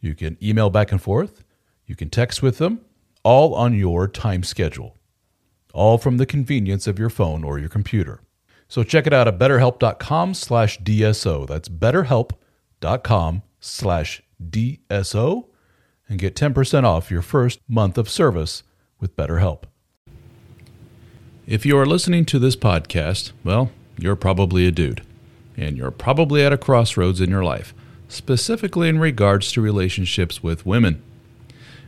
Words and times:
You 0.00 0.14
can 0.14 0.36
email 0.42 0.70
back 0.70 0.92
and 0.92 1.00
forth. 1.00 1.44
You 1.86 1.96
can 1.96 2.10
text 2.10 2.42
with 2.42 2.58
them, 2.58 2.80
all 3.22 3.54
on 3.54 3.74
your 3.74 4.08
time 4.08 4.42
schedule, 4.42 4.96
all 5.72 5.98
from 5.98 6.16
the 6.16 6.26
convenience 6.26 6.86
of 6.86 6.98
your 6.98 7.10
phone 7.10 7.44
or 7.44 7.58
your 7.58 7.68
computer. 7.68 8.20
So 8.68 8.82
check 8.82 9.06
it 9.06 9.12
out 9.12 9.28
at 9.28 9.38
betterhelp.com 9.38 10.34
slash 10.34 10.80
DSO. 10.80 11.46
That's 11.46 11.68
betterhelp.com 11.68 13.42
slash 13.60 14.22
DSO 14.42 15.46
and 16.08 16.18
get 16.18 16.34
10% 16.34 16.84
off 16.84 17.10
your 17.10 17.22
first 17.22 17.60
month 17.68 17.98
of 17.98 18.08
service 18.08 18.62
with 19.00 19.16
BetterHelp. 19.16 19.64
If 21.46 21.64
you 21.64 21.78
are 21.78 21.86
listening 21.86 22.24
to 22.26 22.38
this 22.38 22.56
podcast, 22.56 23.32
well, 23.44 23.70
you're 23.96 24.16
probably 24.16 24.66
a 24.66 24.72
dude, 24.72 25.02
and 25.56 25.76
you're 25.76 25.92
probably 25.92 26.44
at 26.44 26.52
a 26.52 26.58
crossroads 26.58 27.20
in 27.20 27.30
your 27.30 27.44
life 27.44 27.72
specifically 28.08 28.88
in 28.88 28.98
regards 28.98 29.52
to 29.52 29.60
relationships 29.60 30.42
with 30.42 30.66
women. 30.66 31.02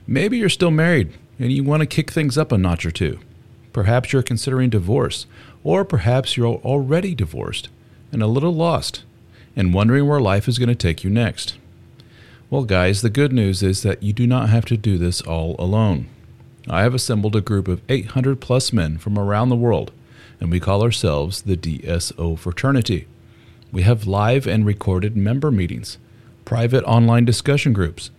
Maybe 0.07 0.39
you're 0.39 0.49
still 0.49 0.71
married 0.71 1.13
and 1.39 1.53
you 1.53 1.63
want 1.63 1.81
to 1.81 1.87
kick 1.87 2.11
things 2.11 2.37
up 2.37 2.51
a 2.51 2.59
notch 2.59 2.85
or 2.85 2.91
two. 2.91 3.21
Perhaps 3.73 4.13
you're 4.13 4.23
considering 4.23 4.71
divorce, 4.71 5.27
or 5.63 5.85
perhaps 5.85 6.37
you're 6.37 6.47
already 6.47 7.15
divorced 7.15 7.69
and 8.11 8.23
a 8.23 8.27
little 8.27 8.55
lost 8.55 9.05
and 9.55 9.75
wondering 9.75 10.07
where 10.07 10.21
life 10.21 10.49
is 10.49 10.59
going 10.59 10.69
to 10.69 10.75
take 10.75 11.05
you 11.05 11.11
next. 11.11 11.57
Well, 12.51 12.65
guys, 12.65 13.03
the 13.03 13.11
good 13.11 13.33
news 13.33 13.63
is 13.63 13.83
that 13.83 14.03
you 14.03 14.13
do 14.13 14.27
not 14.27 14.49
have 14.49 14.65
to 14.67 14.77
do 14.77 14.97
this 14.97 15.21
all 15.21 15.55
alone. 15.59 16.09
I 16.69 16.83
have 16.83 16.95
assembled 16.95 17.37
a 17.37 17.41
group 17.41 17.69
of 17.69 17.83
800 17.89 18.41
plus 18.41 18.73
men 18.73 18.99
from 18.99 19.19
around 19.19 19.49
the 19.49 19.57
world, 19.57 19.93
and 20.41 20.51
we 20.51 20.61
call 20.61 20.83
ourselves 20.83 21.43
the 21.43 21.57
DSO 21.57 22.39
Fraternity. 22.39 23.07
We 23.71 23.83
have 23.83 24.07
live 24.07 24.47
and 24.47 24.65
recorded 24.65 25.17
member 25.17 25.51
meetings 25.51 25.99
private 26.49 26.83
online 26.85 27.27
discussion 27.27 27.75
groups, 27.75 28.11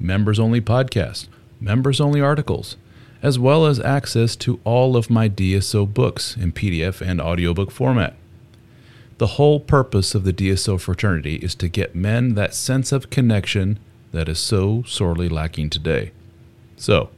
members 0.00 0.40
only 0.40 0.60
podcasts, 0.60 1.28
members 1.60 2.00
only 2.00 2.20
articles, 2.20 2.76
as 3.22 3.38
well 3.38 3.64
as 3.64 3.78
access 3.78 4.34
to 4.34 4.58
all 4.64 4.96
of 4.96 5.08
my 5.08 5.28
DSO 5.28 5.94
books 5.94 6.36
in 6.36 6.50
PDF 6.50 7.00
and 7.00 7.20
audiobook 7.20 7.70
format. 7.70 8.16
The 9.18 9.28
whole 9.38 9.60
purpose 9.60 10.16
of 10.16 10.24
the 10.24 10.32
DSO 10.32 10.80
fraternity 10.80 11.36
is 11.36 11.54
to 11.54 11.68
get 11.68 11.94
men 11.94 12.34
that 12.34 12.54
sense 12.54 12.90
of 12.90 13.08
connection 13.08 13.78
that 14.10 14.28
is 14.28 14.40
so 14.40 14.82
sorely 14.82 15.28
lacking 15.28 15.70
today. 15.70 16.10
So, 16.76 17.10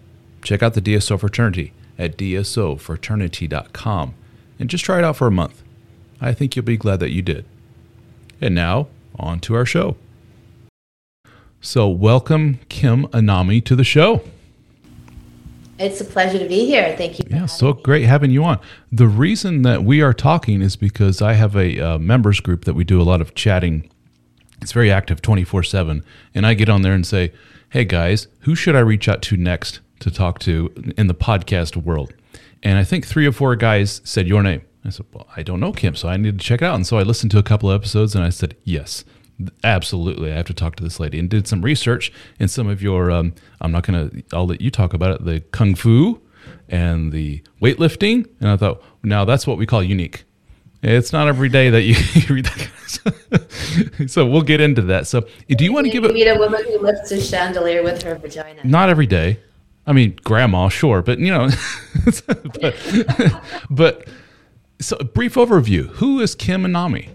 check 0.43 0.63
out 0.63 0.75
the 0.75 0.83
DSO 0.83 1.19
fraternity 1.19 1.73
at 1.99 2.19
dsofraternity.com 2.19 4.15
and 4.59 4.69
just 4.69 4.85
try 4.85 4.99
it 4.99 5.05
out 5.05 5.17
for 5.17 5.29
a 5.29 5.31
month. 5.31 5.63
I 6.21 6.35
think 6.35 6.57
you'll 6.57 6.67
be 6.67 6.77
glad 6.77 7.01
that 7.01 7.13
you 7.13 7.23
did. 7.23 7.47
And 8.39 8.55
now, 8.55 8.89
on 9.19 9.41
to 9.41 9.55
our 9.55 9.65
show. 9.65 9.97
So, 11.61 11.89
welcome 11.89 12.61
Kim 12.69 13.09
Anami 13.09 13.65
to 13.65 13.75
the 13.75 13.83
show. 13.83 14.23
It's 15.77 16.01
a 16.01 16.05
pleasure 16.05 16.39
to 16.39 16.47
be 16.47 16.65
here. 16.65 16.95
Thank 16.97 17.19
you. 17.19 17.25
yeah, 17.29 17.47
so 17.47 17.75
me. 17.75 17.83
great 17.83 18.05
having 18.05 18.31
you 18.31 18.45
on. 18.45 18.61
The 18.93 19.09
reason 19.09 19.63
that 19.63 19.83
we 19.83 20.01
are 20.01 20.15
talking 20.15 20.63
is 20.63 20.77
because 20.77 21.21
I 21.21 21.33
have 21.33 21.57
a 21.57 21.81
uh, 21.81 21.99
members 21.99 22.39
group 22.39 22.65
that 22.65 22.75
we 22.75 22.85
do 22.85 23.01
a 23.01 23.03
lot 23.03 23.21
of 23.21 23.35
chatting. 23.35 23.91
It's 24.63 24.71
very 24.71 24.91
active 24.91 25.21
24 25.21 25.65
7. 25.65 26.05
And 26.33 26.47
I 26.47 26.55
get 26.55 26.69
on 26.69 26.83
there 26.83 26.95
and 26.95 27.05
say, 27.05 27.33
hey 27.71 27.85
guys, 27.85 28.29
who 28.43 28.55
should 28.55 28.77
I 28.77 28.81
reach 28.81 29.09
out 29.09 29.21
to 29.23 29.37
next 29.37 29.81
to 29.99 30.13
talk 30.13 30.39
to 30.41 30.73
in 30.97 31.09
the 31.09 31.15
podcast 31.15 31.77
world? 31.77 32.15
And 32.63 32.79
I 32.79 32.85
think 32.85 33.05
three 33.05 33.27
or 33.27 33.33
four 33.33 33.57
guys 33.57 34.01
said 34.05 34.29
your 34.29 34.45
name. 34.45 34.63
I 34.85 34.91
said, 34.91 35.07
well, 35.13 35.27
I 35.37 35.43
don't 35.43 35.59
know 35.59 35.73
Kim, 35.73 35.97
so 35.97 36.09
I 36.09 36.17
need 36.19 36.39
to 36.39 36.45
check 36.45 36.63
it 36.63 36.67
out. 36.67 36.77
And 36.77 36.87
so 36.87 36.99
I 36.99 37.03
listened 37.03 37.33
to 37.33 37.39
a 37.39 37.43
couple 37.43 37.69
of 37.69 37.81
episodes 37.81 38.15
and 38.15 38.23
I 38.23 38.31
said, 38.31 38.57
yes, 38.63 39.05
absolutely. 39.65 40.33
I 40.33 40.37
have 40.37 40.47
to 40.47 40.55
talk 40.55 40.77
to 40.77 40.85
this 40.85 40.99
lady 40.99 41.19
and 41.19 41.29
did 41.29 41.47
some 41.47 41.63
research 41.63 42.13
in 42.39 42.49
some 42.49 42.69
of 42.69 42.83
your 42.83 43.11
um, 43.11 43.35
i'm 43.61 43.73
not 43.73 43.87
going 43.87 44.11
to 44.11 44.23
i'll 44.37 44.47
let 44.47 44.61
you 44.61 44.71
talk 44.71 44.95
about 44.95 45.13
it 45.13 45.25
the 45.25 45.41
kung 45.41 45.75
fu 45.75 46.21
and 46.69 47.13
the 47.13 47.43
weightlifting. 47.61 48.29
And 48.41 48.51
i 48.51 48.57
thought 48.57 48.83
now 49.03 49.25
that's 49.25 49.47
what 49.47 49.59
we 49.59 49.67
call 49.67 49.83
unique. 49.83 50.25
It's 50.81 51.13
not 51.13 51.27
every 51.27 51.49
day 51.49 51.71
that 51.71 51.83
you, 51.83 51.97
read 52.35 52.45
that 52.45 54.07
so 54.07 54.25
we'll 54.25 54.43
get 54.43 54.61
into 54.61 54.83
that. 54.83 55.09
So 55.09 55.27
do 55.49 55.65
you 55.65 55.73
want 55.73 55.87
to 55.87 55.91
give 55.91 56.05
it 56.05 56.15
meet 56.15 56.29
a 56.29 56.37
woman 56.39 56.65
who 56.65 56.79
lifts 56.79 57.11
a 57.11 57.21
chandelier 57.21 57.83
with 57.83 58.03
her 58.03 58.15
vagina. 58.17 58.61
Not 58.65 58.89
every 58.89 59.07
day. 59.07 59.41
I 59.87 59.93
mean 59.93 60.19
grandma 60.23 60.69
sure 60.69 61.03
but 61.03 61.19
you 61.19 61.33
know 61.33 61.49
but, 62.61 63.43
but 63.71 64.09
so 64.81 64.97
brief 64.99 65.35
overview. 65.35 65.89
Who 65.97 66.21
is 66.21 66.35
kim 66.35 66.65
anami 66.65 67.09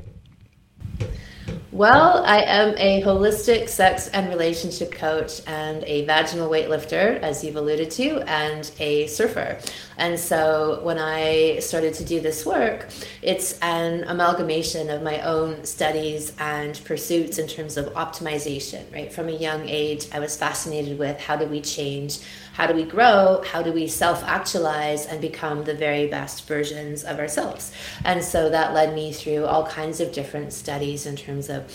well, 1.73 2.23
I 2.23 2.41
am 2.41 2.75
a 2.77 3.01
holistic 3.01 3.67
sex 3.67 4.07
and 4.09 4.29
relationship 4.29 4.91
coach 4.91 5.41
and 5.47 5.83
a 5.85 6.05
vaginal 6.05 6.47
weightlifter, 6.47 7.19
as 7.19 7.43
you've 7.43 7.55
alluded 7.55 7.89
to, 7.91 8.19
and 8.29 8.69
a 8.79 9.07
surfer. 9.07 9.57
And 9.97 10.19
so 10.19 10.81
when 10.83 10.99
I 10.99 11.57
started 11.59 11.95
to 11.95 12.05
do 12.05 12.19
this 12.19 12.45
work, 12.45 12.89
it's 13.23 13.57
an 13.59 14.03
amalgamation 14.03 14.91
of 14.91 15.01
my 15.01 15.21
own 15.21 15.65
studies 15.65 16.33
and 16.37 16.79
pursuits 16.85 17.39
in 17.39 17.47
terms 17.47 17.75
of 17.75 17.87
optimization, 17.95 18.83
right? 18.93 19.11
From 19.11 19.27
a 19.27 19.31
young 19.31 19.67
age, 19.67 20.07
I 20.11 20.19
was 20.19 20.37
fascinated 20.37 20.99
with 20.99 21.19
how 21.19 21.35
do 21.35 21.47
we 21.47 21.59
change 21.59 22.19
how 22.53 22.67
do 22.67 22.73
we 22.73 22.83
grow? 22.83 23.43
How 23.45 23.61
do 23.61 23.73
we 23.73 23.87
self 23.87 24.23
actualize 24.23 25.07
and 25.07 25.19
become 25.19 25.63
the 25.63 25.73
very 25.73 26.07
best 26.07 26.47
versions 26.47 27.03
of 27.03 27.19
ourselves? 27.19 27.73
And 28.05 28.23
so 28.23 28.49
that 28.49 28.73
led 28.73 28.93
me 28.93 29.11
through 29.11 29.45
all 29.45 29.65
kinds 29.65 29.99
of 29.99 30.11
different 30.11 30.53
studies 30.53 31.05
in 31.05 31.15
terms 31.15 31.49
of 31.49 31.69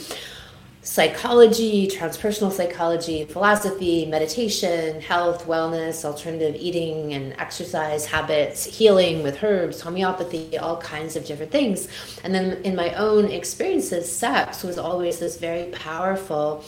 psychology, 0.83 1.87
transpersonal 1.87 2.51
psychology, 2.51 3.25
philosophy, 3.25 4.07
meditation, 4.07 5.01
health, 5.03 5.47
wellness, 5.47 6.05
alternative 6.05 6.57
eating 6.59 7.13
and 7.13 7.35
exercise 7.39 8.07
habits, 8.07 8.65
healing 8.65 9.23
with 9.23 9.43
herbs, 9.43 9.81
homeopathy, 9.81 10.57
all 10.57 10.79
kinds 10.79 11.17
of 11.17 11.27
different 11.27 11.53
things. 11.53 11.89
And 12.25 12.35
then 12.35 12.63
in 12.63 12.75
my 12.75 12.95
own 12.95 13.27
experiences, 13.27 14.11
sex 14.11 14.63
was 14.63 14.79
always 14.79 15.19
this 15.19 15.37
very 15.37 15.65
powerful 15.73 16.65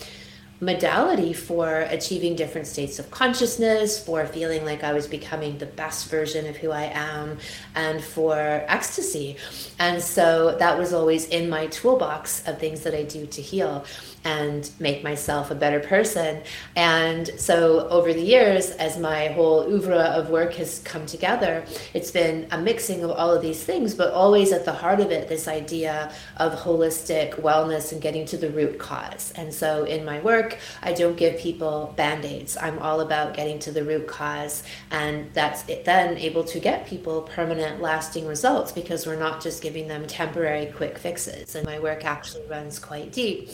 modality 0.61 1.33
for 1.33 1.87
achieving 1.89 2.37
different 2.37 2.67
states 2.67 2.99
of 2.99 3.11
consciousness, 3.11 4.03
for 4.03 4.27
feeling 4.27 4.65
like 4.65 4.85
I 4.85 4.93
was 4.93 5.07
becoming 5.07 5.59
the 5.59 5.67
best 5.67 6.11
version 6.11 6.47
of 6.47 6.57
who 6.57 6.71
I 6.71 6.91
am, 6.95 7.39
and 7.75 8.03
for 8.03 8.37
ecstasy. 8.37 9.37
And 9.79 10.03
so 10.03 10.57
that 10.59 10.79
was 10.79 10.93
always 10.93 11.27
in 11.29 11.49
my 11.49 11.67
toolbox 11.69 12.47
of 12.47 12.59
things 12.59 12.81
that 12.83 12.95
I 12.95 13.05
do 13.05 13.27
to 13.27 13.43
heal 13.43 13.85
and 14.25 14.71
make 14.79 15.03
myself 15.03 15.51
a 15.51 15.55
better 15.55 15.81
person. 15.81 16.43
And 16.77 17.31
so 17.39 17.89
over 17.89 18.13
the 18.13 18.21
years, 18.21 18.71
as 18.73 18.99
my 18.99 19.29
whole 19.29 19.61
oeuvre 19.63 19.95
of 19.95 20.31
work 20.31 20.55
has 20.55 20.81
come 20.81 21.07
together, 21.07 21.65
it's 21.95 22.11
been 22.11 22.47
a 22.51 22.59
mixing 22.59 23.03
of 23.03 23.11
all 23.11 23.33
of 23.33 23.41
these 23.41 23.63
things, 23.63 23.95
but 23.95 24.13
always 24.13 24.53
at 24.53 24.65
the 24.65 24.73
heart 24.73 25.01
of 25.01 25.11
it, 25.11 25.29
this 25.29 25.49
idea 25.49 26.13
of 26.37 26.53
holistic 26.53 27.41
wellness 27.41 27.93
and 27.93 28.03
getting 28.03 28.27
to 28.27 28.37
the 28.37 28.51
root 28.51 28.79
cause. 28.79 29.33
And 29.37 29.53
so 29.53 29.85
in 29.85 30.05
my 30.05 30.21
work, 30.21 30.59
I 30.83 30.93
don't 30.93 31.17
give 31.17 31.39
people 31.39 31.95
band 31.97 32.25
aids. 32.25 32.57
I'm 32.57 32.79
all 32.79 33.01
about 33.01 33.35
getting 33.35 33.59
to 33.61 33.73
the 33.73 33.85
root 33.85 34.07
cause. 34.07 34.63
And 34.91 35.33
that's 35.33 35.67
it 35.69 35.85
then 35.85 36.19
able 36.19 36.45
to 36.45 36.61
get 36.61 36.87
people 36.87 37.23
permanent, 37.23 37.81
lasting 37.81 38.27
results 38.27 38.73
because 38.73 39.07
we're 39.07 39.17
not 39.17 39.43
just 39.43 39.63
giving 39.63 39.89
them 39.89 40.07
temporary 40.07 40.67
quick 40.67 40.99
fixes. 40.99 41.55
And 41.55 41.67
my 41.67 41.79
work 41.79 42.05
actually 42.05 42.47
runs 42.47 42.79
quite 42.79 43.13
deep 43.13 43.51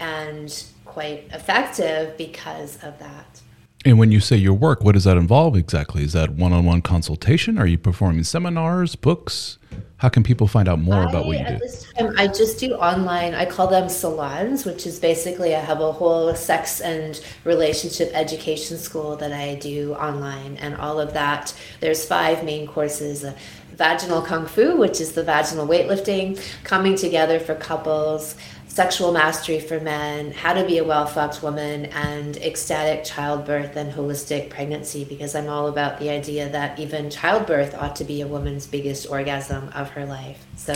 and 0.00 0.64
quite 0.84 1.28
effective 1.32 2.16
because 2.16 2.76
of 2.82 2.98
that. 2.98 3.40
And 3.84 3.98
when 3.98 4.12
you 4.12 4.20
say 4.20 4.36
your 4.36 4.52
work, 4.52 4.84
what 4.84 4.92
does 4.92 5.04
that 5.04 5.16
involve 5.16 5.56
exactly? 5.56 6.02
Is 6.02 6.12
that 6.12 6.30
one 6.30 6.52
on 6.52 6.66
one 6.66 6.82
consultation? 6.82 7.56
Are 7.56 7.66
you 7.66 7.78
performing 7.78 8.24
seminars, 8.24 8.94
books? 8.94 9.56
How 9.96 10.10
can 10.10 10.22
people 10.22 10.46
find 10.46 10.68
out 10.68 10.78
more 10.80 11.06
I, 11.06 11.08
about 11.08 11.26
what 11.26 11.38
you 11.38 11.58
do? 11.58 11.66
Time, 11.98 12.14
I 12.18 12.26
just 12.26 12.58
do 12.58 12.74
online. 12.74 13.34
I 13.34 13.46
call 13.46 13.68
them 13.68 13.88
salons, 13.88 14.66
which 14.66 14.86
is 14.86 14.98
basically 14.98 15.54
I 15.54 15.60
have 15.60 15.80
a 15.80 15.92
whole 15.92 16.34
sex 16.34 16.80
and 16.80 17.22
relationship 17.44 18.10
education 18.12 18.76
school 18.76 19.16
that 19.16 19.32
I 19.32 19.54
do 19.54 19.94
online, 19.94 20.56
and 20.56 20.76
all 20.76 21.00
of 21.00 21.14
that. 21.14 21.54
There's 21.80 22.04
five 22.04 22.44
main 22.44 22.66
courses. 22.66 23.24
Uh, 23.24 23.34
vaginal 23.76 24.20
kung 24.20 24.46
fu, 24.46 24.76
which 24.76 25.00
is 25.00 25.12
the 25.12 25.24
vaginal 25.24 25.66
weightlifting, 25.66 26.38
coming 26.64 26.96
together 26.96 27.40
for 27.40 27.54
couples, 27.54 28.36
sexual 28.70 29.12
mastery 29.12 29.58
for 29.58 29.80
men, 29.80 30.30
how 30.30 30.54
to 30.54 30.64
be 30.64 30.78
a 30.78 30.84
well 30.84 31.04
fucked 31.04 31.42
woman, 31.42 31.86
and 31.86 32.36
ecstatic 32.36 33.04
childbirth 33.04 33.76
and 33.76 33.92
holistic 33.92 34.48
pregnancy, 34.48 35.04
because 35.04 35.34
I'm 35.34 35.48
all 35.48 35.66
about 35.66 35.98
the 35.98 36.08
idea 36.08 36.48
that 36.48 36.78
even 36.78 37.10
childbirth 37.10 37.74
ought 37.74 37.96
to 37.96 38.04
be 38.04 38.20
a 38.20 38.28
woman's 38.28 38.66
biggest 38.66 39.10
orgasm 39.10 39.68
of 39.74 39.90
her 39.90 40.06
life. 40.06 40.46
So, 40.56 40.74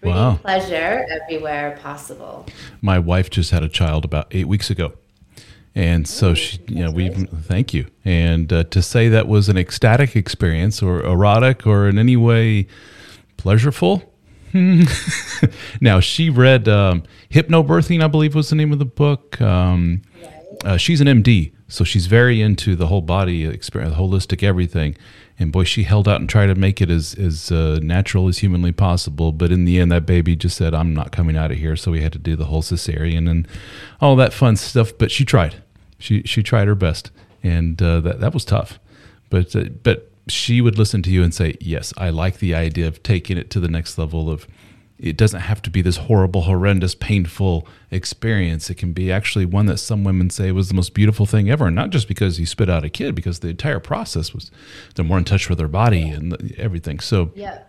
bringing 0.00 0.18
wow. 0.18 0.38
pleasure 0.42 1.06
everywhere 1.08 1.78
possible. 1.80 2.46
My 2.82 2.98
wife 2.98 3.30
just 3.30 3.52
had 3.52 3.62
a 3.62 3.68
child 3.68 4.04
about 4.04 4.26
eight 4.32 4.48
weeks 4.48 4.68
ago. 4.68 4.92
And 5.76 6.08
so 6.08 6.32
she, 6.32 6.58
you 6.68 6.82
know, 6.82 6.90
we 6.90 7.10
thank 7.10 7.74
you. 7.74 7.86
And 8.02 8.50
uh, 8.50 8.64
to 8.64 8.80
say 8.80 9.10
that 9.10 9.28
was 9.28 9.50
an 9.50 9.58
ecstatic 9.58 10.16
experience 10.16 10.82
or 10.82 11.02
erotic 11.04 11.66
or 11.66 11.86
in 11.86 11.98
any 11.98 12.16
way 12.16 12.66
now 15.80 16.00
she 16.00 16.30
read 16.30 16.68
um, 16.68 17.02
Hypnobirthing, 17.30 18.02
I 18.02 18.08
believe 18.08 18.34
was 18.34 18.50
the 18.50 18.56
name 18.56 18.72
of 18.72 18.78
the 18.78 18.84
book. 18.84 19.40
Um, 19.40 20.02
uh, 20.64 20.76
she's 20.76 21.00
an 21.00 21.06
MD, 21.06 21.52
so 21.68 21.84
she's 21.84 22.06
very 22.06 22.40
into 22.40 22.76
the 22.76 22.86
whole 22.86 23.02
body 23.02 23.44
experience, 23.44 23.94
holistic 23.94 24.42
everything. 24.42 24.96
And 25.38 25.52
boy, 25.52 25.64
she 25.64 25.82
held 25.82 26.08
out 26.08 26.20
and 26.20 26.28
tried 26.28 26.46
to 26.46 26.54
make 26.54 26.80
it 26.80 26.88
as 26.88 27.14
as 27.14 27.52
uh, 27.52 27.78
natural 27.82 28.26
as 28.28 28.38
humanly 28.38 28.72
possible. 28.72 29.32
But 29.32 29.52
in 29.52 29.66
the 29.66 29.78
end, 29.78 29.92
that 29.92 30.06
baby 30.06 30.34
just 30.34 30.56
said, 30.56 30.74
"I'm 30.74 30.94
not 30.94 31.12
coming 31.12 31.36
out 31.36 31.50
of 31.50 31.58
here." 31.58 31.76
So 31.76 31.90
we 31.90 32.00
had 32.00 32.12
to 32.14 32.18
do 32.18 32.36
the 32.36 32.46
whole 32.46 32.62
cesarean 32.62 33.28
and 33.28 33.46
all 34.00 34.16
that 34.16 34.32
fun 34.32 34.56
stuff. 34.56 34.92
But 34.96 35.10
she 35.10 35.26
tried. 35.26 35.56
She 35.98 36.22
she 36.22 36.42
tried 36.42 36.68
her 36.68 36.74
best, 36.74 37.10
and 37.42 37.80
uh, 37.82 38.00
that 38.00 38.20
that 38.20 38.32
was 38.32 38.46
tough. 38.46 38.78
But 39.28 39.54
uh, 39.54 39.64
but 39.82 40.10
she 40.28 40.60
would 40.60 40.78
listen 40.78 41.02
to 41.02 41.10
you 41.10 41.22
and 41.22 41.34
say, 41.34 41.56
Yes, 41.60 41.92
I 41.96 42.10
like 42.10 42.38
the 42.38 42.54
idea 42.54 42.88
of 42.88 43.02
taking 43.02 43.38
it 43.38 43.50
to 43.50 43.60
the 43.60 43.68
next 43.68 43.98
level 43.98 44.30
of 44.30 44.46
it 44.98 45.16
doesn't 45.16 45.40
have 45.40 45.60
to 45.62 45.70
be 45.70 45.82
this 45.82 45.98
horrible, 45.98 46.42
horrendous, 46.42 46.94
painful 46.94 47.68
experience. 47.90 48.70
It 48.70 48.76
can 48.76 48.92
be 48.92 49.12
actually 49.12 49.44
one 49.44 49.66
that 49.66 49.76
some 49.78 50.04
women 50.04 50.30
say 50.30 50.52
was 50.52 50.68
the 50.68 50.74
most 50.74 50.94
beautiful 50.94 51.26
thing 51.26 51.50
ever. 51.50 51.70
Not 51.70 51.90
just 51.90 52.08
because 52.08 52.40
you 52.40 52.46
spit 52.46 52.70
out 52.70 52.84
a 52.84 52.88
kid, 52.88 53.14
because 53.14 53.40
the 53.40 53.48
entire 53.48 53.80
process 53.80 54.32
was 54.32 54.50
they're 54.94 55.04
more 55.04 55.18
in 55.18 55.24
touch 55.24 55.48
with 55.48 55.58
their 55.58 55.68
body 55.68 56.08
and 56.08 56.54
everything. 56.56 57.00
So 57.00 57.30
yeah. 57.34 57.62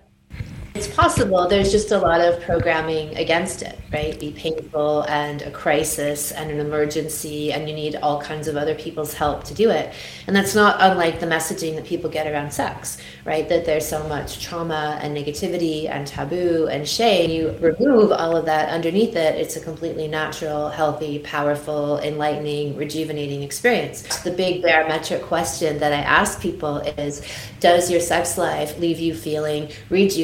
It's 0.77 0.87
possible. 0.87 1.47
There's 1.47 1.71
just 1.71 1.89
a 1.89 1.97
lot 1.97 2.21
of 2.21 2.39
programming 2.43 3.17
against 3.17 3.63
it, 3.63 3.79
right? 3.91 4.19
Be 4.19 4.29
painful 4.29 5.01
and 5.09 5.41
a 5.41 5.49
crisis 5.49 6.31
and 6.31 6.51
an 6.51 6.59
emergency, 6.59 7.51
and 7.51 7.67
you 7.67 7.73
need 7.73 7.95
all 7.95 8.21
kinds 8.21 8.47
of 8.47 8.55
other 8.55 8.75
people's 8.75 9.11
help 9.11 9.43
to 9.45 9.55
do 9.55 9.71
it. 9.71 9.91
And 10.27 10.35
that's 10.35 10.53
not 10.53 10.77
unlike 10.79 11.19
the 11.19 11.25
messaging 11.25 11.75
that 11.77 11.85
people 11.85 12.11
get 12.11 12.31
around 12.31 12.51
sex, 12.51 12.99
right? 13.25 13.49
That 13.49 13.65
there's 13.65 13.87
so 13.87 14.07
much 14.07 14.45
trauma 14.45 14.99
and 15.01 15.17
negativity 15.17 15.89
and 15.89 16.05
taboo 16.05 16.67
and 16.69 16.87
shame. 16.87 17.31
You 17.31 17.57
remove 17.59 18.11
all 18.11 18.37
of 18.37 18.45
that 18.45 18.69
underneath 18.69 19.15
it, 19.15 19.33
it's 19.33 19.55
a 19.55 19.59
completely 19.59 20.07
natural, 20.07 20.69
healthy, 20.69 21.17
powerful, 21.17 21.97
enlightening, 22.01 22.77
rejuvenating 22.77 23.41
experience. 23.41 24.03
The 24.21 24.29
big 24.29 24.61
barometric 24.61 25.23
question 25.23 25.79
that 25.79 25.91
I 25.91 26.01
ask 26.01 26.39
people 26.39 26.77
is 26.99 27.23
Does 27.59 27.89
your 27.89 27.99
sex 27.99 28.37
life 28.37 28.77
leave 28.77 28.99
you 28.99 29.15
feeling 29.15 29.71
rejuvenated? 29.89 30.16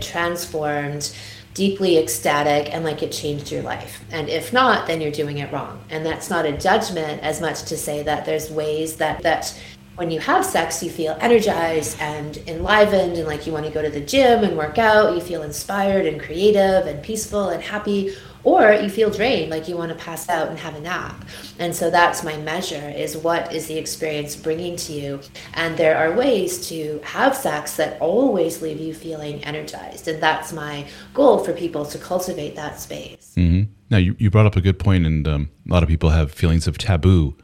Transformed, 0.00 1.14
deeply 1.54 1.98
ecstatic, 1.98 2.72
and 2.72 2.84
like 2.84 3.02
it 3.02 3.12
changed 3.12 3.50
your 3.50 3.62
life. 3.62 4.04
And 4.10 4.28
if 4.28 4.52
not, 4.52 4.86
then 4.86 5.00
you're 5.00 5.10
doing 5.10 5.38
it 5.38 5.52
wrong. 5.52 5.82
And 5.90 6.04
that's 6.04 6.30
not 6.30 6.46
a 6.46 6.52
judgment 6.52 7.22
as 7.22 7.40
much 7.40 7.64
to 7.64 7.76
say 7.76 8.02
that 8.02 8.24
there's 8.24 8.50
ways 8.50 8.96
that 8.96 9.22
that 9.22 9.58
when 9.96 10.12
you 10.12 10.20
have 10.20 10.44
sex, 10.44 10.80
you 10.80 10.90
feel 10.90 11.18
energized 11.20 12.00
and 12.00 12.36
enlivened, 12.46 13.16
and 13.16 13.26
like 13.26 13.48
you 13.48 13.52
want 13.52 13.66
to 13.66 13.72
go 13.72 13.82
to 13.82 13.90
the 13.90 14.00
gym 14.00 14.44
and 14.44 14.56
work 14.56 14.78
out. 14.78 15.14
You 15.14 15.20
feel 15.20 15.42
inspired 15.42 16.06
and 16.06 16.20
creative 16.20 16.86
and 16.86 17.02
peaceful 17.02 17.48
and 17.48 17.60
happy 17.60 18.14
or 18.44 18.72
you 18.72 18.88
feel 18.88 19.10
drained 19.10 19.50
like 19.50 19.68
you 19.68 19.76
want 19.76 19.90
to 19.90 20.04
pass 20.04 20.28
out 20.28 20.48
and 20.48 20.58
have 20.58 20.74
a 20.74 20.80
nap. 20.80 21.24
And 21.58 21.74
so 21.74 21.90
that's 21.90 22.22
my 22.22 22.36
measure 22.38 22.92
is 22.96 23.16
what 23.16 23.54
is 23.54 23.66
the 23.66 23.76
experience 23.76 24.36
bringing 24.36 24.76
to 24.76 24.92
you. 24.92 25.20
And 25.54 25.76
there 25.76 25.96
are 25.96 26.16
ways 26.16 26.68
to 26.68 27.00
have 27.02 27.36
sex 27.36 27.76
that 27.76 28.00
always 28.00 28.62
leave 28.62 28.80
you 28.80 28.94
feeling 28.94 29.42
energized. 29.44 30.08
And 30.08 30.22
that's 30.22 30.52
my 30.52 30.86
goal 31.14 31.38
for 31.38 31.52
people 31.52 31.84
to 31.86 31.98
cultivate 31.98 32.54
that 32.56 32.80
space. 32.80 33.34
Mm-hmm. 33.36 33.70
now 33.90 33.98
you, 33.98 34.16
you 34.18 34.30
brought 34.30 34.46
up 34.46 34.56
a 34.56 34.60
good 34.60 34.78
point 34.78 35.06
and 35.06 35.26
um, 35.28 35.50
a 35.68 35.72
lot 35.72 35.82
of 35.82 35.88
people 35.88 36.10
have 36.10 36.32
feelings 36.32 36.66
of 36.66 36.78
taboo. 36.78 37.36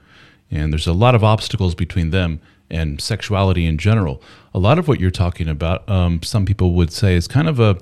And 0.51 0.73
there's 0.73 0.87
a 0.87 0.93
lot 0.93 1.15
of 1.15 1.25
obstacles 1.25 1.75
between 1.75 2.11
them 2.11 2.41
and 2.71 3.01
sexuality 3.01 3.67
in 3.67 3.79
general. 3.79 4.23
A 4.55 4.59
lot 4.59 4.79
of 4.79 4.89
what 4.89 5.01
you're 5.01 5.11
talking 5.11 5.49
about 5.49 5.89
um, 5.89 6.23
some 6.23 6.47
people 6.47 6.73
would 6.75 6.93
say 6.93 7.15
is 7.15 7.27
kind 7.29 7.49
of 7.49 7.61
a 7.61 7.79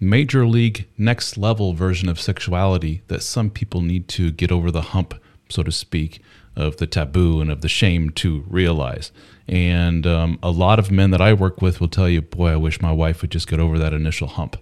major 0.00 0.46
league 0.46 0.86
next 0.98 1.36
level 1.36 1.72
version 1.72 2.08
of 2.08 2.20
sexuality 2.20 3.02
that 3.08 3.22
some 3.22 3.50
people 3.50 3.80
need 3.80 4.08
to 4.08 4.30
get 4.30 4.52
over 4.52 4.70
the 4.70 4.82
hump, 4.82 5.14
so 5.48 5.62
to 5.62 5.72
speak, 5.72 6.20
of 6.56 6.76
the 6.76 6.86
taboo 6.86 7.40
and 7.40 7.50
of 7.50 7.60
the 7.60 7.68
shame 7.68 8.10
to 8.10 8.44
realize. 8.48 9.10
And 9.48 10.06
um, 10.06 10.38
a 10.42 10.50
lot 10.50 10.78
of 10.78 10.90
men 10.90 11.10
that 11.10 11.20
I 11.20 11.32
work 11.32 11.60
with 11.60 11.80
will 11.80 11.88
tell 11.88 12.08
you, 12.08 12.22
boy, 12.22 12.50
I 12.50 12.56
wish 12.56 12.80
my 12.80 12.92
wife 12.92 13.22
would 13.22 13.30
just 13.30 13.48
get 13.48 13.60
over 13.60 13.78
that 13.78 13.92
initial 13.92 14.28
hump. 14.28 14.56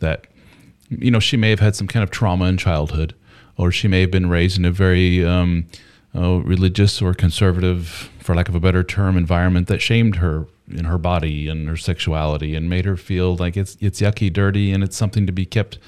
That, 0.00 0.26
you 0.90 1.10
know, 1.10 1.20
she 1.20 1.36
may 1.36 1.50
have 1.50 1.60
had 1.60 1.76
some 1.76 1.86
kind 1.86 2.02
of 2.02 2.10
trauma 2.10 2.46
in 2.46 2.58
childhood, 2.58 3.14
or 3.56 3.70
she 3.70 3.88
may 3.88 4.00
have 4.02 4.10
been 4.10 4.28
raised 4.28 4.58
in 4.58 4.64
a 4.64 4.70
very 4.70 5.24
um, 5.24 5.66
uh, 6.14 6.40
religious 6.40 7.00
or 7.00 7.14
conservative, 7.14 8.10
for 8.18 8.34
lack 8.34 8.48
of 8.48 8.54
a 8.54 8.60
better 8.60 8.82
term, 8.82 9.16
environment 9.16 9.68
that 9.68 9.80
shamed 9.80 10.16
her 10.16 10.46
in 10.68 10.84
her 10.84 10.98
body 10.98 11.48
and 11.48 11.68
her 11.68 11.76
sexuality 11.76 12.54
and 12.54 12.68
made 12.68 12.84
her 12.84 12.96
feel 12.96 13.36
like 13.36 13.56
it's 13.56 13.76
it's 13.80 14.00
yucky, 14.00 14.32
dirty, 14.32 14.72
and 14.72 14.82
it's 14.82 14.96
something 14.96 15.26
to 15.26 15.32
be 15.32 15.44
kept, 15.44 15.78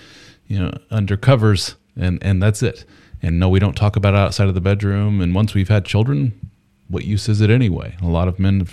you 0.47 0.59
know, 0.59 0.73
under 0.91 1.17
covers, 1.17 1.77
and 1.97 2.23
and 2.23 2.43
that's 2.43 2.63
it. 2.63 2.85
And 3.21 3.39
no, 3.39 3.49
we 3.49 3.59
don't 3.59 3.77
talk 3.77 3.97
about 3.97 4.15
it 4.15 4.19
outside 4.19 4.49
of 4.49 4.55
the 4.55 4.61
bedroom. 4.61 5.21
And 5.21 5.35
once 5.35 5.53
we've 5.53 5.69
had 5.69 5.85
children, 5.85 6.51
what 6.87 7.05
use 7.05 7.29
is 7.29 7.41
it 7.41 7.51
anyway? 7.51 7.97
A 8.01 8.07
lot 8.07 8.29
of 8.29 8.39
men 8.39 8.69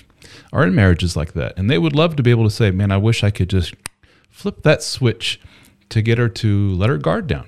are 0.54 0.64
in 0.64 0.76
marriages 0.76 1.16
like 1.16 1.34
that, 1.34 1.54
and 1.58 1.70
they 1.70 1.78
would 1.78 1.96
love 1.96 2.16
to 2.18 2.24
be 2.24 2.32
able 2.32 2.44
to 2.44 2.52
say, 2.52 2.72
"Man, 2.72 2.92
I 2.92 2.98
wish 2.98 3.24
I 3.24 3.32
could 3.32 3.50
just 3.50 3.74
flip 4.30 4.64
that 4.64 4.84
switch 4.84 5.40
to 5.90 6.02
get 6.02 6.18
her 6.18 6.30
to 6.30 6.72
let 6.76 6.90
her 6.90 6.98
guard 6.98 7.28
down." 7.28 7.48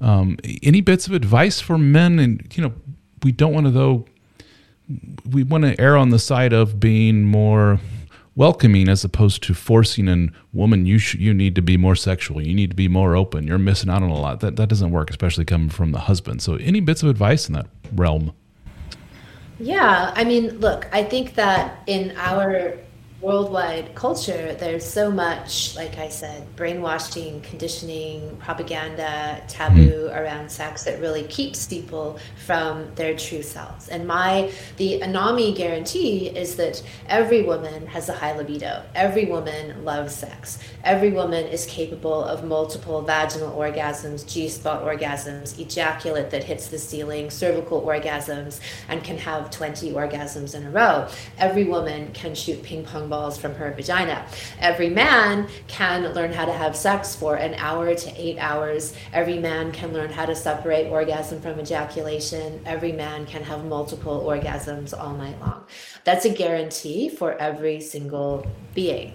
Um, 0.00 0.36
any 0.62 0.80
bits 0.80 1.06
of 1.06 1.14
advice 1.14 1.60
for 1.60 1.78
men? 1.78 2.18
And 2.18 2.52
you 2.54 2.62
know, 2.62 2.74
we 3.22 3.32
don't 3.32 3.54
want 3.54 3.66
to 3.66 3.70
though 3.70 4.06
we 5.30 5.42
want 5.42 5.64
to 5.64 5.80
err 5.80 5.96
on 5.96 6.10
the 6.10 6.18
side 6.18 6.52
of 6.52 6.78
being 6.78 7.24
more 7.24 7.80
welcoming 8.36 8.88
as 8.88 9.04
opposed 9.04 9.42
to 9.44 9.54
forcing 9.54 10.08
and 10.08 10.32
woman 10.52 10.84
you 10.86 10.98
sh- 10.98 11.14
you 11.14 11.32
need 11.32 11.54
to 11.54 11.62
be 11.62 11.76
more 11.76 11.94
sexual. 11.94 12.42
You 12.42 12.54
need 12.54 12.70
to 12.70 12.76
be 12.76 12.88
more 12.88 13.16
open. 13.16 13.46
You're 13.46 13.58
missing 13.58 13.90
out 13.90 14.02
on 14.02 14.10
a 14.10 14.18
lot. 14.18 14.40
That 14.40 14.56
that 14.56 14.68
doesn't 14.68 14.90
work 14.90 15.10
especially 15.10 15.44
coming 15.44 15.68
from 15.68 15.92
the 15.92 16.00
husband. 16.00 16.42
So 16.42 16.56
any 16.56 16.80
bits 16.80 17.02
of 17.02 17.08
advice 17.08 17.48
in 17.48 17.54
that 17.54 17.66
realm? 17.94 18.32
Yeah 19.60 20.12
i 20.16 20.24
mean 20.24 20.58
look 20.58 20.88
i 20.92 21.02
think 21.02 21.34
that 21.36 21.82
in 21.86 22.12
our 22.16 22.76
worldwide 23.24 23.94
culture, 23.94 24.54
there's 24.60 24.84
so 24.84 25.10
much, 25.10 25.74
like 25.76 25.96
I 25.96 26.10
said, 26.10 26.54
brainwashing, 26.56 27.40
conditioning, 27.40 28.36
propaganda, 28.36 29.42
taboo 29.48 30.10
mm. 30.10 30.14
around 30.14 30.50
sex 30.50 30.84
that 30.84 31.00
really 31.00 31.22
keeps 31.24 31.66
people 31.66 32.18
from 32.44 32.94
their 32.96 33.16
true 33.16 33.42
selves. 33.42 33.88
And 33.88 34.06
my 34.06 34.52
the 34.76 35.00
Anami 35.00 35.56
guarantee 35.56 36.28
is 36.28 36.56
that 36.56 36.82
every 37.08 37.42
woman 37.42 37.86
has 37.86 38.10
a 38.10 38.12
high 38.12 38.36
libido. 38.36 38.82
Every 38.94 39.24
woman 39.24 39.86
loves 39.86 40.14
sex. 40.14 40.58
Every 40.84 41.10
woman 41.10 41.46
is 41.46 41.64
capable 41.64 42.22
of 42.24 42.44
multiple 42.44 43.00
vaginal 43.00 43.56
orgasms, 43.56 44.30
G 44.30 44.50
spot 44.50 44.84
orgasms, 44.84 45.58
ejaculate 45.58 46.28
that 46.28 46.44
hits 46.44 46.68
the 46.68 46.78
ceiling, 46.78 47.30
cervical 47.30 47.80
orgasms, 47.80 48.60
and 48.90 49.02
can 49.02 49.16
have 49.16 49.50
20 49.50 49.92
orgasms 49.92 50.54
in 50.54 50.66
a 50.66 50.70
row. 50.70 51.08
Every 51.38 51.64
woman 51.64 52.12
can 52.12 52.34
shoot 52.34 52.62
ping 52.62 52.84
pong 52.84 53.08
balls 53.14 53.38
from 53.38 53.54
her 53.54 53.70
vagina. 53.72 54.26
Every 54.58 54.90
man 54.90 55.48
can 55.68 56.12
learn 56.14 56.32
how 56.32 56.46
to 56.46 56.52
have 56.52 56.74
sex 56.74 57.14
for 57.14 57.36
an 57.36 57.54
hour 57.54 57.94
to 57.94 58.08
eight 58.20 58.38
hours. 58.38 58.92
Every 59.12 59.38
man 59.38 59.70
can 59.70 59.92
learn 59.92 60.10
how 60.10 60.26
to 60.26 60.34
separate 60.34 60.88
orgasm 60.90 61.40
from 61.40 61.60
ejaculation. 61.60 62.60
Every 62.66 62.90
man 62.90 63.24
can 63.26 63.42
have 63.44 63.64
multiple 63.64 64.24
orgasms 64.26 64.98
all 64.98 65.14
night 65.14 65.38
long. 65.40 65.64
That's 66.04 66.24
a 66.24 66.30
guarantee 66.30 67.08
for 67.08 67.32
every 67.38 67.80
single 67.80 68.46
being. 68.74 69.14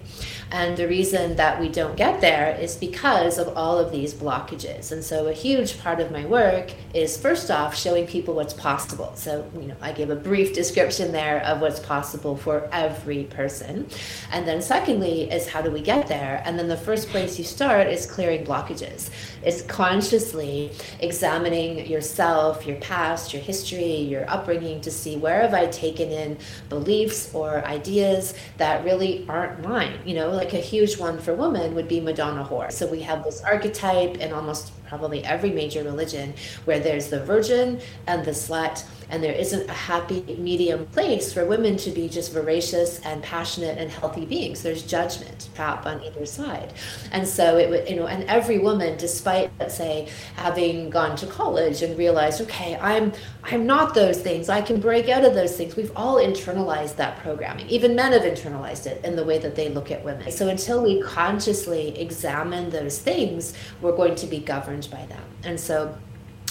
And 0.52 0.76
the 0.76 0.88
reason 0.88 1.36
that 1.36 1.60
we 1.60 1.68
don't 1.68 1.96
get 1.96 2.20
there 2.20 2.56
is 2.56 2.76
because 2.76 3.38
of 3.38 3.56
all 3.56 3.78
of 3.78 3.92
these 3.92 4.12
blockages. 4.12 4.90
And 4.90 5.04
so 5.04 5.28
a 5.28 5.32
huge 5.32 5.80
part 5.80 6.00
of 6.00 6.10
my 6.10 6.26
work 6.26 6.72
is 6.92 7.16
first 7.16 7.50
off 7.52 7.76
showing 7.76 8.06
people 8.06 8.34
what's 8.34 8.54
possible. 8.54 9.12
So, 9.14 9.48
you 9.54 9.68
know, 9.68 9.76
I 9.80 9.92
give 9.92 10.10
a 10.10 10.16
brief 10.16 10.52
description 10.52 11.12
there 11.12 11.44
of 11.44 11.60
what's 11.60 11.78
possible 11.78 12.36
for 12.36 12.68
every 12.72 13.24
person. 13.24 13.86
And 14.32 14.48
then 14.48 14.60
secondly 14.60 15.30
is 15.30 15.48
how 15.48 15.62
do 15.62 15.70
we 15.70 15.82
get 15.82 16.08
there? 16.08 16.42
And 16.44 16.58
then 16.58 16.66
the 16.66 16.76
first 16.76 17.10
place 17.10 17.38
you 17.38 17.44
start 17.44 17.86
is 17.86 18.06
clearing 18.06 18.44
blockages. 18.44 19.10
It's 19.44 19.62
consciously 19.62 20.72
examining 20.98 21.86
yourself, 21.86 22.66
your 22.66 22.76
past, 22.78 23.32
your 23.32 23.42
history, 23.42 23.94
your 23.96 24.28
upbringing 24.28 24.80
to 24.80 24.90
see 24.90 25.16
where 25.16 25.42
have 25.42 25.54
I 25.54 25.66
taken 25.66 26.10
in 26.10 26.38
beliefs 26.80 27.34
or 27.34 27.64
ideas 27.66 28.34
that 28.56 28.84
really 28.84 29.24
aren't 29.28 29.62
mine. 29.62 29.98
You 30.04 30.14
know, 30.14 30.30
like 30.30 30.54
a 30.54 30.58
huge 30.58 30.98
one 30.98 31.18
for 31.18 31.34
women 31.34 31.74
would 31.74 31.88
be 31.88 32.00
Madonna 32.00 32.44
whore. 32.44 32.72
So 32.72 32.86
we 32.86 33.00
have 33.02 33.22
this 33.22 33.42
archetype 33.42 34.16
in 34.18 34.32
almost 34.32 34.72
probably 34.88 35.24
every 35.24 35.50
major 35.50 35.84
religion 35.84 36.34
where 36.64 36.80
there's 36.80 37.08
the 37.08 37.20
virgin 37.24 37.80
and 38.06 38.24
the 38.24 38.32
slut 38.32 38.84
and 39.10 39.22
there 39.22 39.34
isn't 39.34 39.68
a 39.68 39.72
happy 39.72 40.22
medium 40.38 40.86
place 40.86 41.32
for 41.32 41.44
women 41.44 41.76
to 41.78 41.90
be 41.90 42.08
just 42.08 42.32
voracious 42.32 43.00
and 43.00 43.22
passionate 43.22 43.78
and 43.78 43.90
healthy 43.90 44.24
beings. 44.24 44.62
There's 44.62 44.82
judgment 44.82 45.48
trap 45.54 45.86
on 45.86 46.02
either 46.02 46.24
side. 46.26 46.72
And 47.12 47.26
so 47.26 47.58
it 47.58 47.68
would, 47.70 47.88
you 47.88 47.96
know, 47.96 48.06
and 48.06 48.24
every 48.24 48.58
woman, 48.58 48.96
despite 48.96 49.50
let's 49.58 49.76
say 49.76 50.08
having 50.36 50.90
gone 50.90 51.16
to 51.16 51.26
college 51.26 51.82
and 51.82 51.98
realized, 51.98 52.40
okay, 52.42 52.76
I'm 52.80 53.12
I'm 53.44 53.66
not 53.66 53.94
those 53.94 54.20
things. 54.20 54.48
I 54.48 54.62
can 54.62 54.80
break 54.80 55.08
out 55.08 55.24
of 55.24 55.34
those 55.34 55.56
things. 55.56 55.76
We've 55.76 55.92
all 55.96 56.16
internalized 56.16 56.96
that 56.96 57.18
programming. 57.18 57.68
Even 57.68 57.96
men 57.96 58.12
have 58.12 58.22
internalized 58.22 58.86
it 58.86 59.04
in 59.04 59.16
the 59.16 59.24
way 59.24 59.38
that 59.38 59.54
they 59.54 59.68
look 59.68 59.90
at 59.90 60.04
women. 60.04 60.30
So 60.30 60.48
until 60.48 60.82
we 60.82 61.02
consciously 61.02 61.98
examine 61.98 62.70
those 62.70 62.98
things, 62.98 63.54
we're 63.80 63.96
going 63.96 64.14
to 64.16 64.26
be 64.26 64.38
governed 64.38 64.88
by 64.90 65.06
them. 65.06 65.22
And 65.42 65.58
so 65.58 65.96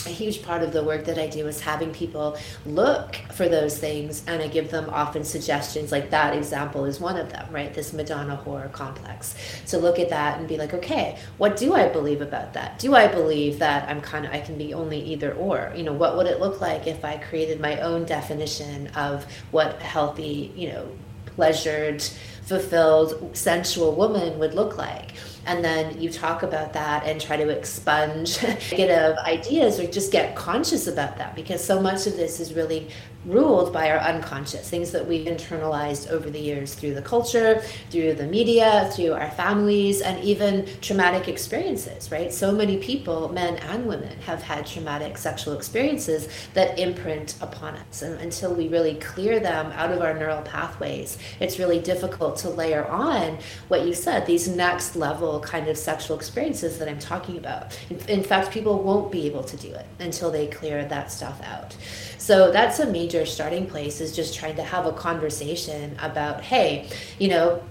a 0.05 0.09
huge 0.09 0.43
part 0.43 0.63
of 0.63 0.71
the 0.71 0.83
work 0.83 1.05
that 1.05 1.17
I 1.17 1.27
do 1.27 1.47
is 1.47 1.61
having 1.61 1.91
people 1.91 2.37
look 2.65 3.15
for 3.33 3.47
those 3.49 3.77
things, 3.77 4.23
and 4.27 4.41
I 4.41 4.47
give 4.47 4.71
them 4.71 4.89
often 4.89 5.23
suggestions. 5.23 5.91
Like 5.91 6.09
that 6.11 6.35
example 6.35 6.85
is 6.85 6.99
one 6.99 7.17
of 7.17 7.31
them, 7.31 7.47
right? 7.51 7.73
This 7.73 7.93
Madonna 7.93 8.41
whore 8.45 8.71
complex. 8.71 9.35
So 9.65 9.79
look 9.79 9.99
at 9.99 10.09
that 10.09 10.39
and 10.39 10.47
be 10.47 10.57
like, 10.57 10.73
okay, 10.73 11.17
what 11.37 11.57
do 11.57 11.73
I 11.73 11.87
believe 11.87 12.21
about 12.21 12.53
that? 12.53 12.79
Do 12.79 12.95
I 12.95 13.07
believe 13.07 13.59
that 13.59 13.89
I'm 13.89 14.01
kind 14.01 14.25
of 14.25 14.31
I 14.31 14.39
can 14.39 14.57
be 14.57 14.73
only 14.73 14.99
either 14.99 15.33
or? 15.33 15.73
You 15.75 15.83
know, 15.83 15.93
what 15.93 16.17
would 16.17 16.27
it 16.27 16.39
look 16.39 16.61
like 16.61 16.87
if 16.87 17.03
I 17.03 17.17
created 17.17 17.59
my 17.59 17.79
own 17.81 18.05
definition 18.05 18.87
of 18.89 19.25
what 19.51 19.81
healthy, 19.81 20.51
you 20.55 20.69
know, 20.69 20.87
pleasured, 21.25 22.01
fulfilled, 22.43 23.35
sensual 23.35 23.95
woman 23.95 24.39
would 24.39 24.53
look 24.53 24.77
like? 24.77 25.11
And 25.49 25.65
then 25.65 25.99
you 25.99 26.11
talk 26.11 26.43
about 26.43 26.73
that 26.73 27.03
and 27.05 27.19
try 27.19 27.35
to 27.35 27.49
expunge 27.49 28.41
negative 28.71 29.17
ideas 29.25 29.79
or 29.79 29.87
just 29.87 30.11
get 30.11 30.35
conscious 30.35 30.85
about 30.85 31.17
that 31.17 31.35
because 31.35 31.63
so 31.63 31.81
much 31.81 32.05
of 32.05 32.15
this 32.15 32.39
is 32.39 32.53
really 32.53 32.87
ruled 33.25 33.73
by 33.73 33.91
our 33.91 33.99
unconscious 33.99 34.69
things 34.69 34.91
that 34.91 35.05
we've 35.05 35.27
internalized 35.27 36.09
over 36.09 36.29
the 36.29 36.39
years 36.39 36.73
through 36.73 36.93
the 36.93 37.01
culture 37.01 37.61
through 37.89 38.13
the 38.13 38.25
media 38.25 38.89
through 38.93 39.11
our 39.11 39.29
families 39.31 39.99
and 39.99 40.23
even 40.23 40.65
traumatic 40.79 41.27
experiences 41.27 42.09
right? 42.13 42.33
So 42.33 42.53
many 42.53 42.77
people 42.77 43.27
men 43.29 43.57
and 43.57 43.85
women 43.85 44.17
have 44.21 44.41
had 44.41 44.65
traumatic 44.65 45.17
sexual 45.17 45.53
experiences 45.53 46.29
that 46.53 46.79
imprint 46.79 47.35
upon 47.41 47.75
us. 47.75 48.03
And 48.03 48.19
until 48.21 48.53
we 48.53 48.69
really 48.69 48.95
clear 48.95 49.41
them 49.41 49.73
out 49.73 49.91
of 49.91 50.01
our 50.01 50.13
neural 50.13 50.41
pathways 50.43 51.17
it's 51.41 51.59
really 51.59 51.79
difficult 51.79 52.37
to 52.37 52.49
layer 52.49 52.87
on 52.87 53.37
what 53.67 53.85
you 53.85 53.93
said 53.93 54.25
these 54.25 54.47
next 54.47 54.95
level 54.95 55.41
kind 55.41 55.67
of 55.67 55.77
sexual 55.77 56.15
experiences 56.15 56.79
that 56.79 56.87
i'm 56.87 56.99
talking 56.99 57.37
about. 57.37 57.77
In, 57.89 57.99
in 58.07 58.23
fact 58.23 58.51
people 58.51 58.81
won't 58.81 59.11
be 59.11 59.27
able 59.27 59.43
to 59.43 59.57
do 59.57 59.73
it 59.73 59.85
until 59.99 60.31
they 60.31 60.47
clear 60.47 60.85
that 60.85 61.11
stuff 61.11 61.41
out. 61.43 61.75
So 62.17 62.51
that's 62.51 62.79
a 62.79 62.85
major 62.85 63.08
starting 63.25 63.65
place 63.65 64.01
is 64.01 64.15
just 64.15 64.35
trying 64.35 64.55
to 64.55 64.63
have 64.63 64.85
a 64.85 64.91
conversation 64.91 65.97
about, 66.01 66.41
hey, 66.41 66.89
you 67.17 67.29
know, 67.29 67.63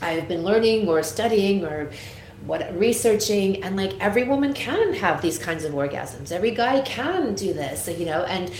I've 0.00 0.28
been 0.28 0.42
learning 0.42 0.88
or 0.88 1.02
studying 1.02 1.64
or 1.64 1.90
what 2.46 2.76
researching 2.76 3.62
and 3.62 3.76
like 3.76 3.92
every 4.00 4.24
woman 4.24 4.52
can 4.52 4.94
have 4.94 5.22
these 5.22 5.38
kinds 5.38 5.64
of 5.64 5.72
orgasms. 5.72 6.32
Every 6.32 6.50
guy 6.50 6.80
can 6.80 7.34
do 7.34 7.52
this 7.52 7.88
you 7.88 8.06
know 8.06 8.24
and 8.24 8.50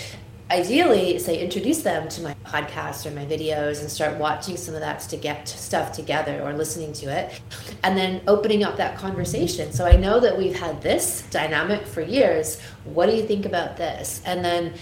ideally 0.50 1.18
say 1.18 1.42
introduce 1.42 1.82
them 1.82 2.08
to 2.10 2.20
my 2.20 2.34
podcast 2.44 3.06
or 3.06 3.10
my 3.12 3.24
videos 3.24 3.80
and 3.80 3.90
start 3.90 4.18
watching 4.18 4.56
some 4.56 4.74
of 4.74 4.80
that 4.80 5.00
to 5.00 5.16
get 5.16 5.48
stuff 5.48 5.92
together 5.92 6.42
or 6.42 6.52
listening 6.52 6.92
to 6.92 7.06
it 7.06 7.40
and 7.82 7.96
then 7.96 8.20
opening 8.28 8.62
up 8.62 8.76
that 8.76 8.96
conversation. 8.96 9.72
So 9.72 9.86
i 9.86 9.96
know 9.96 10.20
that 10.20 10.36
we've 10.36 10.58
had 10.58 10.82
this 10.82 11.22
dynamic 11.30 11.86
for 11.86 12.02
years. 12.02 12.60
What 12.84 13.06
do 13.06 13.16
you 13.16 13.26
think 13.26 13.46
about 13.46 13.76
this? 13.76 14.20
And 14.24 14.44
then 14.44 14.74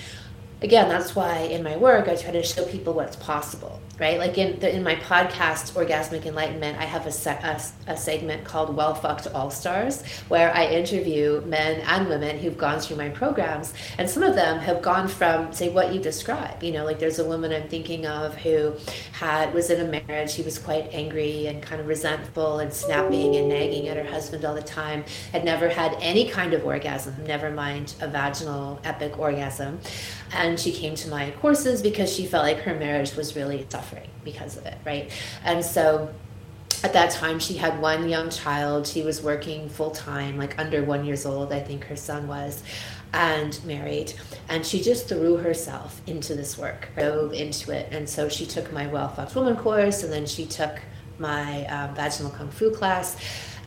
again, 0.63 0.89
that's 0.89 1.15
why 1.15 1.39
in 1.39 1.63
my 1.63 1.77
work 1.77 2.09
I 2.09 2.17
try 2.17 2.33
to 2.33 2.43
show 2.43 2.65
people 2.67 2.93
what's 2.93 3.17
possible 3.17 3.81
right? 4.01 4.19
Like 4.19 4.39
in 4.39 4.59
the, 4.59 4.75
in 4.75 4.83
my 4.83 4.95
podcast, 4.97 5.75
Orgasmic 5.75 6.25
Enlightenment, 6.25 6.79
I 6.79 6.85
have 6.85 7.07
a, 7.07 7.13
se- 7.13 7.39
a, 7.43 7.61
a, 7.93 7.97
segment 7.97 8.45
called 8.45 8.75
Well 8.75 8.95
Fucked 8.95 9.27
All 9.35 9.51
Stars, 9.51 10.03
where 10.29 10.55
I 10.57 10.67
interview 10.67 11.43
men 11.45 11.83
and 11.83 12.09
women 12.09 12.39
who've 12.39 12.57
gone 12.57 12.81
through 12.81 12.97
my 12.97 13.11
programs, 13.11 13.75
and 13.99 14.09
some 14.09 14.23
of 14.23 14.35
them 14.35 14.59
have 14.59 14.81
gone 14.81 15.07
from 15.07 15.53
say 15.53 15.69
what 15.69 15.93
you 15.93 16.01
describe. 16.01 16.63
You 16.63 16.73
know, 16.73 16.85
like 16.85 16.99
there's 16.99 17.19
a 17.19 17.25
woman 17.25 17.53
I'm 17.53 17.69
thinking 17.69 18.07
of 18.07 18.35
who 18.37 18.75
had 19.13 19.53
was 19.53 19.69
in 19.69 19.87
a 19.87 20.03
marriage. 20.03 20.31
She 20.31 20.43
was 20.43 20.59
quite 20.59 20.89
angry 20.93 21.47
and 21.47 21.63
kind 21.63 21.81
of 21.81 21.87
resentful 21.87 22.61
and 22.61 22.73
snapping 22.73 23.37
and 23.37 23.51
nagging 23.51 23.89
at 23.89 23.99
her 23.99 24.11
husband 24.11 24.47
all 24.47 24.55
the 24.55 24.63
time. 24.63 25.05
Had 25.33 25.45
never 25.45 25.69
had 25.69 25.95
any 26.01 26.31
kind 26.31 26.55
of 26.55 26.65
orgasm, 26.65 27.15
never 27.27 27.51
mind 27.51 27.95
a 28.01 28.09
vaginal 28.09 28.81
epic 28.83 29.19
orgasm, 29.19 29.79
and 30.33 30.59
she 30.59 30.73
came 30.73 30.95
to 30.95 31.11
my 31.11 31.33
courses 31.33 31.83
because 31.83 32.11
she 32.11 32.25
felt 32.25 32.45
like 32.45 32.61
her 32.61 32.75
marriage 32.75 33.15
was 33.15 33.37
really 33.37 33.67
suffering 33.69 33.90
suffering 33.91 34.11
because 34.25 34.57
of 34.57 34.67
it, 34.67 34.79
right? 34.85 35.11
And 35.45 35.65
so 35.65 36.13
at 36.83 36.93
that 36.93 37.11
time 37.11 37.39
she 37.39 37.55
had 37.55 37.81
one 37.81 38.09
young 38.09 38.31
child. 38.31 38.87
She 38.87 39.03
was 39.03 39.23
working 39.23 39.69
full 39.69 39.91
time 39.91 40.39
like 40.39 40.59
under 40.59 40.83
one 40.83 41.05
years 41.05 41.27
old 41.27 41.53
i 41.53 41.61
think 41.61 41.85
her 41.85 41.97
son 41.97 42.27
was 42.27 42.63
and 43.13 43.63
married. 43.65 44.15
And 44.49 44.65
she 44.65 44.81
just 44.81 45.09
threw 45.09 45.37
herself 45.37 46.01
into 46.07 46.35
this 46.35 46.57
work 46.57 46.89
dove 46.97 47.33
into 47.33 47.73
it. 47.73 47.89
And 47.91 48.09
so 48.09 48.29
she 48.29 48.47
took 48.47 48.73
my 48.73 48.87
well 48.87 49.09
fucked 49.09 49.35
woman 49.35 49.57
course 49.57 50.05
and 50.05 50.13
then 50.13 50.27
she 50.27 50.47
took 50.47 50.81
my 51.19 51.67
um, 51.67 51.95
vaginal 51.95 52.31
kung 52.31 52.51
fu 52.51 52.71
class 52.71 53.17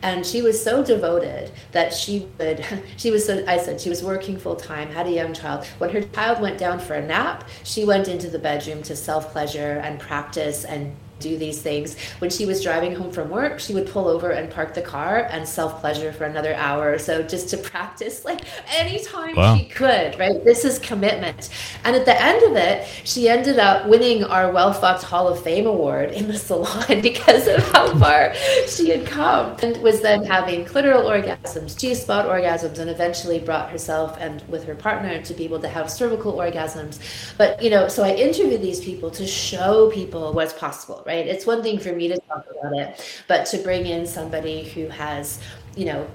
and 0.04 0.24
she 0.24 0.42
was 0.42 0.62
so 0.62 0.84
devoted 0.84 1.50
that 1.72 1.92
she 1.92 2.28
would 2.38 2.64
she 2.96 3.10
was 3.10 3.24
so 3.24 3.42
i 3.48 3.56
said 3.56 3.80
she 3.80 3.88
was 3.88 4.04
working 4.04 4.38
full 4.38 4.54
time 4.54 4.88
had 4.88 5.06
a 5.06 5.10
young 5.10 5.32
child. 5.32 5.64
When 5.78 5.90
her 5.90 6.02
child 6.02 6.40
went 6.40 6.58
down 6.58 6.78
for 6.78 6.94
a 6.94 7.04
nap 7.04 7.48
she 7.64 7.84
went 7.84 8.06
into 8.06 8.28
the 8.28 8.38
bedroom 8.38 8.82
to 8.84 8.94
self 8.94 9.32
pleasure 9.32 9.80
and 9.82 9.98
practice 9.98 10.64
and 10.64 10.94
do 11.24 11.38
these 11.38 11.60
things. 11.60 11.96
When 12.18 12.30
she 12.30 12.44
was 12.44 12.62
driving 12.62 12.94
home 12.94 13.10
from 13.10 13.30
work, 13.30 13.58
she 13.58 13.72
would 13.72 13.88
pull 13.88 14.06
over 14.08 14.30
and 14.30 14.50
park 14.50 14.74
the 14.74 14.82
car 14.82 15.26
and 15.30 15.48
self 15.48 15.80
pleasure 15.80 16.12
for 16.12 16.24
another 16.24 16.54
hour 16.54 16.92
or 16.92 16.98
so 16.98 17.22
just 17.22 17.48
to 17.50 17.56
practice 17.72 18.24
like 18.24 18.42
anytime 18.68 19.34
wow. 19.34 19.56
she 19.56 19.64
could, 19.64 20.18
right? 20.18 20.44
This 20.44 20.64
is 20.64 20.78
commitment. 20.78 21.48
And 21.84 21.96
at 21.96 22.04
the 22.04 22.20
end 22.20 22.42
of 22.44 22.56
it, 22.56 22.86
she 23.04 23.28
ended 23.28 23.58
up 23.58 23.88
winning 23.88 24.22
our 24.24 24.52
Well 24.52 24.72
Fucked 24.72 25.02
Hall 25.02 25.26
of 25.28 25.42
Fame 25.42 25.66
award 25.66 26.12
in 26.12 26.28
the 26.28 26.38
salon 26.48 27.00
because 27.00 27.48
of 27.48 27.60
how 27.72 27.96
far 27.98 28.34
she 28.68 28.90
had 28.90 29.06
come 29.06 29.56
and 29.62 29.76
was 29.78 30.02
then 30.02 30.24
having 30.24 30.64
clitoral 30.66 31.04
orgasms, 31.04 31.78
G 31.78 31.94
spot 31.94 32.26
orgasms, 32.26 32.78
and 32.78 32.90
eventually 32.90 33.38
brought 33.38 33.70
herself 33.70 34.16
and 34.20 34.46
with 34.48 34.64
her 34.64 34.74
partner 34.74 35.22
to 35.22 35.34
be 35.34 35.44
able 35.44 35.60
to 35.60 35.68
have 35.68 35.90
cervical 35.90 36.34
orgasms. 36.34 37.00
But, 37.38 37.62
you 37.62 37.70
know, 37.70 37.88
so 37.88 38.04
I 38.04 38.14
interviewed 38.14 38.60
these 38.60 38.80
people 38.80 39.10
to 39.12 39.26
show 39.26 39.90
people 39.90 40.32
what's 40.34 40.52
possible 40.52 40.74
right? 41.06 41.13
It's 41.16 41.46
one 41.46 41.62
thing 41.62 41.78
for 41.78 41.92
me 41.92 42.08
to 42.08 42.18
talk 42.18 42.46
about 42.50 42.76
it, 42.76 43.22
but 43.28 43.46
to 43.46 43.58
bring 43.58 43.86
in 43.86 44.06
somebody 44.06 44.64
who 44.68 44.88
has, 44.88 45.40
you 45.76 45.86
know, 45.86 46.06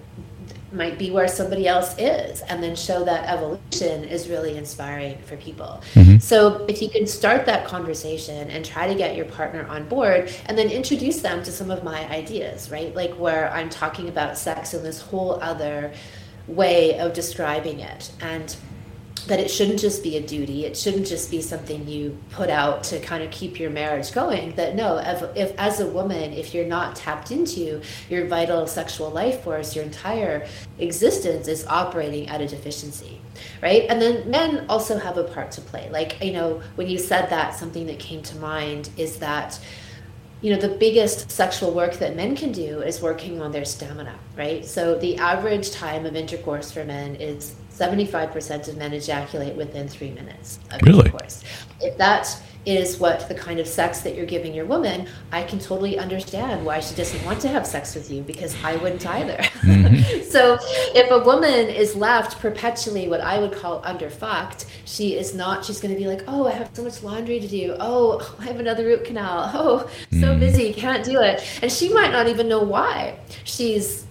might 0.71 0.99
be 0.99 1.09
where 1.09 1.27
somebody 1.27 1.67
else 1.67 1.95
is 1.97 2.41
and 2.41 2.61
then 2.61 2.75
show 2.75 3.03
that 3.03 3.27
evolution 3.27 4.03
is 4.03 4.29
really 4.29 4.57
inspiring 4.57 5.17
for 5.23 5.35
people. 5.37 5.81
Mm-hmm. 5.93 6.19
So 6.19 6.65
if 6.65 6.81
you 6.81 6.89
can 6.89 7.07
start 7.07 7.45
that 7.47 7.65
conversation 7.65 8.49
and 8.49 8.63
try 8.63 8.87
to 8.87 8.95
get 8.95 9.15
your 9.15 9.25
partner 9.25 9.65
on 9.67 9.87
board 9.87 10.31
and 10.45 10.57
then 10.57 10.69
introduce 10.69 11.21
them 11.21 11.43
to 11.43 11.51
some 11.51 11.71
of 11.71 11.83
my 11.83 12.07
ideas, 12.09 12.69
right? 12.69 12.93
Like 12.93 13.11
where 13.13 13.51
I'm 13.51 13.69
talking 13.69 14.09
about 14.09 14.37
sex 14.37 14.73
in 14.73 14.83
this 14.83 15.01
whole 15.01 15.41
other 15.41 15.91
way 16.47 16.99
of 16.99 17.13
describing 17.13 17.79
it 17.79 18.11
and 18.21 18.55
that 19.27 19.39
it 19.39 19.49
shouldn't 19.49 19.79
just 19.79 20.03
be 20.03 20.17
a 20.17 20.21
duty. 20.21 20.65
It 20.65 20.77
shouldn't 20.77 21.07
just 21.07 21.31
be 21.31 21.41
something 21.41 21.87
you 21.87 22.17
put 22.31 22.49
out 22.49 22.83
to 22.85 22.99
kind 22.99 23.23
of 23.23 23.31
keep 23.31 23.59
your 23.59 23.69
marriage 23.69 24.11
going. 24.11 24.55
That 24.55 24.75
no 24.75 24.97
if, 24.97 25.35
if 25.35 25.59
as 25.59 25.79
a 25.79 25.87
woman 25.87 26.33
if 26.33 26.53
you're 26.53 26.65
not 26.65 26.95
tapped 26.95 27.31
into 27.31 27.81
your 28.09 28.27
vital 28.27 28.67
sexual 28.67 29.09
life 29.09 29.43
force 29.43 29.75
your 29.75 29.85
entire 29.85 30.47
existence 30.77 31.47
is 31.47 31.65
operating 31.67 32.27
at 32.29 32.41
a 32.41 32.47
deficiency 32.47 33.21
right? 33.61 33.85
And 33.89 34.01
then 34.01 34.29
men 34.29 34.65
also 34.67 34.97
have 34.97 35.17
a 35.17 35.23
part 35.23 35.51
to 35.51 35.61
play. 35.61 35.89
Like 35.89 36.23
you 36.23 36.33
know 36.33 36.61
when 36.75 36.87
you 36.87 36.97
said 36.97 37.29
that 37.29 37.55
something 37.55 37.85
that 37.87 37.99
came 37.99 38.21
to 38.23 38.37
mind 38.37 38.89
is 38.97 39.17
that 39.19 39.59
you 40.41 40.53
know 40.53 40.59
the 40.59 40.69
biggest 40.69 41.31
sexual 41.31 41.73
work 41.73 41.95
that 41.95 42.15
men 42.15 42.35
can 42.35 42.51
do 42.51 42.81
is 42.81 43.01
working 43.01 43.41
on 43.41 43.51
their 43.51 43.65
stamina 43.65 44.15
right? 44.37 44.65
So 44.65 44.97
the 44.97 45.17
average 45.17 45.71
time 45.71 46.05
of 46.05 46.15
intercourse 46.15 46.71
for 46.71 46.85
men 46.85 47.15
is 47.15 47.55
75% 47.79 48.67
of 48.67 48.77
men 48.77 48.93
ejaculate 48.93 49.55
within 49.55 49.87
three 49.87 50.11
minutes 50.11 50.59
of 50.71 50.81
really? 50.81 50.99
intercourse. 50.99 51.43
If 51.79 51.97
that 51.97 52.41
is 52.65 52.99
what 52.99 53.27
the 53.29 53.35
kind 53.35 53.59
of 53.59 53.67
sex 53.67 54.01
that 54.01 54.15
you're 54.15 54.25
giving 54.25 54.53
your 54.53 54.65
woman, 54.65 55.07
I 55.31 55.43
can 55.43 55.59
totally 55.59 55.97
understand 55.97 56.65
why 56.65 56.81
she 56.81 56.93
doesn't 56.93 57.23
want 57.25 57.39
to 57.41 57.47
have 57.47 57.65
sex 57.65 57.95
with 57.95 58.11
you 58.11 58.21
because 58.21 58.55
I 58.63 58.75
wouldn't 58.75 59.05
either. 59.05 59.37
Mm-hmm. 59.37 60.21
so 60.29 60.57
if 60.93 61.09
a 61.09 61.19
woman 61.19 61.69
is 61.69 61.95
left 61.95 62.39
perpetually 62.39 63.07
what 63.07 63.21
I 63.21 63.39
would 63.39 63.53
call 63.53 63.81
underfucked, 63.83 64.65
she 64.85 65.17
is 65.17 65.33
not, 65.33 65.63
she's 65.63 65.79
going 65.79 65.93
to 65.93 65.99
be 65.99 66.07
like, 66.07 66.23
oh, 66.27 66.47
I 66.47 66.51
have 66.51 66.69
so 66.73 66.83
much 66.83 67.01
laundry 67.01 67.39
to 67.39 67.47
do. 67.47 67.75
Oh, 67.79 68.35
I 68.39 68.45
have 68.45 68.59
another 68.59 68.85
root 68.85 69.05
canal. 69.05 69.49
Oh, 69.53 69.89
so 70.11 70.35
mm. 70.35 70.39
busy, 70.39 70.73
can't 70.73 71.03
do 71.03 71.21
it. 71.21 71.43
And 71.61 71.71
she 71.71 71.93
might 71.93 72.11
not 72.11 72.27
even 72.27 72.49
know 72.49 72.61
why. 72.61 73.17
She's 73.45 74.05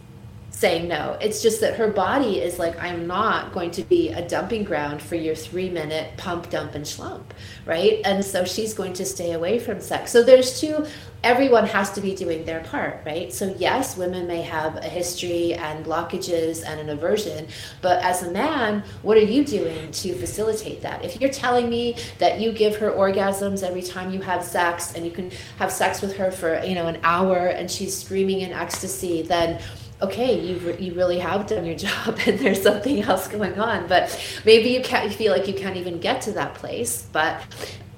saying 0.59 0.88
no. 0.88 1.17
It's 1.21 1.41
just 1.41 1.61
that 1.61 1.77
her 1.77 1.87
body 1.87 2.41
is 2.41 2.59
like, 2.59 2.77
I'm 2.83 3.07
not 3.07 3.53
going 3.53 3.71
to 3.71 3.85
be 3.85 4.09
a 4.09 4.27
dumping 4.27 4.65
ground 4.65 5.00
for 5.00 5.15
your 5.15 5.37
three 5.37 5.71
minute 5.71 6.17
pump, 6.17 6.50
dump, 6.50 6.75
and 6.75 6.85
schlump, 6.85 7.23
right? 7.65 8.00
And 8.05 8.25
so 8.25 8.45
she's 8.45 8.75
going 8.75 8.93
to 8.95 9.05
stay 9.05 9.35
away 9.35 9.61
from 9.61 9.81
sex. 9.81 10.11
So 10.11 10.25
there's 10.25 10.61
two, 10.61 10.85
everyone 11.23 11.65
has 11.67 11.93
to 11.93 12.00
be 12.00 12.12
doing 12.12 12.45
their 12.45 12.59
part, 12.65 13.03
right? 13.07 13.33
So, 13.33 13.55
yes, 13.57 13.97
women 13.97 14.27
may 14.27 14.43
have 14.43 14.75
a 14.75 14.88
history 14.88 15.55
and 15.55 15.87
blockages 15.87 16.65
and 16.67 16.81
an 16.81 16.88
aversion, 16.88 17.47
but 17.81 18.03
as 18.03 18.25
a 18.25 18.31
man, 18.33 18.83
what 19.03 19.17
are 19.17 19.21
you 19.21 19.45
doing 19.45 19.93
to 19.93 20.12
facilitate 20.15 20.83
that? 20.83 21.05
If 21.05 21.21
you're 21.21 21.31
telling 21.31 21.71
me 21.71 21.95
that 22.19 22.41
you 22.41 22.50
give 22.50 22.75
her 22.79 22.91
orgasms 22.91 23.62
every 23.62 23.83
time 23.83 24.11
you 24.11 24.23
have 24.23 24.43
sex 24.43 24.95
and 24.95 25.05
you 25.05 25.12
can 25.12 25.31
have 25.61 25.71
sex 25.71 26.03
with 26.03 26.17
her 26.17 26.33
for, 26.33 26.61
you 26.65 26.75
know, 26.75 26.88
an 26.88 26.99
hour 27.05 27.47
and 27.47 27.71
she's 27.71 27.97
screaming 27.97 28.41
in 28.41 28.53
ecstasy, 28.53 29.23
then 29.23 29.61
okay, 30.00 30.40
you 30.40 30.59
re- 30.59 30.78
you 30.78 30.95
really 30.95 31.19
have 31.19 31.47
done 31.47 31.64
your 31.64 31.76
job, 31.87 32.19
and 32.26 32.38
there's 32.38 32.62
something 32.62 33.02
else 33.02 33.28
going 33.28 33.59
on. 33.59 33.87
But 33.87 34.14
maybe 34.45 34.71
you 34.71 34.83
can't 34.83 35.11
you 35.11 35.17
feel 35.17 35.33
like 35.33 35.49
you 35.49 35.55
can't 35.55 35.76
even 35.76 35.99
get 36.00 36.23
to 36.23 36.33
that 36.33 36.55
place. 36.55 37.07
But 37.12 37.43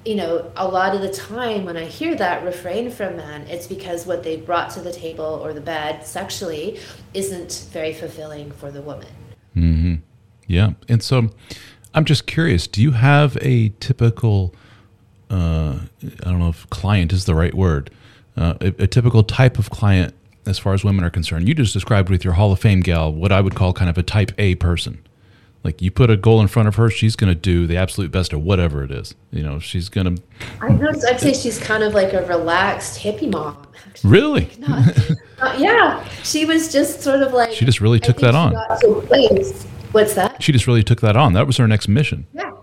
you 0.05 0.15
know, 0.15 0.51
a 0.55 0.67
lot 0.67 0.95
of 0.95 1.01
the 1.01 1.11
time 1.11 1.63
when 1.65 1.77
I 1.77 1.85
hear 1.85 2.15
that 2.15 2.43
refrain 2.43 2.89
from 2.89 3.17
men, 3.17 3.43
it's 3.43 3.67
because 3.67 4.07
what 4.07 4.23
they 4.23 4.35
brought 4.35 4.71
to 4.71 4.81
the 4.81 4.91
table 4.91 5.25
or 5.25 5.53
the 5.53 5.61
bed 5.61 6.05
sexually 6.05 6.79
isn't 7.13 7.67
very 7.71 7.93
fulfilling 7.93 8.51
for 8.51 8.71
the 8.71 8.81
woman. 8.81 9.07
Mm-hmm. 9.55 9.95
Yeah, 10.47 10.71
and 10.89 11.03
so 11.03 11.29
I'm 11.93 12.05
just 12.05 12.25
curious. 12.25 12.67
Do 12.67 12.81
you 12.81 12.91
have 12.91 13.37
a 13.41 13.69
typical? 13.79 14.55
Uh, 15.29 15.79
I 16.03 16.29
don't 16.29 16.39
know 16.39 16.49
if 16.49 16.69
client 16.69 17.13
is 17.13 17.25
the 17.25 17.35
right 17.35 17.53
word. 17.53 17.89
Uh, 18.35 18.55
a, 18.61 18.67
a 18.83 18.87
typical 18.87 19.23
type 19.23 19.59
of 19.59 19.69
client 19.69 20.13
as 20.45 20.59
far 20.59 20.73
as 20.73 20.83
women 20.83 21.03
are 21.03 21.09
concerned. 21.09 21.47
You 21.47 21.53
just 21.53 21.73
described 21.73 22.09
with 22.09 22.23
your 22.23 22.33
Hall 22.33 22.51
of 22.51 22.59
Fame 22.59 22.81
gal 22.81 23.13
what 23.13 23.31
I 23.31 23.41
would 23.41 23.55
call 23.55 23.73
kind 23.73 23.89
of 23.89 23.97
a 23.97 24.03
type 24.03 24.31
A 24.37 24.55
person. 24.55 25.01
Like 25.63 25.81
you 25.81 25.91
put 25.91 26.09
a 26.09 26.17
goal 26.17 26.41
in 26.41 26.47
front 26.47 26.67
of 26.67 26.75
her, 26.75 26.89
she's 26.89 27.15
going 27.15 27.31
to 27.31 27.39
do 27.39 27.67
the 27.67 27.77
absolute 27.77 28.11
best 28.11 28.33
of 28.33 28.41
whatever 28.41 28.83
it 28.83 28.91
is. 28.91 29.13
You 29.31 29.43
know, 29.43 29.59
she's 29.59 29.89
going 29.89 30.15
to. 30.15 30.23
I'd 30.61 31.19
say 31.19 31.33
she's 31.33 31.59
kind 31.59 31.83
of 31.83 31.93
like 31.93 32.13
a 32.13 32.25
relaxed 32.25 32.99
hippie 32.99 33.31
mom. 33.31 33.67
Actually. 33.87 34.09
Really? 34.09 34.49
Not, 34.57 34.97
not, 35.39 35.59
yeah, 35.59 36.07
she 36.23 36.45
was 36.45 36.71
just 36.71 37.01
sort 37.01 37.21
of 37.21 37.33
like. 37.33 37.51
She 37.51 37.65
just 37.65 37.79
really 37.79 37.99
took 37.99 38.17
that 38.17 38.33
on. 38.33 38.53
What's 39.91 40.15
that? 40.15 40.41
She 40.41 40.51
just 40.51 40.65
really 40.65 40.83
took 40.83 41.01
that 41.01 41.15
on. 41.15 41.33
That 41.33 41.45
was 41.45 41.57
her 41.57 41.67
next 41.67 41.87
mission. 41.87 42.25
Yeah. 42.33 42.53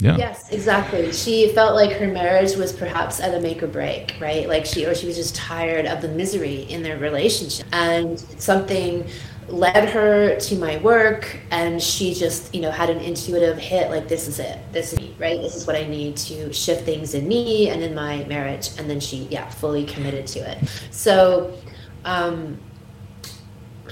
Yeah. 0.00 0.16
Yes, 0.16 0.50
exactly. 0.50 1.12
She 1.12 1.52
felt 1.52 1.74
like 1.74 1.92
her 1.98 2.08
marriage 2.08 2.56
was 2.56 2.72
perhaps 2.72 3.20
at 3.20 3.34
a 3.34 3.40
make 3.40 3.62
or 3.62 3.66
break, 3.66 4.16
right? 4.20 4.48
Like 4.48 4.64
she 4.64 4.86
or 4.86 4.94
she 4.94 5.06
was 5.06 5.16
just 5.16 5.34
tired 5.34 5.86
of 5.86 6.00
the 6.00 6.08
misery 6.08 6.62
in 6.62 6.82
their 6.82 6.98
relationship. 6.98 7.66
And 7.72 8.18
something 8.38 9.08
led 9.48 9.88
her 9.88 10.38
to 10.38 10.56
my 10.56 10.78
work 10.78 11.36
and 11.50 11.82
she 11.82 12.14
just, 12.14 12.54
you 12.54 12.60
know, 12.60 12.70
had 12.70 12.88
an 12.88 12.98
intuitive 12.98 13.58
hit 13.58 13.90
like 13.90 14.08
this 14.08 14.28
is 14.28 14.38
it. 14.38 14.58
This 14.72 14.92
is 14.92 14.98
me, 14.98 15.14
right? 15.18 15.40
This 15.40 15.56
is 15.56 15.66
what 15.66 15.76
I 15.76 15.86
need 15.86 16.16
to 16.18 16.52
shift 16.52 16.84
things 16.84 17.14
in 17.14 17.26
me 17.28 17.68
and 17.68 17.82
in 17.82 17.94
my 17.94 18.24
marriage. 18.24 18.70
And 18.78 18.88
then 18.88 19.00
she, 19.00 19.28
yeah, 19.30 19.48
fully 19.50 19.84
committed 19.84 20.26
to 20.28 20.40
it. 20.40 20.58
So 20.90 21.56
um 22.04 22.58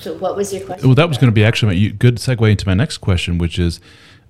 so 0.01 0.17
what 0.19 0.37
was 0.37 0.53
your 0.53 0.65
question? 0.65 0.89
Well, 0.89 0.95
that 0.95 1.09
was 1.09 1.19
going 1.19 1.29
to 1.29 1.35
be 1.35 1.45
actually 1.45 1.87
a 1.87 1.91
good 1.91 2.17
segue 2.17 2.49
into 2.49 2.67
my 2.67 2.75
next 2.75 2.99
question, 2.99 3.37
which 3.37 3.59
is 3.59 3.81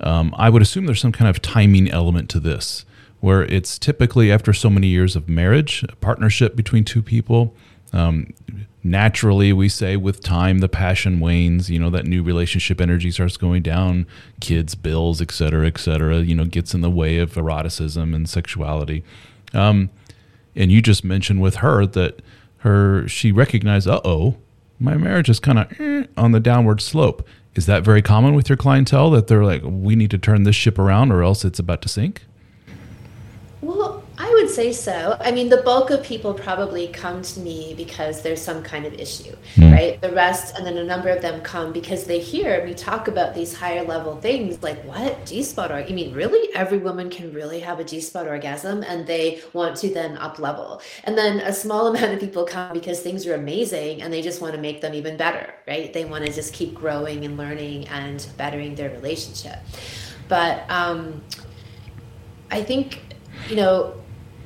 um, 0.00 0.34
I 0.36 0.50
would 0.50 0.62
assume 0.62 0.86
there's 0.86 1.00
some 1.00 1.12
kind 1.12 1.28
of 1.28 1.42
timing 1.42 1.90
element 1.90 2.28
to 2.30 2.40
this, 2.40 2.84
where 3.20 3.42
it's 3.42 3.78
typically 3.78 4.30
after 4.30 4.52
so 4.52 4.70
many 4.70 4.86
years 4.86 5.16
of 5.16 5.28
marriage, 5.28 5.84
a 5.88 5.96
partnership 5.96 6.54
between 6.54 6.84
two 6.84 7.02
people. 7.02 7.54
Um, 7.92 8.32
naturally, 8.84 9.52
we 9.52 9.68
say 9.68 9.96
with 9.96 10.22
time 10.22 10.58
the 10.58 10.68
passion 10.68 11.20
wanes. 11.20 11.70
You 11.70 11.78
know 11.78 11.90
that 11.90 12.06
new 12.06 12.22
relationship 12.22 12.80
energy 12.80 13.10
starts 13.10 13.36
going 13.36 13.62
down. 13.62 14.06
Kids, 14.40 14.74
bills, 14.74 15.20
et 15.20 15.32
cetera, 15.32 15.66
et 15.66 15.78
cetera. 15.78 16.18
You 16.18 16.34
know 16.34 16.44
gets 16.44 16.74
in 16.74 16.80
the 16.80 16.90
way 16.90 17.18
of 17.18 17.36
eroticism 17.36 18.14
and 18.14 18.28
sexuality. 18.28 19.04
Um, 19.52 19.90
and 20.54 20.70
you 20.70 20.82
just 20.82 21.04
mentioned 21.04 21.40
with 21.40 21.56
her 21.56 21.86
that 21.86 22.20
her 22.58 23.06
she 23.08 23.32
recognized, 23.32 23.88
uh 23.88 24.00
oh, 24.04 24.36
my 24.78 24.96
marriage 24.96 25.28
is 25.28 25.40
kind 25.40 25.58
of 25.58 25.80
eh, 25.80 26.06
on 26.16 26.32
the 26.32 26.40
downward 26.40 26.80
slope. 26.80 27.26
Is 27.54 27.66
that 27.66 27.82
very 27.82 28.02
common 28.02 28.34
with 28.34 28.48
your 28.48 28.56
clientele 28.56 29.10
that 29.10 29.26
they're 29.26 29.44
like, 29.44 29.62
we 29.64 29.96
need 29.96 30.10
to 30.12 30.18
turn 30.18 30.44
this 30.44 30.56
ship 30.56 30.78
around 30.78 31.10
or 31.10 31.22
else 31.22 31.44
it's 31.44 31.58
about 31.58 31.82
to 31.82 31.88
sink? 31.88 32.24
Well, 34.58 34.64
I 34.64 34.68
would 34.68 34.74
say 34.74 34.90
so. 34.92 35.16
I 35.20 35.30
mean, 35.30 35.48
the 35.48 35.62
bulk 35.62 35.90
of 35.90 36.02
people 36.02 36.34
probably 36.34 36.88
come 36.88 37.22
to 37.22 37.40
me 37.40 37.74
because 37.76 38.22
there's 38.22 38.42
some 38.42 38.62
kind 38.62 38.86
of 38.86 38.94
issue, 38.94 39.34
mm. 39.54 39.72
right? 39.72 40.00
The 40.00 40.10
rest, 40.10 40.56
and 40.56 40.66
then 40.66 40.76
a 40.78 40.84
number 40.84 41.08
of 41.10 41.22
them 41.22 41.40
come 41.42 41.72
because 41.72 42.04
they 42.04 42.18
hear 42.18 42.64
me 42.64 42.74
talk 42.74 43.06
about 43.08 43.34
these 43.34 43.54
higher 43.54 43.84
level 43.84 44.16
things 44.16 44.62
like, 44.62 44.82
what? 44.84 45.26
G 45.26 45.42
spot 45.42 45.70
orgasm? 45.70 45.96
You 45.96 46.04
mean, 46.04 46.14
really? 46.14 46.52
Every 46.54 46.78
woman 46.78 47.08
can 47.08 47.32
really 47.32 47.60
have 47.60 47.78
a 47.78 47.84
G 47.84 48.00
spot 48.00 48.26
orgasm 48.26 48.82
and 48.82 49.06
they 49.06 49.40
want 49.52 49.76
to 49.76 49.94
then 49.94 50.18
up 50.18 50.38
level. 50.38 50.82
And 51.04 51.16
then 51.16 51.40
a 51.40 51.52
small 51.52 51.86
amount 51.94 52.14
of 52.14 52.20
people 52.20 52.44
come 52.44 52.72
because 52.72 53.00
things 53.00 53.26
are 53.26 53.34
amazing 53.34 54.02
and 54.02 54.12
they 54.12 54.22
just 54.22 54.40
want 54.40 54.54
to 54.54 54.60
make 54.60 54.80
them 54.80 54.92
even 54.92 55.16
better, 55.16 55.54
right? 55.68 55.92
They 55.92 56.04
want 56.04 56.26
to 56.26 56.32
just 56.32 56.52
keep 56.52 56.74
growing 56.74 57.24
and 57.24 57.36
learning 57.36 57.86
and 57.88 58.26
bettering 58.36 58.74
their 58.74 58.90
relationship. 58.90 59.58
But 60.28 60.68
um, 60.68 61.22
I 62.50 62.62
think, 62.62 63.00
you 63.48 63.56
know, 63.56 63.94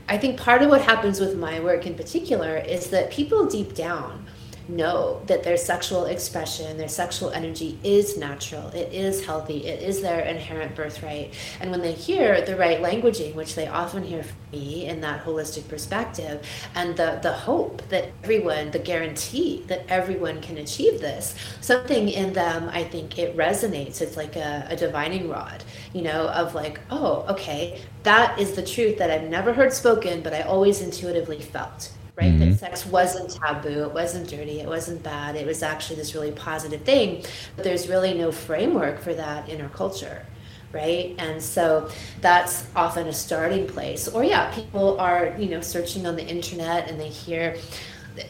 I 0.09 0.19
think 0.19 0.39
part 0.39 0.63
of 0.63 0.69
what 0.69 0.83
happens 0.83 1.21
with 1.21 1.37
my 1.37 1.61
work 1.61 1.87
in 1.87 1.95
particular 1.95 2.57
is 2.57 2.91
that 2.91 3.11
people 3.11 3.47
deep 3.47 3.75
down 3.75 4.27
know 4.69 5.23
that 5.27 5.43
their 5.43 5.57
sexual 5.57 6.07
expression, 6.07 6.77
their 6.77 6.89
sexual 6.89 7.31
energy 7.31 7.79
is 7.83 8.17
natural, 8.17 8.69
it 8.69 8.93
is 8.93 9.25
healthy, 9.25 9.67
it 9.67 9.83
is 9.83 10.01
their 10.01 10.21
inherent 10.21 10.75
birthright. 10.75 11.35
And 11.61 11.71
when 11.71 11.81
they 11.81 11.93
hear 11.93 12.41
the 12.43 12.57
right 12.57 12.81
languaging, 12.81 13.35
which 13.35 13.55
they 13.55 13.67
often 13.67 14.03
hear 14.03 14.23
from 14.23 14.37
me 14.53 14.87
in 14.87 15.01
that 15.01 15.25
holistic 15.25 15.69
perspective, 15.69 16.47
and 16.75 16.97
the, 16.97 17.19
the 17.23 17.33
hope 17.33 17.83
that 17.89 18.11
everyone, 18.23 18.71
the 18.71 18.79
guarantee 18.79 19.65
that 19.69 19.85
everyone 19.89 20.41
can 20.41 20.59
achieve 20.59 21.01
this, 21.01 21.35
something 21.61 22.09
in 22.09 22.33
them, 22.33 22.69
I 22.73 22.85
think 22.85 23.19
it 23.19 23.37
resonates. 23.37 24.01
It's 24.01 24.17
like 24.17 24.37
a, 24.37 24.67
a 24.69 24.77
divining 24.77 25.29
rod, 25.29 25.65
you 25.93 26.03
know, 26.03 26.29
of 26.29 26.55
like, 26.55 26.81
oh, 26.91 27.25
okay, 27.29 27.81
that 28.03 28.39
is 28.39 28.53
the 28.53 28.63
truth 28.65 28.99
that 28.99 29.11
I've 29.11 29.29
never 29.29 29.53
heard 29.53 29.73
spoken, 29.73 30.23
but 30.23 30.33
I 30.33 30.43
always 30.43 30.81
intuitively 30.81 31.41
felt 31.41 31.93
right? 32.17 32.33
Mm-hmm. 32.33 32.51
That 32.51 32.59
sex 32.59 32.87
wasn't 32.87 33.31
taboo, 33.31 33.85
it 33.85 33.93
wasn't 33.93 34.29
dirty, 34.29 34.61
it 34.61 34.69
wasn't 34.69 35.03
bad, 35.03 35.37
it 35.37 35.47
was 35.47 35.63
actually 35.63 35.97
this 35.97 36.15
really 36.15 36.33
positive 36.33 36.83
thing. 36.83 37.25
But 37.57 37.65
there's 37.65 37.89
really 37.89 38.15
no 38.15 38.33
framework 38.33 39.01
for 39.01 39.15
that 39.15 39.49
in 39.49 39.61
our 39.61 39.71
culture. 39.71 40.27
Right. 40.73 41.15
And 41.19 41.43
so 41.43 41.91
that's 42.23 42.67
often 42.75 43.07
a 43.07 43.13
starting 43.13 43.67
place. 43.67 44.09
Or, 44.09 44.25
yeah, 44.25 44.51
people 44.55 44.99
are, 44.99 45.37
you 45.39 45.51
know, 45.51 45.61
searching 45.61 46.07
on 46.07 46.17
the 46.17 46.27
internet 46.27 46.89
and 46.89 46.99
they 46.99 47.11
hear 47.11 47.59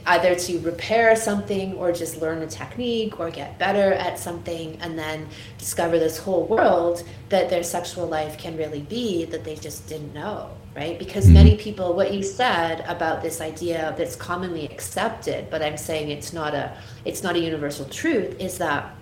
either 0.07 0.35
to 0.35 0.59
repair 0.61 1.15
something 1.15 1.75
or 1.75 1.93
just 1.93 2.21
learn 2.21 2.43
a 2.43 2.47
technique 2.49 3.21
or 3.21 3.31
get 3.31 3.59
better 3.61 3.93
at 3.93 4.19
something 4.19 4.77
and 4.81 4.99
then 4.99 5.27
discover 5.59 6.01
this 6.01 6.19
whole 6.19 6.47
world 6.47 7.05
that 7.29 7.49
their 7.49 7.63
sexual 7.63 8.07
life 8.07 8.37
can 8.39 8.57
really 8.57 8.83
be 8.83 9.25
that 9.27 9.45
they 9.45 9.55
just 9.55 9.89
didn't 9.89 10.13
know 10.13 10.51
right 10.75 10.99
because 10.99 11.25
mm-hmm. 11.25 11.35
many 11.35 11.57
people 11.57 11.95
what 11.95 12.13
you 12.15 12.23
said 12.23 12.85
about 12.87 13.23
this 13.23 13.41
idea 13.41 13.95
that's 13.99 14.17
commonly 14.17 14.65
accepted 14.67 15.49
but 15.51 15.63
i'm 15.63 15.77
saying 15.77 16.11
it's 16.11 16.33
not 16.33 16.55
a 16.55 16.77
it's 17.05 17.23
not 17.23 17.37
a 17.37 17.39
universal 17.39 17.85
truth 17.87 18.39
is 18.41 18.59
that 18.59 18.95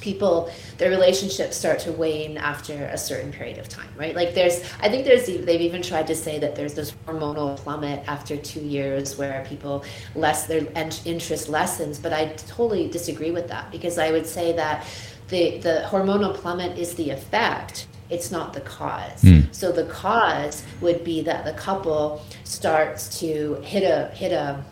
people 0.00 0.50
their 0.76 0.90
relationships 0.90 1.56
start 1.56 1.78
to 1.78 1.90
wane 1.92 2.36
after 2.38 2.84
a 2.86 2.98
certain 2.98 3.32
period 3.32 3.58
of 3.58 3.68
time 3.68 3.88
right 3.96 4.14
like 4.14 4.34
there's 4.34 4.62
i 4.80 4.88
think 4.88 5.04
there's 5.04 5.26
they've 5.26 5.60
even 5.60 5.82
tried 5.82 6.06
to 6.06 6.14
say 6.14 6.38
that 6.38 6.54
there's 6.54 6.74
this 6.74 6.92
hormonal 7.06 7.56
plummet 7.56 8.02
after 8.06 8.36
two 8.36 8.60
years 8.60 9.18
where 9.18 9.44
people 9.48 9.84
less 10.14 10.46
their 10.46 10.66
interest 11.04 11.48
lessens 11.48 11.98
but 11.98 12.12
i 12.12 12.26
totally 12.46 12.88
disagree 12.88 13.30
with 13.30 13.48
that 13.48 13.70
because 13.70 13.98
i 13.98 14.10
would 14.10 14.26
say 14.26 14.52
that 14.52 14.86
the 15.28 15.58
the 15.58 15.84
hormonal 15.86 16.34
plummet 16.34 16.78
is 16.78 16.94
the 16.94 17.10
effect 17.10 17.86
it's 18.10 18.30
not 18.30 18.52
the 18.52 18.60
cause 18.60 19.22
mm. 19.22 19.54
so 19.54 19.70
the 19.72 19.84
cause 19.84 20.64
would 20.80 21.04
be 21.04 21.22
that 21.22 21.44
the 21.44 21.52
couple 21.52 22.22
starts 22.44 23.20
to 23.20 23.54
hit 23.62 23.82
a 23.82 24.08
hit 24.14 24.32
a 24.32 24.64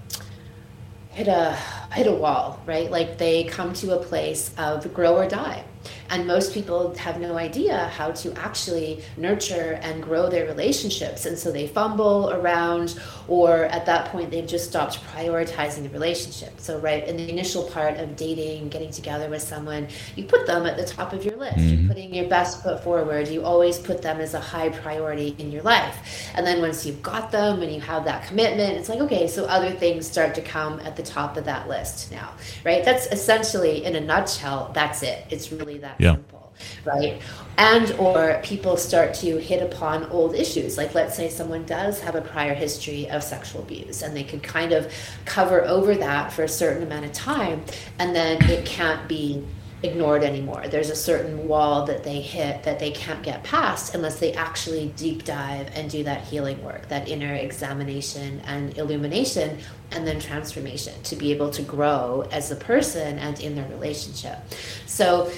hit 1.10 1.28
a 1.28 1.56
hit 1.92 2.06
a 2.06 2.12
wall, 2.12 2.60
right? 2.66 2.90
Like 2.90 3.18
they 3.18 3.44
come 3.44 3.72
to 3.74 3.98
a 3.98 4.02
place 4.02 4.52
of 4.58 4.92
grow 4.92 5.16
or 5.16 5.28
die. 5.28 5.64
And 6.10 6.26
most 6.26 6.52
people 6.52 6.94
have 6.96 7.20
no 7.20 7.36
idea 7.36 7.88
how 7.88 8.12
to 8.12 8.32
actually 8.38 9.02
nurture 9.16 9.78
and 9.82 10.02
grow 10.02 10.28
their 10.28 10.46
relationships. 10.46 11.26
And 11.26 11.38
so 11.38 11.50
they 11.50 11.66
fumble 11.66 12.30
around, 12.30 12.98
or 13.28 13.64
at 13.66 13.86
that 13.86 14.10
point, 14.10 14.30
they've 14.30 14.46
just 14.46 14.68
stopped 14.68 15.02
prioritizing 15.04 15.82
the 15.82 15.88
relationship. 15.90 16.60
So, 16.60 16.78
right 16.78 17.06
in 17.06 17.16
the 17.16 17.28
initial 17.28 17.64
part 17.64 17.98
of 17.98 18.16
dating, 18.16 18.68
getting 18.68 18.90
together 18.90 19.28
with 19.28 19.42
someone, 19.42 19.88
you 20.14 20.24
put 20.24 20.46
them 20.46 20.66
at 20.66 20.76
the 20.76 20.84
top 20.84 21.12
of 21.12 21.24
your 21.24 21.36
list. 21.36 21.58
Mm-hmm. 21.58 21.80
You're 21.80 21.88
putting 21.88 22.14
your 22.14 22.28
best 22.28 22.62
foot 22.62 22.82
forward. 22.82 23.28
You 23.28 23.44
always 23.44 23.78
put 23.78 24.02
them 24.02 24.20
as 24.20 24.34
a 24.34 24.40
high 24.40 24.68
priority 24.68 25.34
in 25.38 25.50
your 25.50 25.62
life. 25.62 26.30
And 26.34 26.46
then 26.46 26.60
once 26.60 26.86
you've 26.86 27.02
got 27.02 27.30
them 27.30 27.62
and 27.62 27.72
you 27.72 27.80
have 27.80 28.04
that 28.04 28.26
commitment, 28.26 28.76
it's 28.76 28.88
like, 28.88 29.00
okay, 29.00 29.26
so 29.26 29.44
other 29.46 29.70
things 29.70 30.06
start 30.06 30.34
to 30.36 30.42
come 30.42 30.80
at 30.80 30.96
the 30.96 31.02
top 31.02 31.36
of 31.36 31.44
that 31.44 31.68
list 31.68 31.75
now, 32.10 32.32
right? 32.64 32.84
That's 32.84 33.06
essentially, 33.06 33.84
in 33.84 33.96
a 33.96 34.00
nutshell, 34.00 34.70
that's 34.74 35.02
it. 35.02 35.26
It's 35.30 35.52
really 35.52 35.78
that 35.78 36.00
yeah. 36.00 36.14
simple 36.14 36.46
right 36.84 37.20
and 37.58 37.92
or 37.92 38.40
people 38.42 38.76
start 38.76 39.14
to 39.14 39.38
hit 39.38 39.62
upon 39.62 40.04
old 40.06 40.34
issues 40.34 40.76
like 40.76 40.94
let's 40.94 41.16
say 41.16 41.28
someone 41.28 41.64
does 41.66 42.00
have 42.00 42.14
a 42.14 42.20
prior 42.20 42.54
history 42.54 43.08
of 43.10 43.22
sexual 43.22 43.62
abuse 43.62 44.02
and 44.02 44.16
they 44.16 44.22
can 44.22 44.40
kind 44.40 44.72
of 44.72 44.90
cover 45.24 45.64
over 45.64 45.94
that 45.94 46.32
for 46.32 46.44
a 46.44 46.48
certain 46.48 46.82
amount 46.82 47.04
of 47.04 47.12
time 47.12 47.62
and 47.98 48.14
then 48.14 48.42
it 48.44 48.64
can't 48.64 49.06
be 49.08 49.44
ignored 49.82 50.24
anymore. 50.24 50.64
There's 50.68 50.90
a 50.90 50.96
certain 50.96 51.46
wall 51.46 51.84
that 51.86 52.02
they 52.02 52.20
hit 52.20 52.62
that 52.62 52.78
they 52.78 52.90
can't 52.90 53.22
get 53.22 53.44
past 53.44 53.94
unless 53.94 54.18
they 54.18 54.32
actually 54.32 54.88
deep 54.96 55.24
dive 55.24 55.70
and 55.74 55.90
do 55.90 56.02
that 56.04 56.22
healing 56.22 56.62
work 56.64 56.88
that 56.88 57.08
inner 57.08 57.34
examination 57.34 58.40
and 58.46 58.76
illumination 58.78 59.58
and 59.90 60.06
then 60.06 60.18
transformation 60.18 60.94
to 61.02 61.16
be 61.16 61.30
able 61.30 61.50
to 61.50 61.62
grow 61.62 62.26
as 62.32 62.50
a 62.50 62.56
person 62.56 63.18
and 63.18 63.38
in 63.40 63.54
their 63.54 63.68
relationship. 63.68 64.38
So 64.86 65.30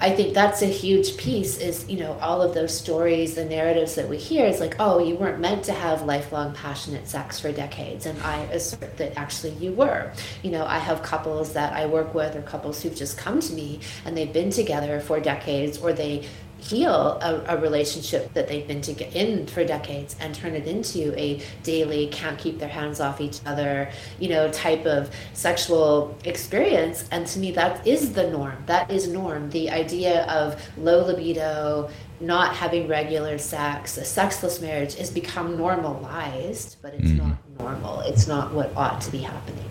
I 0.00 0.14
think 0.14 0.32
that's 0.32 0.62
a 0.62 0.66
huge 0.66 1.16
piece 1.16 1.58
is, 1.58 1.88
you 1.88 1.98
know, 1.98 2.16
all 2.20 2.40
of 2.40 2.54
those 2.54 2.76
stories, 2.76 3.34
the 3.34 3.44
narratives 3.44 3.96
that 3.96 4.08
we 4.08 4.16
hear 4.16 4.46
is 4.46 4.60
like, 4.60 4.76
oh, 4.78 5.00
you 5.00 5.16
weren't 5.16 5.40
meant 5.40 5.64
to 5.64 5.72
have 5.72 6.02
lifelong 6.02 6.54
passionate 6.54 7.08
sex 7.08 7.40
for 7.40 7.50
decades. 7.50 8.06
And 8.06 8.20
I 8.22 8.42
assert 8.44 8.96
that 8.98 9.18
actually 9.18 9.54
you 9.54 9.72
were. 9.72 10.12
You 10.44 10.52
know, 10.52 10.64
I 10.64 10.78
have 10.78 11.02
couples 11.02 11.52
that 11.54 11.72
I 11.72 11.86
work 11.86 12.14
with 12.14 12.36
or 12.36 12.42
couples 12.42 12.80
who've 12.80 12.94
just 12.94 13.18
come 13.18 13.40
to 13.40 13.52
me 13.52 13.80
and 14.04 14.16
they've 14.16 14.32
been 14.32 14.50
together 14.50 15.00
for 15.00 15.18
decades 15.18 15.78
or 15.78 15.92
they 15.92 16.28
heal 16.58 17.18
a, 17.22 17.56
a, 17.56 17.60
relationship 17.60 18.32
that 18.34 18.48
they've 18.48 18.66
been 18.66 18.80
to 18.80 18.92
get 18.92 19.14
in 19.14 19.46
for 19.46 19.64
decades 19.64 20.16
and 20.20 20.34
turn 20.34 20.54
it 20.54 20.66
into 20.66 21.18
a 21.18 21.40
daily 21.62 22.08
can't 22.08 22.38
keep 22.38 22.58
their 22.58 22.68
hands 22.68 23.00
off 23.00 23.20
each 23.20 23.40
other 23.46 23.90
you 24.18 24.28
know 24.28 24.50
type 24.50 24.84
of 24.84 25.10
sexual 25.34 26.16
experience. 26.24 27.08
And 27.12 27.26
to 27.28 27.38
me 27.38 27.52
that 27.52 27.86
is 27.86 28.12
the 28.12 28.30
norm. 28.30 28.62
That 28.66 28.90
is 28.90 29.08
norm. 29.08 29.50
The 29.50 29.70
idea 29.70 30.24
of 30.24 30.60
low 30.76 31.04
libido 31.04 31.90
not 32.20 32.56
having 32.56 32.88
regular 32.88 33.38
sex 33.38 33.96
a 33.96 34.04
sexless 34.04 34.60
marriage 34.60 34.96
has 34.96 35.08
become 35.08 35.56
normalized 35.56 36.76
but 36.82 36.92
it's 36.94 37.10
mm. 37.10 37.18
not 37.18 37.36
normal. 37.58 38.00
It's 38.00 38.26
not 38.26 38.52
what 38.52 38.76
ought 38.76 39.00
to 39.02 39.12
be 39.12 39.18
happening. 39.18 39.64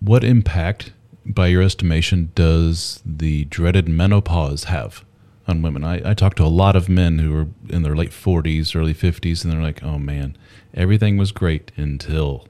What 0.00 0.24
impact 0.24 0.92
by 1.24 1.48
your 1.48 1.62
estimation 1.62 2.30
does 2.34 3.00
the 3.04 3.44
dreaded 3.46 3.88
menopause 3.88 4.64
have 4.64 5.04
on 5.48 5.62
women. 5.62 5.84
I, 5.84 6.10
I 6.10 6.14
talk 6.14 6.34
to 6.36 6.44
a 6.44 6.48
lot 6.48 6.76
of 6.76 6.88
men 6.88 7.18
who 7.18 7.36
are 7.36 7.46
in 7.68 7.82
their 7.82 7.96
late 7.96 8.10
40s, 8.10 8.74
early 8.74 8.94
50s, 8.94 9.44
and 9.44 9.52
they're 9.52 9.62
like, 9.62 9.82
oh 9.82 9.98
man, 9.98 10.36
everything 10.74 11.16
was 11.16 11.32
great 11.32 11.72
until 11.76 12.46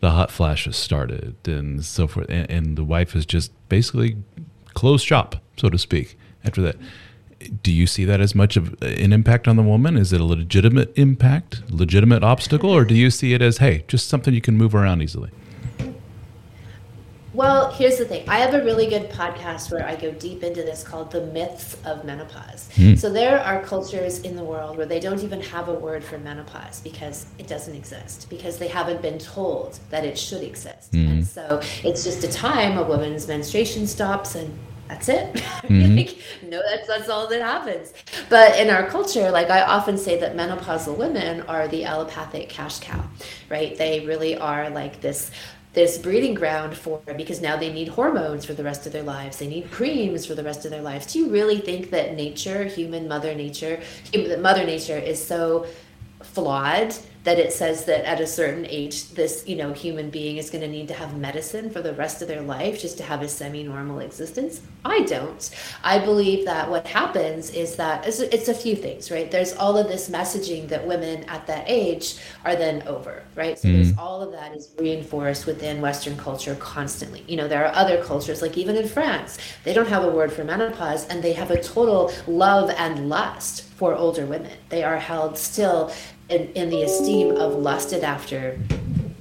the 0.00 0.10
hot 0.10 0.30
flashes 0.30 0.76
started 0.76 1.36
and 1.46 1.84
so 1.84 2.06
forth. 2.06 2.26
And, 2.28 2.50
and 2.50 2.76
the 2.76 2.84
wife 2.84 3.12
has 3.12 3.26
just 3.26 3.52
basically 3.68 4.16
closed 4.74 5.06
shop, 5.06 5.36
so 5.56 5.68
to 5.68 5.78
speak, 5.78 6.18
after 6.44 6.60
that. 6.62 6.76
Do 7.62 7.70
you 7.70 7.86
see 7.86 8.04
that 8.06 8.20
as 8.20 8.34
much 8.34 8.56
of 8.56 8.80
an 8.82 9.12
impact 9.12 9.46
on 9.46 9.56
the 9.56 9.62
woman? 9.62 9.96
Is 9.96 10.12
it 10.12 10.20
a 10.20 10.24
legitimate 10.24 10.96
impact, 10.96 11.62
legitimate 11.70 12.24
obstacle, 12.24 12.70
or 12.70 12.84
do 12.84 12.94
you 12.94 13.10
see 13.10 13.34
it 13.34 13.42
as, 13.42 13.58
hey, 13.58 13.84
just 13.88 14.08
something 14.08 14.34
you 14.34 14.40
can 14.40 14.56
move 14.56 14.74
around 14.74 15.02
easily? 15.02 15.30
Well, 17.36 17.70
here's 17.70 17.98
the 17.98 18.06
thing. 18.06 18.26
I 18.30 18.38
have 18.38 18.54
a 18.54 18.64
really 18.64 18.86
good 18.86 19.10
podcast 19.10 19.70
where 19.70 19.86
I 19.86 19.94
go 19.94 20.10
deep 20.10 20.42
into 20.42 20.62
this 20.62 20.82
called 20.82 21.10
The 21.10 21.20
Myths 21.26 21.76
of 21.84 22.02
Menopause. 22.02 22.70
Mm. 22.76 22.98
So 22.98 23.12
there 23.12 23.38
are 23.40 23.62
cultures 23.62 24.20
in 24.20 24.36
the 24.36 24.42
world 24.42 24.78
where 24.78 24.86
they 24.86 24.98
don't 24.98 25.22
even 25.22 25.42
have 25.42 25.68
a 25.68 25.74
word 25.74 26.02
for 26.02 26.16
menopause 26.16 26.80
because 26.80 27.26
it 27.38 27.46
doesn't 27.46 27.76
exist, 27.76 28.30
because 28.30 28.56
they 28.56 28.68
haven't 28.68 29.02
been 29.02 29.18
told 29.18 29.78
that 29.90 30.02
it 30.02 30.16
should 30.16 30.42
exist. 30.42 30.92
Mm. 30.92 31.10
And 31.10 31.26
so 31.26 31.60
it's 31.84 32.04
just 32.04 32.24
a 32.24 32.32
time 32.32 32.78
a 32.78 32.82
woman's 32.82 33.28
menstruation 33.28 33.86
stops 33.86 34.34
and 34.34 34.58
that's 34.88 35.08
it. 35.08 35.34
Mm-hmm. 35.34 35.96
like, 35.96 36.18
no, 36.44 36.62
that's 36.62 36.86
that's 36.88 37.08
all 37.08 37.26
that 37.28 37.42
happens. 37.42 37.92
But 38.28 38.58
in 38.58 38.70
our 38.70 38.88
culture, 38.88 39.30
like 39.30 39.50
I 39.50 39.62
often 39.62 39.98
say 39.98 40.18
that 40.20 40.36
menopausal 40.36 40.96
women 40.96 41.42
are 41.42 41.68
the 41.68 41.84
allopathic 41.84 42.48
cash 42.48 42.78
cow, 42.80 43.04
right? 43.50 43.76
They 43.76 44.06
really 44.06 44.36
are 44.36 44.70
like 44.70 45.00
this 45.00 45.30
this 45.76 45.98
breeding 45.98 46.32
ground 46.32 46.74
for 46.74 47.02
because 47.18 47.42
now 47.42 47.54
they 47.54 47.70
need 47.70 47.86
hormones 47.86 48.46
for 48.46 48.54
the 48.54 48.64
rest 48.64 48.86
of 48.86 48.92
their 48.94 49.02
lives. 49.02 49.36
They 49.36 49.46
need 49.46 49.70
creams 49.70 50.24
for 50.24 50.34
the 50.34 50.42
rest 50.42 50.64
of 50.64 50.70
their 50.70 50.80
lives. 50.80 51.12
Do 51.12 51.18
you 51.18 51.28
really 51.28 51.58
think 51.58 51.90
that 51.90 52.16
nature 52.16 52.64
human 52.64 53.06
mother 53.06 53.34
nature 53.34 53.78
that 54.12 54.40
mother 54.40 54.64
nature 54.64 54.96
is 54.96 55.22
so 55.22 55.66
flawed 56.22 56.94
that 57.26 57.40
it 57.40 57.52
says 57.52 57.84
that 57.86 58.04
at 58.04 58.20
a 58.20 58.26
certain 58.26 58.64
age 58.66 59.10
this 59.10 59.42
you 59.48 59.56
know 59.56 59.72
human 59.72 60.10
being 60.10 60.36
is 60.36 60.48
going 60.48 60.62
to 60.62 60.68
need 60.68 60.86
to 60.86 60.94
have 60.94 61.18
medicine 61.18 61.68
for 61.68 61.82
the 61.82 61.92
rest 61.94 62.22
of 62.22 62.28
their 62.28 62.40
life 62.40 62.80
just 62.80 62.96
to 62.96 63.02
have 63.02 63.20
a 63.20 63.28
semi-normal 63.28 63.98
existence? 63.98 64.60
I 64.84 65.00
don't. 65.00 65.50
I 65.82 65.98
believe 65.98 66.44
that 66.44 66.70
what 66.70 66.86
happens 66.86 67.50
is 67.50 67.74
that 67.76 68.06
it's, 68.06 68.20
it's 68.20 68.48
a 68.48 68.54
few 68.54 68.76
things 68.76 69.10
right? 69.10 69.28
There's 69.28 69.54
all 69.54 69.76
of 69.76 69.88
this 69.88 70.08
messaging 70.08 70.68
that 70.68 70.86
women 70.86 71.24
at 71.24 71.48
that 71.48 71.64
age 71.66 72.16
are 72.44 72.54
then 72.54 72.86
over 72.86 73.24
right? 73.34 73.58
So 73.58 73.68
mm. 73.68 73.72
there's 73.74 73.98
all 73.98 74.22
of 74.22 74.30
that 74.30 74.54
is 74.54 74.70
reinforced 74.78 75.46
within 75.46 75.80
western 75.80 76.16
culture 76.16 76.54
constantly. 76.54 77.24
You 77.26 77.36
know 77.36 77.48
there 77.48 77.66
are 77.66 77.74
other 77.74 78.02
cultures 78.04 78.40
like 78.40 78.56
even 78.56 78.76
in 78.76 78.86
france 78.88 79.38
they 79.64 79.72
don't 79.72 79.88
have 79.88 80.04
a 80.04 80.10
word 80.10 80.32
for 80.32 80.44
menopause 80.44 81.08
and 81.08 81.22
they 81.22 81.32
have 81.32 81.50
a 81.50 81.60
total 81.60 82.12
love 82.28 82.70
and 82.70 83.08
lust 83.08 83.65
for 83.76 83.94
older 83.94 84.26
women. 84.26 84.52
They 84.70 84.82
are 84.82 84.98
held 84.98 85.38
still 85.38 85.92
in, 86.28 86.52
in 86.54 86.70
the 86.70 86.82
esteem 86.82 87.36
of 87.36 87.54
lusted 87.54 88.02
after 88.02 88.58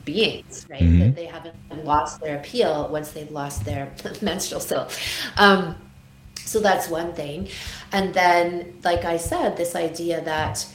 beings, 0.05 0.65
right? 0.69 0.81
Mm-hmm. 0.81 0.99
That 0.99 1.15
they 1.15 1.25
haven't 1.25 1.55
lost 1.83 2.21
their 2.21 2.37
appeal 2.37 2.87
once 2.89 3.11
they've 3.11 3.29
lost 3.29 3.65
their 3.65 3.91
menstrual 4.21 4.61
cycle. 4.61 4.87
Um, 5.37 5.75
so 6.45 6.59
that's 6.59 6.89
one 6.89 7.13
thing. 7.13 7.49
And 7.91 8.13
then, 8.13 8.79
like 8.83 9.03
I 9.03 9.17
said, 9.17 9.57
this 9.57 9.75
idea 9.75 10.21
that 10.23 10.65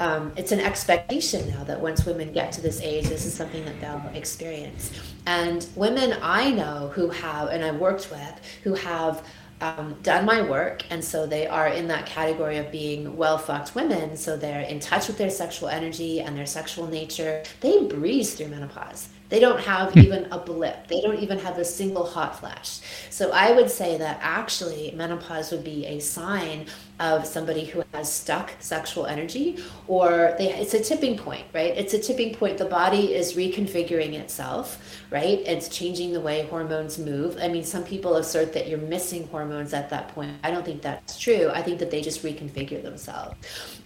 um, 0.00 0.32
it's 0.36 0.52
an 0.52 0.60
expectation 0.60 1.48
now 1.50 1.64
that 1.64 1.80
once 1.80 2.04
women 2.04 2.32
get 2.32 2.52
to 2.52 2.60
this 2.60 2.80
age, 2.80 3.06
this 3.06 3.24
is 3.24 3.34
something 3.34 3.64
that 3.64 3.80
they'll 3.80 4.02
experience. 4.14 4.92
And 5.26 5.66
women 5.76 6.16
I 6.20 6.50
know 6.50 6.90
who 6.94 7.08
have, 7.08 7.48
and 7.48 7.64
I've 7.64 7.78
worked 7.78 8.10
with, 8.10 8.60
who 8.64 8.74
have 8.74 9.26
um, 9.60 9.96
done 10.02 10.24
my 10.24 10.42
work, 10.42 10.84
and 10.90 11.04
so 11.04 11.26
they 11.26 11.46
are 11.46 11.68
in 11.68 11.88
that 11.88 12.06
category 12.06 12.58
of 12.58 12.70
being 12.70 13.16
well 13.16 13.38
fucked 13.38 13.74
women. 13.74 14.16
So 14.16 14.36
they're 14.36 14.60
in 14.62 14.80
touch 14.80 15.08
with 15.08 15.18
their 15.18 15.30
sexual 15.30 15.68
energy 15.68 16.20
and 16.20 16.36
their 16.36 16.46
sexual 16.46 16.86
nature. 16.86 17.42
They 17.60 17.84
breeze 17.84 18.34
through 18.34 18.48
menopause. 18.48 19.08
They 19.28 19.40
don't 19.40 19.60
have 19.60 19.92
hmm. 19.92 20.00
even 20.00 20.28
a 20.30 20.38
blip. 20.38 20.86
They 20.88 21.00
don't 21.00 21.18
even 21.18 21.38
have 21.38 21.58
a 21.58 21.64
single 21.64 22.04
hot 22.04 22.38
flash. 22.38 22.80
So 23.10 23.30
I 23.32 23.52
would 23.52 23.70
say 23.70 23.96
that 23.98 24.18
actually 24.20 24.92
menopause 24.94 25.50
would 25.50 25.64
be 25.64 25.86
a 25.86 25.98
sign 26.00 26.66
of 27.00 27.26
somebody 27.26 27.64
who 27.64 27.82
has 27.92 28.12
stuck 28.12 28.52
sexual 28.60 29.06
energy 29.06 29.58
or 29.88 30.34
they, 30.38 30.52
it's 30.52 30.74
a 30.74 30.80
tipping 30.80 31.18
point, 31.18 31.44
right? 31.52 31.76
It's 31.76 31.92
a 31.92 31.98
tipping 31.98 32.34
point. 32.34 32.58
The 32.58 32.66
body 32.66 33.14
is 33.14 33.34
reconfiguring 33.34 34.12
itself, 34.12 35.02
right? 35.10 35.40
It's 35.40 35.68
changing 35.68 36.12
the 36.12 36.20
way 36.20 36.46
hormones 36.46 36.98
move. 36.98 37.36
I 37.40 37.48
mean, 37.48 37.64
some 37.64 37.82
people 37.82 38.16
assert 38.16 38.52
that 38.52 38.68
you're 38.68 38.78
missing 38.78 39.26
hormones 39.28 39.72
at 39.72 39.90
that 39.90 40.08
point. 40.08 40.32
I 40.44 40.52
don't 40.52 40.64
think 40.64 40.82
that's 40.82 41.18
true. 41.18 41.50
I 41.52 41.62
think 41.62 41.80
that 41.80 41.90
they 41.90 42.00
just 42.00 42.22
reconfigure 42.22 42.82
themselves. 42.82 43.34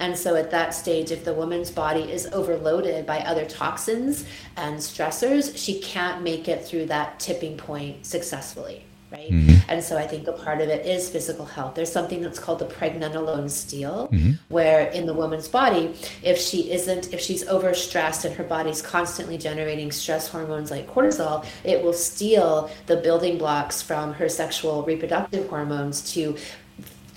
And 0.01 0.16
so 0.16 0.37
at 0.37 0.51
that 0.51 0.74
stage, 0.74 1.11
if 1.11 1.24
the 1.24 1.33
woman's 1.33 1.70
body 1.70 2.12
is 2.12 2.27
overloaded 2.27 3.07
by 3.07 3.20
other 3.20 3.46
toxins 3.46 4.27
and 4.57 4.77
stressors, 4.77 5.28
she 5.57 5.81
can't 5.81 6.23
make 6.23 6.49
it 6.49 6.64
through 6.64 6.87
that 6.87 7.21
tipping 7.21 7.57
point 7.57 8.07
successfully 8.07 8.85
right? 9.11 9.31
Mm-hmm. 9.31 9.71
And 9.71 9.83
so 9.83 9.97
I 9.97 10.07
think 10.07 10.27
a 10.29 10.33
part 10.33 10.61
of 10.61 10.69
it 10.69 10.85
is 10.87 11.09
physical 11.09 11.47
health. 11.47 11.75
There's 11.75 11.91
something 11.91 12.21
that's 12.21 12.38
called 12.38 12.59
the 12.59 12.67
pregnenolone 12.67 13.51
steal, 13.51 14.09
mm-hmm. 14.09 14.33
where 14.49 14.88
in 14.88 15.07
the 15.07 15.14
woman's 15.14 15.49
body, 15.49 15.95
if 16.23 16.38
she 16.38 16.71
isn't, 16.71 17.12
if 17.12 17.21
she's 17.21 17.45
overstressed 17.45 18.25
and 18.25 18.35
her 18.35 18.45
body's 18.45 18.83
constantly 18.83 19.38
generating 19.38 19.91
stress 19.93 20.29
hormones 20.29 20.71
like 20.71 20.87
cortisol, 20.88 21.45
it 21.64 21.83
will 21.83 21.93
steal 21.93 22.71
the 22.87 22.97
building 22.97 23.38
blocks 23.38 23.81
from 23.81 24.12
her 24.14 24.29
sexual 24.29 24.83
reproductive 24.83 25.49
hormones 25.49 26.12
to 26.12 26.37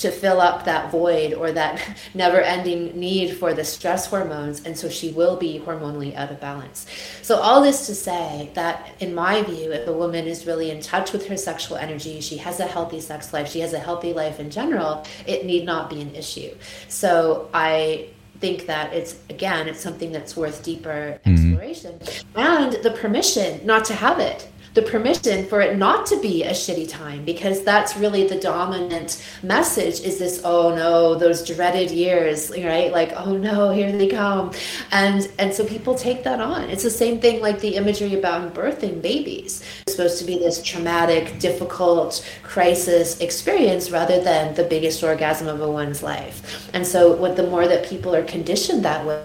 to 0.02 0.12
fill 0.12 0.42
up 0.42 0.66
that 0.66 0.92
void 0.92 1.34
or 1.34 1.52
that 1.52 1.82
never 2.14 2.42
ending 2.42 2.98
need 3.00 3.38
for 3.38 3.54
the 3.54 3.64
stress 3.64 4.08
hormones. 4.08 4.64
And 4.66 4.78
so 4.78 4.90
she 4.90 5.12
will 5.12 5.38
be 5.38 5.60
hormonally 5.60 6.16
out 6.16 6.32
of 6.32 6.40
balance. 6.40 6.86
So, 7.22 7.38
all 7.38 7.62
this 7.62 7.86
to 7.88 7.96
say 7.96 8.50
that, 8.54 8.90
in 9.00 9.14
my 9.14 9.44
view, 9.44 9.72
if 9.72 9.88
a 9.88 9.94
woman 9.94 10.26
is 10.28 10.46
really 10.46 10.72
in 10.72 10.82
touch 10.82 11.14
with 11.14 11.28
her 11.28 11.38
sexual 11.38 11.78
energy, 11.78 12.20
she 12.22 12.38
has 12.38 12.60
a 12.60 12.66
healthy 12.66 13.00
sex 13.00 13.34
life, 13.34 13.50
she 13.50 13.60
has 13.60 13.74
a 13.74 13.80
healthy 13.80 14.14
life 14.14 14.40
in 14.40 14.50
general, 14.50 15.06
it 15.26 15.46
need 15.46 15.66
not 15.66 15.90
be 15.90 16.02
an 16.02 16.16
issue. 16.16 16.54
So, 16.88 17.50
I 17.54 18.10
think 18.40 18.66
that 18.66 18.92
it's 18.92 19.20
again 19.30 19.68
it's 19.68 19.80
something 19.80 20.12
that's 20.12 20.36
worth 20.36 20.64
deeper 20.64 21.20
mm-hmm. 21.24 21.32
exploration 21.32 22.00
mm-hmm. 22.00 22.40
and 22.40 22.74
the 22.84 22.90
permission 22.90 23.64
not 23.66 23.86
to 23.86 23.94
have 23.94 24.18
it 24.18 24.50
the 24.74 24.82
permission 24.82 25.46
for 25.48 25.62
it 25.62 25.78
not 25.78 26.06
to 26.06 26.20
be 26.22 26.44
a 26.44 26.52
shitty 26.52 26.88
time 26.88 27.26
because 27.26 27.64
that's 27.64 27.98
really 27.98 28.28
the 28.28 28.40
dominant 28.40 29.22
message 29.44 30.00
is 30.00 30.18
this 30.18 30.42
oh 30.46 30.74
no 30.74 31.16
those 31.16 31.46
dreaded 31.46 31.92
years 31.92 32.52
right? 32.52 32.92
Like 32.92 33.12
oh 33.16 33.38
no 33.38 33.72
here 33.72 33.92
they 33.92 34.08
come. 34.08 34.52
And 34.92 35.30
and 35.38 35.54
so 35.54 35.66
people 35.66 35.96
take 35.96 36.24
that 36.24 36.40
on. 36.40 36.70
It's 36.70 36.84
the 36.84 36.90
same 36.90 37.20
thing 37.20 37.42
like 37.42 37.60
the 37.60 37.76
imagery 37.76 38.18
about 38.18 38.54
birthing 38.54 39.02
babies. 39.02 39.64
It's 39.82 39.96
supposed 39.96 40.20
to 40.20 40.26
be 40.26 40.40
this 40.40 40.62
traumatic 40.64 41.40
difficult 41.40 42.26
crisis 42.44 43.20
experience 43.20 43.92
rather 43.92 44.22
than 44.22 44.56
the 44.56 44.64
biggest 44.64 45.04
orgasm 45.04 45.48
of 45.48 45.62
a 45.62 45.70
one's 45.70 46.02
life. 46.02 46.70
And 46.74 46.88
so 46.88 47.16
what 47.16 47.36
the 47.36 47.44
more 47.44 47.68
that 47.68 47.86
people 47.86 48.16
are 48.16 48.24
conditioned 48.24 48.86
that 48.86 49.06
way 49.06 49.24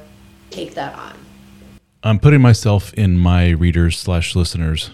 take 0.50 0.74
that 0.74 0.94
on. 0.94 1.14
I'm 2.02 2.18
putting 2.18 2.40
myself 2.40 2.94
in 2.94 3.18
my 3.18 3.50
readers 3.50 3.98
slash 3.98 4.37
listeners 4.37 4.90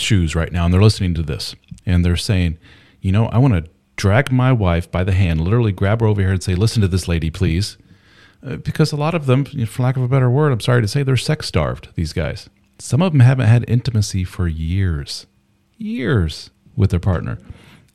shoes 0.00 0.34
right 0.34 0.52
now 0.52 0.64
and 0.64 0.74
they're 0.74 0.82
listening 0.82 1.14
to 1.14 1.22
this 1.22 1.54
and 1.86 2.04
they're 2.04 2.16
saying, 2.16 2.58
you 3.00 3.12
know, 3.12 3.26
I 3.26 3.38
want 3.38 3.54
to 3.54 3.70
drag 3.96 4.32
my 4.32 4.52
wife 4.52 4.90
by 4.90 5.04
the 5.04 5.12
hand, 5.12 5.40
literally 5.40 5.72
grab 5.72 6.00
her 6.00 6.06
over 6.06 6.20
here 6.20 6.32
and 6.32 6.42
say, 6.42 6.54
listen 6.54 6.80
to 6.82 6.88
this 6.88 7.08
lady, 7.08 7.30
please. 7.30 7.76
Uh, 8.42 8.56
because 8.56 8.92
a 8.92 8.96
lot 8.96 9.14
of 9.14 9.26
them, 9.26 9.44
for 9.44 9.82
lack 9.82 9.96
of 9.96 10.02
a 10.02 10.08
better 10.08 10.30
word, 10.30 10.52
I'm 10.52 10.60
sorry 10.60 10.80
to 10.80 10.88
say, 10.88 11.02
they're 11.02 11.16
sex 11.16 11.46
starved, 11.46 11.88
these 11.94 12.14
guys. 12.14 12.48
Some 12.78 13.02
of 13.02 13.12
them 13.12 13.20
haven't 13.20 13.46
had 13.46 13.68
intimacy 13.68 14.24
for 14.24 14.48
years, 14.48 15.26
years 15.76 16.50
with 16.74 16.90
their 16.90 17.00
partner. 17.00 17.38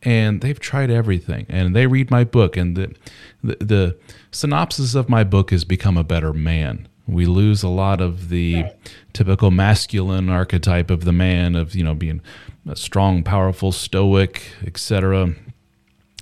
And 0.04 0.42
they've 0.42 0.60
tried 0.60 0.92
everything. 0.92 1.48
And 1.50 1.76
they 1.76 1.88
read 1.88 2.12
my 2.12 2.24
book. 2.24 2.56
And 2.56 2.78
the, 2.78 2.96
the, 3.44 3.56
the 3.66 3.98
synopsis 4.30 4.94
of 4.94 5.10
my 5.10 5.24
book 5.24 5.52
is 5.52 5.66
Become 5.66 5.98
a 5.98 6.04
Better 6.04 6.32
Man 6.32 6.88
we 7.08 7.26
lose 7.26 7.64
a 7.64 7.70
lot 7.70 8.02
of 8.02 8.30
the 8.30 8.64
right. 8.64 8.92
typical 9.14 9.52
masculine 9.52 10.30
archetype 10.30 10.90
of 10.90 11.06
the 11.06 11.12
man 11.12 11.56
of 11.56 11.76
you 11.76 11.84
know 11.84 11.94
being 11.94 12.22
a 12.68 12.76
strong 12.76 13.24
powerful 13.24 13.72
stoic 13.72 14.42
etc 14.66 15.36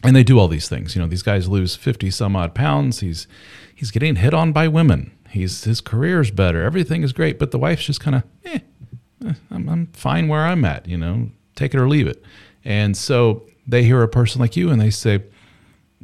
and 0.03 0.15
they 0.15 0.23
do 0.23 0.37
all 0.37 0.47
these 0.47 0.67
things. 0.67 0.95
You 0.95 1.01
know 1.01 1.07
these 1.07 1.23
guys 1.23 1.47
lose 1.47 1.75
50 1.75 2.11
some 2.11 2.35
odd 2.35 2.53
pounds. 2.53 2.99
He's 2.99 3.25
he's 3.73 3.89
getting 3.89 4.17
hit 4.17 4.33
on 4.33 4.51
by 4.51 4.67
women. 4.67 5.11
He's 5.29 5.63
his 5.63 5.81
career's 5.81 6.29
better. 6.29 6.61
Everything 6.61 7.01
is 7.03 7.13
great. 7.13 7.39
But 7.39 7.51
the 7.51 7.57
wife's 7.57 7.85
just 7.85 8.01
kind 8.01 8.17
of 8.17 8.23
eh, 8.45 8.59
eh 9.25 9.33
I'm, 9.49 9.69
I'm 9.69 9.87
fine 9.87 10.27
where 10.27 10.41
i'm 10.41 10.65
at 10.65 10.87
you 10.87 10.97
know 10.97 11.29
take 11.55 11.73
it 11.73 11.79
or 11.79 11.87
leave 11.87 12.07
it. 12.07 12.21
And 12.65 12.95
so 12.95 13.43
they 13.65 13.83
hear 13.83 14.03
a 14.03 14.07
person 14.07 14.41
like 14.41 14.55
you 14.57 14.69
and 14.69 14.81
they 14.81 14.89
say 14.89 15.23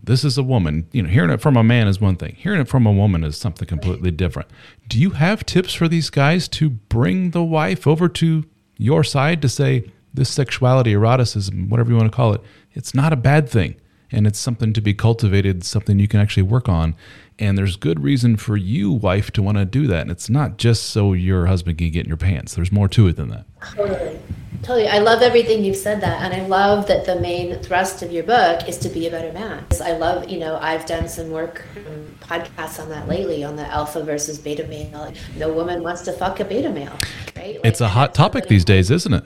this 0.04 0.24
is 0.24 0.38
a 0.38 0.44
woman. 0.44 0.88
You 0.92 1.04
know, 1.04 1.10
hearing 1.10 1.30
it 1.30 1.42
from 1.42 1.58
a 1.58 1.64
man 1.64 1.88
is 1.88 2.00
one 2.00 2.16
thing. 2.16 2.36
Hearing 2.38 2.62
it 2.62 2.68
from 2.68 2.86
a 2.86 2.92
woman 2.92 3.24
is 3.24 3.38
something 3.38 3.68
completely 3.68 4.12
different. 4.12 4.50
Do 4.88 5.00
you 5.00 5.12
have 5.12 5.46
tips 5.46 5.74
for 5.74 5.88
these 5.88 6.10
guys 6.10 6.48
to 6.50 6.70
bring 6.70 7.32
the 7.32 7.44
wife 7.44 7.86
over 7.86 8.08
to 8.10 8.46
your 8.78 9.04
side 9.04 9.42
to 9.42 9.50
say 9.50 9.92
this 10.14 10.30
sexuality, 10.30 10.92
eroticism, 10.92 11.70
whatever 11.70 11.92
you 11.92 11.98
want 11.98 12.12
to 12.12 12.16
call 12.16 12.34
it, 12.34 12.42
it's 12.72 12.96
not 12.96 13.14
a 13.14 13.18
bad 13.18 13.50
thing 13.50 13.76
and 14.12 14.26
it's 14.26 14.40
something 14.40 14.74
to 14.74 14.82
be 14.82 14.94
cultivated, 14.94 15.64
something 15.64 16.00
you 16.00 16.08
can 16.08 16.20
actually 16.20 16.44
work 16.44 16.68
on. 16.68 16.96
And 17.38 17.58
there's 17.58 17.78
good 17.78 18.04
reason 18.04 18.36
for 18.36 18.58
you, 18.58 18.92
wife, 18.92 19.32
to 19.32 19.42
want 19.42 19.58
to 19.58 19.66
do 19.66 19.88
that. 19.88 20.02
And 20.02 20.12
it's 20.12 20.30
not 20.30 20.58
just 20.58 20.84
so 20.88 21.14
your 21.14 21.46
husband 21.46 21.78
can 21.78 21.90
get 21.92 22.04
in 22.04 22.10
your 22.10 22.18
pants. 22.18 22.56
There's 22.56 22.72
more 22.72 22.90
to 22.90 23.08
it 23.08 23.16
than 23.16 23.30
that. 23.30 23.46
Totally. 23.76 24.20
Totally. 24.62 24.90
I 24.90 25.00
love 25.00 25.22
everything 25.22 25.64
you've 25.64 25.78
said 25.78 26.02
that. 26.02 26.22
And 26.22 26.34
I 26.34 26.46
love 26.48 26.88
that 26.88 27.06
the 27.06 27.18
main 27.22 27.58
thrust 27.62 28.02
of 28.02 28.12
your 28.12 28.24
book 28.24 28.68
is 28.68 28.78
to 28.80 28.90
be 28.90 29.08
a 29.08 29.12
better 29.12 29.32
man. 29.32 29.66
I 29.82 29.94
love, 29.94 30.30
you 30.30 30.38
know, 30.38 30.58
I've 30.62 30.86
done 30.86 31.08
some 31.08 31.32
work, 31.32 31.64
um, 31.78 32.14
podcasts 32.20 32.82
on 32.82 32.90
that 32.90 33.08
lately 33.08 33.46
on 33.46 33.56
the 33.56 33.66
alpha 33.68 34.04
versus 34.04 34.38
beta 34.38 34.68
male. 34.68 35.14
No 35.38 35.54
woman 35.54 35.82
wants 35.82 36.02
to 36.02 36.12
fuck 36.12 36.42
a 36.42 36.46
beta 36.46 36.70
male, 36.70 36.98
right? 37.38 37.56
Like, 37.56 37.62
it's 37.64 37.80
a 37.80 37.88
hot 37.88 38.14
topic 38.14 38.48
these 38.48 38.66
days, 38.66 38.92
isn't 38.92 39.14
it? 39.14 39.24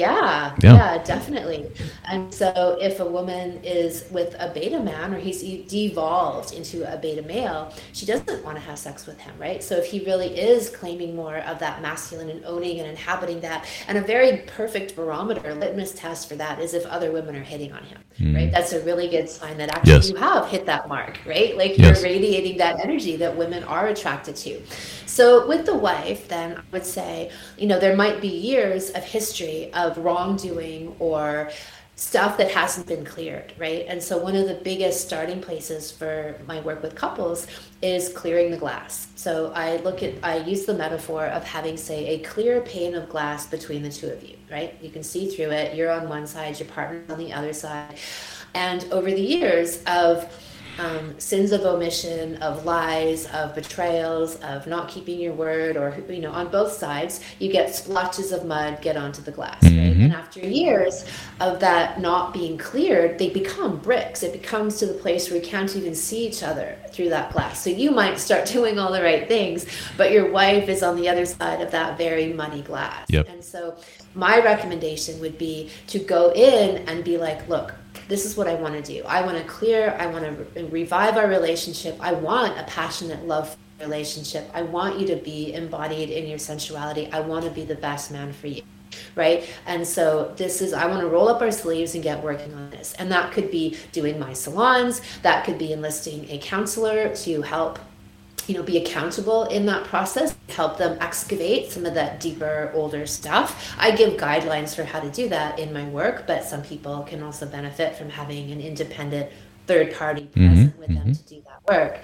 Yeah, 0.00 0.56
yeah, 0.62 0.74
yeah, 0.74 1.02
definitely. 1.02 1.70
And 2.06 2.32
so, 2.32 2.78
if 2.80 3.00
a 3.00 3.04
woman 3.04 3.62
is 3.62 4.04
with 4.10 4.34
a 4.38 4.50
beta 4.52 4.80
man 4.80 5.14
or 5.14 5.18
he's 5.18 5.42
devolved 5.68 6.54
into 6.54 6.90
a 6.92 6.96
beta 6.96 7.22
male, 7.22 7.72
she 7.92 8.06
doesn't 8.06 8.44
want 8.44 8.56
to 8.56 8.62
have 8.62 8.78
sex 8.78 9.06
with 9.06 9.18
him, 9.20 9.34
right? 9.38 9.62
So, 9.62 9.76
if 9.76 9.86
he 9.86 10.04
really 10.04 10.38
is 10.38 10.70
claiming 10.70 11.14
more 11.14 11.38
of 11.38 11.58
that 11.58 11.82
masculine 11.82 12.30
and 12.30 12.44
owning 12.44 12.80
and 12.80 12.88
inhabiting 12.88 13.40
that, 13.40 13.66
and 13.88 13.98
a 13.98 14.02
very 14.02 14.38
perfect 14.46 14.96
barometer, 14.96 15.54
litmus 15.54 15.92
test 15.94 16.28
for 16.28 16.36
that 16.36 16.60
is 16.60 16.74
if 16.74 16.86
other 16.86 17.12
women 17.12 17.36
are 17.36 17.42
hitting 17.42 17.72
on 17.72 17.82
him, 17.84 17.98
mm. 18.18 18.34
right? 18.34 18.50
That's 18.50 18.72
a 18.72 18.80
really 18.84 19.08
good 19.08 19.28
sign 19.28 19.58
that 19.58 19.70
actually 19.70 19.92
yes. 19.92 20.10
you 20.10 20.16
have 20.16 20.48
hit 20.48 20.66
that 20.66 20.88
mark, 20.88 21.18
right? 21.26 21.56
Like 21.56 21.78
you're 21.78 21.94
radiating 22.02 22.58
that 22.58 22.80
energy 22.80 23.16
that 23.16 23.36
women 23.36 23.64
are 23.64 23.88
attracted 23.88 24.36
to. 24.36 24.62
So, 25.06 25.46
with 25.46 25.66
the 25.66 25.76
wife, 25.76 26.28
then 26.28 26.56
I 26.56 26.62
would 26.72 26.86
say, 26.86 27.30
you 27.58 27.66
know, 27.66 27.78
there 27.78 27.96
might 27.96 28.20
be 28.20 28.28
years 28.28 28.90
of 28.90 29.02
history 29.02 29.72
of 29.72 29.89
wrongdoing 29.98 30.94
or 30.98 31.50
stuff 32.00 32.38
that 32.38 32.50
hasn't 32.50 32.86
been 32.86 33.04
cleared, 33.04 33.52
right? 33.58 33.84
And 33.86 34.02
so, 34.02 34.16
one 34.16 34.34
of 34.34 34.48
the 34.48 34.54
biggest 34.54 35.06
starting 35.06 35.40
places 35.40 35.92
for 35.92 36.34
my 36.46 36.58
work 36.60 36.82
with 36.82 36.94
couples 36.94 37.46
is 37.82 38.08
clearing 38.08 38.50
the 38.50 38.56
glass. 38.56 39.08
So, 39.16 39.52
I 39.54 39.76
look 39.78 40.02
at, 40.02 40.14
I 40.22 40.38
use 40.38 40.64
the 40.64 40.72
metaphor 40.72 41.26
of 41.26 41.44
having, 41.44 41.76
say, 41.76 42.06
a 42.06 42.18
clear 42.20 42.62
pane 42.62 42.94
of 42.94 43.10
glass 43.10 43.46
between 43.46 43.82
the 43.82 43.90
two 43.90 44.08
of 44.08 44.22
you, 44.22 44.36
right? 44.50 44.78
You 44.80 44.90
can 44.90 45.02
see 45.02 45.28
through 45.28 45.50
it. 45.50 45.76
You're 45.76 45.90
on 45.90 46.08
one 46.08 46.26
side, 46.26 46.58
your 46.58 46.68
partner's 46.70 47.10
on 47.10 47.18
the 47.18 47.34
other 47.34 47.52
side. 47.52 47.96
And 48.54 48.84
over 48.90 49.10
the 49.10 49.20
years 49.20 49.82
of 49.86 50.24
um, 50.80 51.18
sins 51.20 51.52
of 51.52 51.62
omission, 51.62 52.36
of 52.42 52.64
lies, 52.64 53.26
of 53.26 53.54
betrayals, 53.54 54.36
of 54.36 54.66
not 54.66 54.88
keeping 54.88 55.20
your 55.20 55.32
word, 55.32 55.76
or 55.76 55.96
you 56.08 56.20
know, 56.20 56.32
on 56.32 56.48
both 56.48 56.72
sides, 56.72 57.20
you 57.38 57.52
get 57.52 57.74
splotches 57.74 58.32
of 58.32 58.44
mud 58.44 58.80
get 58.80 58.96
onto 58.96 59.22
the 59.22 59.30
glass. 59.30 59.62
Mm-hmm. 59.62 60.02
And 60.02 60.12
after 60.12 60.40
years 60.40 61.04
of 61.40 61.60
that 61.60 62.00
not 62.00 62.32
being 62.32 62.56
cleared, 62.56 63.18
they 63.18 63.30
become 63.30 63.78
bricks. 63.78 64.22
It 64.22 64.32
becomes 64.32 64.78
to 64.78 64.86
the 64.86 64.94
place 64.94 65.30
where 65.30 65.40
you 65.40 65.46
can't 65.46 65.74
even 65.76 65.94
see 65.94 66.26
each 66.26 66.42
other 66.42 66.76
through 66.90 67.10
that 67.10 67.32
glass. 67.32 67.62
So 67.62 67.70
you 67.70 67.90
might 67.90 68.18
start 68.18 68.46
doing 68.52 68.78
all 68.78 68.92
the 68.92 69.02
right 69.02 69.28
things, 69.28 69.66
but 69.96 70.12
your 70.12 70.30
wife 70.30 70.68
is 70.68 70.82
on 70.82 70.96
the 70.96 71.08
other 71.08 71.26
side 71.26 71.60
of 71.60 71.70
that 71.72 71.98
very 71.98 72.32
muddy 72.32 72.62
glass. 72.62 73.06
Yep. 73.08 73.28
And 73.28 73.44
so 73.44 73.76
my 74.14 74.40
recommendation 74.40 75.20
would 75.20 75.38
be 75.38 75.70
to 75.88 75.98
go 75.98 76.32
in 76.32 76.88
and 76.88 77.04
be 77.04 77.18
like, 77.18 77.48
look, 77.48 77.74
this 78.08 78.24
is 78.24 78.36
what 78.36 78.48
I 78.48 78.54
want 78.54 78.74
to 78.74 78.82
do. 78.82 79.04
I 79.04 79.22
want 79.22 79.38
to 79.38 79.44
clear, 79.44 79.96
I 79.98 80.06
want 80.06 80.24
to 80.24 80.30
re- 80.60 80.64
revive 80.64 81.16
our 81.16 81.28
relationship. 81.28 81.96
I 82.00 82.12
want 82.12 82.58
a 82.58 82.64
passionate 82.64 83.26
love 83.26 83.56
relationship. 83.80 84.50
I 84.52 84.62
want 84.62 84.98
you 84.98 85.06
to 85.08 85.16
be 85.16 85.52
embodied 85.54 86.10
in 86.10 86.28
your 86.28 86.38
sensuality. 86.38 87.10
I 87.12 87.20
want 87.20 87.44
to 87.44 87.50
be 87.50 87.64
the 87.64 87.76
best 87.76 88.10
man 88.10 88.32
for 88.32 88.48
you. 88.48 88.62
Right. 89.14 89.48
And 89.66 89.86
so 89.86 90.32
this 90.36 90.60
is, 90.60 90.72
I 90.72 90.86
want 90.86 91.00
to 91.00 91.06
roll 91.06 91.28
up 91.28 91.40
our 91.40 91.52
sleeves 91.52 91.94
and 91.94 92.02
get 92.02 92.22
working 92.22 92.52
on 92.54 92.70
this. 92.70 92.92
And 92.94 93.10
that 93.12 93.32
could 93.32 93.50
be 93.50 93.76
doing 93.92 94.18
my 94.18 94.32
salons, 94.32 95.00
that 95.22 95.44
could 95.44 95.58
be 95.58 95.72
enlisting 95.72 96.28
a 96.30 96.38
counselor 96.38 97.14
to 97.14 97.42
help 97.42 97.78
you 98.48 98.54
know 98.56 98.62
be 98.62 98.78
accountable 98.78 99.44
in 99.44 99.66
that 99.66 99.84
process 99.84 100.36
help 100.48 100.78
them 100.78 100.96
excavate 101.00 101.70
some 101.70 101.86
of 101.86 101.94
that 101.94 102.20
deeper 102.20 102.70
older 102.74 103.06
stuff. 103.06 103.74
I 103.78 103.90
give 103.90 104.14
guidelines 104.14 104.74
for 104.74 104.84
how 104.84 105.00
to 105.00 105.10
do 105.10 105.28
that 105.28 105.58
in 105.58 105.72
my 105.72 105.84
work 105.88 106.26
but 106.26 106.44
some 106.44 106.62
people 106.62 107.02
can 107.02 107.22
also 107.22 107.46
benefit 107.46 107.96
from 107.96 108.10
having 108.10 108.50
an 108.50 108.60
independent 108.60 109.30
third 109.66 109.94
party 109.94 110.22
mm-hmm, 110.22 110.48
present 110.48 110.70
mm-hmm, 110.70 110.80
with 110.80 110.90
mm-hmm. 110.90 111.06
them 111.06 111.14
to 111.14 111.22
do 111.22 111.42
that 111.46 111.72
work. 111.72 112.00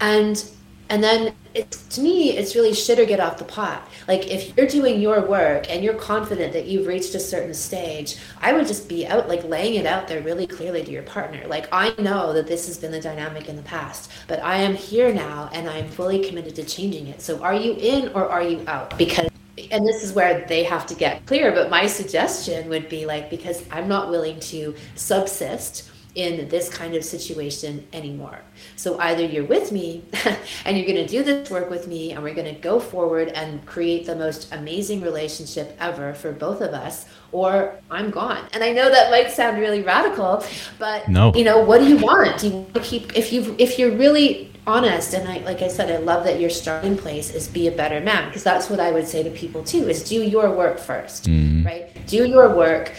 And 0.00 0.50
and 0.90 1.02
then 1.02 1.34
it, 1.54 1.70
to 1.70 2.00
me, 2.00 2.36
it's 2.36 2.54
really 2.54 2.74
shit 2.74 2.98
or 2.98 3.04
get 3.04 3.20
off 3.20 3.38
the 3.38 3.44
pot. 3.44 3.88
Like 4.08 4.26
if 4.26 4.56
you're 4.56 4.66
doing 4.66 5.00
your 5.00 5.24
work 5.24 5.70
and 5.70 5.82
you're 5.84 5.94
confident 5.94 6.52
that 6.52 6.66
you've 6.66 6.86
reached 6.86 7.14
a 7.14 7.20
certain 7.20 7.54
stage, 7.54 8.16
I 8.40 8.52
would 8.52 8.66
just 8.66 8.88
be 8.88 9.06
out 9.06 9.28
like 9.28 9.44
laying 9.44 9.76
it 9.76 9.86
out 9.86 10.08
there 10.08 10.20
really 10.22 10.48
clearly 10.48 10.84
to 10.84 10.90
your 10.90 11.04
partner. 11.04 11.46
Like 11.46 11.68
I 11.72 11.94
know 11.98 12.32
that 12.32 12.48
this 12.48 12.66
has 12.66 12.76
been 12.76 12.90
the 12.90 13.00
dynamic 13.00 13.48
in 13.48 13.56
the 13.56 13.62
past, 13.62 14.10
but 14.26 14.42
I 14.42 14.56
am 14.56 14.74
here 14.74 15.14
now 15.14 15.48
and 15.52 15.70
I'm 15.70 15.88
fully 15.88 16.24
committed 16.24 16.56
to 16.56 16.64
changing 16.64 17.06
it. 17.06 17.22
So 17.22 17.40
are 17.40 17.54
you 17.54 17.74
in 17.74 18.08
or 18.08 18.28
are 18.28 18.42
you 18.42 18.64
out? 18.66 18.98
Because 18.98 19.28
and 19.70 19.86
this 19.86 20.02
is 20.02 20.12
where 20.12 20.44
they 20.46 20.64
have 20.64 20.86
to 20.86 20.94
get 20.94 21.24
clear, 21.26 21.52
but 21.52 21.70
my 21.70 21.86
suggestion 21.86 22.68
would 22.68 22.88
be 22.88 23.06
like, 23.06 23.30
because 23.30 23.64
I'm 23.70 23.86
not 23.86 24.08
willing 24.08 24.40
to 24.40 24.74
subsist 24.96 25.90
in 26.14 26.48
this 26.48 26.68
kind 26.68 26.94
of 26.94 27.04
situation 27.04 27.86
anymore. 27.92 28.40
So 28.76 28.98
either 28.98 29.24
you're 29.24 29.44
with 29.44 29.70
me 29.70 30.04
and 30.64 30.76
you're 30.76 30.86
going 30.86 31.04
to 31.04 31.06
do 31.06 31.22
this 31.22 31.50
work 31.50 31.70
with 31.70 31.86
me 31.86 32.12
and 32.12 32.22
we're 32.22 32.34
going 32.34 32.52
to 32.52 32.60
go 32.60 32.80
forward 32.80 33.28
and 33.28 33.64
create 33.66 34.06
the 34.06 34.16
most 34.16 34.52
amazing 34.52 35.02
relationship 35.02 35.76
ever 35.80 36.14
for 36.14 36.32
both 36.32 36.60
of 36.60 36.74
us 36.74 37.06
or 37.32 37.76
I'm 37.90 38.10
gone. 38.10 38.44
And 38.52 38.64
I 38.64 38.72
know 38.72 38.90
that 38.90 39.10
might 39.10 39.30
sound 39.30 39.58
really 39.58 39.82
radical, 39.82 40.44
but 40.78 41.08
no. 41.08 41.32
you 41.34 41.44
know, 41.44 41.62
what 41.62 41.78
do 41.78 41.88
you 41.88 41.98
want? 41.98 42.40
Do 42.40 42.48
you 42.48 42.52
want 42.54 42.74
to 42.74 42.80
keep 42.80 43.16
if 43.16 43.32
you 43.32 43.54
if 43.58 43.78
you're 43.78 43.96
really 43.96 44.50
honest 44.66 45.14
and 45.14 45.28
I 45.28 45.38
like 45.38 45.62
I 45.62 45.68
said 45.68 45.90
I 45.90 45.98
love 45.98 46.24
that 46.24 46.38
your 46.38 46.50
starting 46.50 46.96
place 46.96 47.34
is 47.34 47.48
be 47.48 47.66
a 47.66 47.72
better 47.72 48.00
man 48.00 48.28
because 48.28 48.44
that's 48.44 48.68
what 48.68 48.78
I 48.78 48.92
would 48.92 49.08
say 49.08 49.22
to 49.22 49.30
people 49.30 49.64
too 49.64 49.88
is 49.88 50.04
do 50.04 50.22
your 50.22 50.54
work 50.54 50.78
1st 50.78 51.22
mm-hmm. 51.22 51.66
right? 51.66 52.06
Do 52.06 52.26
your 52.26 52.54
work 52.54 52.92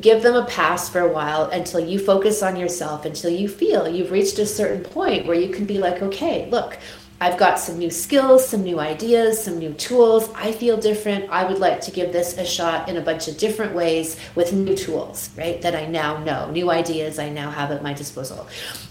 give 0.00 0.22
them 0.22 0.34
a 0.34 0.44
pass 0.46 0.88
for 0.88 1.00
a 1.00 1.12
while 1.12 1.44
until 1.50 1.80
you 1.80 1.98
focus 1.98 2.42
on 2.42 2.56
yourself 2.56 3.04
until 3.04 3.30
you 3.30 3.48
feel 3.48 3.88
you've 3.88 4.10
reached 4.10 4.38
a 4.38 4.46
certain 4.46 4.82
point 4.82 5.26
where 5.26 5.38
you 5.38 5.52
can 5.54 5.64
be 5.64 5.78
like 5.78 6.02
okay 6.02 6.48
look 6.50 6.78
I've 7.20 7.38
got 7.38 7.58
some 7.58 7.78
new 7.78 7.90
skills, 7.90 8.46
some 8.46 8.64
new 8.64 8.80
ideas, 8.80 9.42
some 9.42 9.58
new 9.58 9.72
tools. 9.74 10.28
I 10.34 10.52
feel 10.52 10.76
different. 10.76 11.30
I 11.30 11.44
would 11.44 11.58
like 11.58 11.80
to 11.82 11.90
give 11.90 12.12
this 12.12 12.36
a 12.36 12.44
shot 12.44 12.88
in 12.88 12.96
a 12.96 13.00
bunch 13.00 13.28
of 13.28 13.38
different 13.38 13.74
ways 13.74 14.18
with 14.34 14.52
new 14.52 14.76
tools, 14.76 15.30
right? 15.36 15.62
That 15.62 15.74
I 15.74 15.86
now 15.86 16.22
know, 16.22 16.50
new 16.50 16.70
ideas 16.70 17.18
I 17.18 17.30
now 17.30 17.50
have 17.50 17.70
at 17.70 17.82
my 17.82 17.94
disposal. 17.94 18.46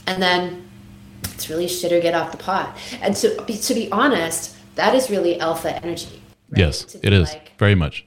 And 0.08 0.22
then 0.22 0.68
it's 1.34 1.50
really 1.50 1.68
shit 1.68 1.92
or 1.92 2.00
get 2.00 2.13
off 2.13 2.32
the 2.32 2.38
pot. 2.38 2.78
And 3.02 3.16
to, 3.18 3.36
to 3.46 3.74
be 3.74 3.92
honest, 3.92 4.56
that 4.76 4.96
is 4.96 5.10
really 5.10 5.39
alpha 5.39 5.76
energy. 5.76 6.22
Right? 6.50 6.60
Yes, 6.60 6.96
it 7.04 7.13
is 7.13 7.30
like, 7.30 7.52
very 7.60 7.76
much. 7.76 8.06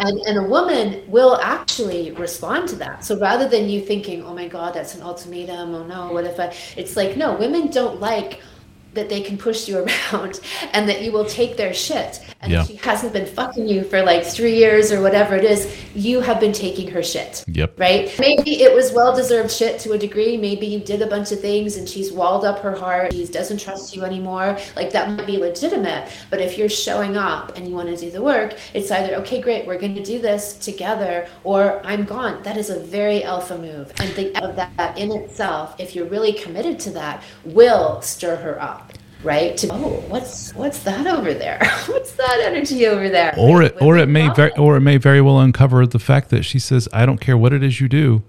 And, 0.00 0.20
and 0.26 0.38
a 0.38 0.42
woman 0.42 1.02
will 1.08 1.38
actually 1.42 2.12
respond 2.12 2.68
to 2.68 2.76
that. 2.76 3.04
So 3.04 3.18
rather 3.18 3.48
than 3.48 3.68
you 3.68 3.80
thinking, 3.80 4.24
oh 4.24 4.32
my 4.32 4.46
God, 4.46 4.74
that's 4.74 4.94
an 4.94 5.02
ultimatum, 5.02 5.74
oh 5.74 5.84
no, 5.84 6.12
what 6.12 6.24
if 6.24 6.38
I, 6.38 6.54
it's 6.76 6.96
like, 6.96 7.16
no, 7.16 7.34
women 7.34 7.68
don't 7.68 8.00
like 8.00 8.40
that 8.94 9.08
they 9.08 9.20
can 9.20 9.38
push 9.38 9.68
you 9.68 9.78
around 10.12 10.40
and 10.72 10.88
that 10.88 11.02
you 11.02 11.12
will 11.12 11.24
take 11.24 11.56
their 11.56 11.74
shit. 11.74 12.20
And 12.40 12.52
yeah. 12.52 12.64
she 12.64 12.76
hasn't 12.76 13.12
been 13.12 13.26
fucking 13.26 13.66
you 13.66 13.82
for 13.82 14.02
like 14.02 14.24
three 14.24 14.56
years 14.56 14.92
or 14.92 15.02
whatever 15.02 15.34
it 15.34 15.44
is, 15.44 15.76
you 15.94 16.20
have 16.20 16.38
been 16.38 16.52
taking 16.52 16.88
her 16.90 17.02
shit. 17.02 17.44
Yep. 17.48 17.80
Right? 17.80 18.14
Maybe 18.18 18.62
it 18.62 18.72
was 18.72 18.92
well 18.92 19.14
deserved 19.14 19.50
shit 19.50 19.80
to 19.80 19.92
a 19.92 19.98
degree. 19.98 20.36
Maybe 20.36 20.66
you 20.66 20.78
did 20.78 21.02
a 21.02 21.06
bunch 21.06 21.32
of 21.32 21.40
things 21.40 21.76
and 21.76 21.88
she's 21.88 22.12
walled 22.12 22.44
up 22.44 22.60
her 22.60 22.76
heart. 22.76 23.12
She 23.12 23.26
doesn't 23.26 23.60
trust 23.60 23.94
you 23.96 24.04
anymore. 24.04 24.56
Like 24.76 24.92
that 24.92 25.10
might 25.10 25.26
be 25.26 25.36
legitimate. 25.36 26.10
But 26.30 26.40
if 26.40 26.56
you're 26.56 26.68
showing 26.68 27.16
up 27.16 27.56
and 27.56 27.66
you 27.66 27.74
want 27.74 27.88
to 27.88 27.96
do 27.96 28.10
the 28.10 28.22
work, 28.22 28.56
it's 28.72 28.90
either, 28.90 29.14
okay, 29.16 29.40
great, 29.40 29.66
we're 29.66 29.78
going 29.78 29.94
to 29.96 30.04
do 30.04 30.20
this 30.20 30.54
together 30.58 31.28
or 31.42 31.84
I'm 31.84 32.04
gone. 32.04 32.42
That 32.44 32.56
is 32.56 32.70
a 32.70 32.78
very 32.78 33.24
alpha 33.24 33.58
move. 33.58 33.92
And 33.98 34.10
think 34.12 34.40
of 34.40 34.54
that 34.56 34.96
in 34.96 35.10
itself, 35.10 35.74
if 35.78 35.96
you're 35.96 36.06
really 36.06 36.32
committed 36.32 36.78
to 36.80 36.90
that, 36.90 37.24
will 37.44 38.00
stir 38.00 38.36
her 38.36 38.60
up 38.62 38.87
right 39.24 39.56
to 39.56 39.68
oh 39.72 40.00
what's 40.08 40.54
what's 40.54 40.80
that 40.80 41.06
over 41.06 41.34
there 41.34 41.58
what's 41.86 42.12
that 42.12 42.40
energy 42.44 42.86
over 42.86 43.08
there 43.08 43.34
or 43.36 43.62
it 43.62 43.76
or 43.80 43.96
it 43.96 44.06
may 44.06 44.28
very 44.34 44.52
or 44.52 44.76
it 44.76 44.80
may 44.80 44.96
very 44.96 45.20
well 45.20 45.40
uncover 45.40 45.84
the 45.86 45.98
fact 45.98 46.30
that 46.30 46.44
she 46.44 46.58
says 46.58 46.88
i 46.92 47.04
don't 47.04 47.20
care 47.20 47.36
what 47.36 47.52
it 47.52 47.62
is 47.62 47.80
you 47.80 47.88
do 47.88 48.22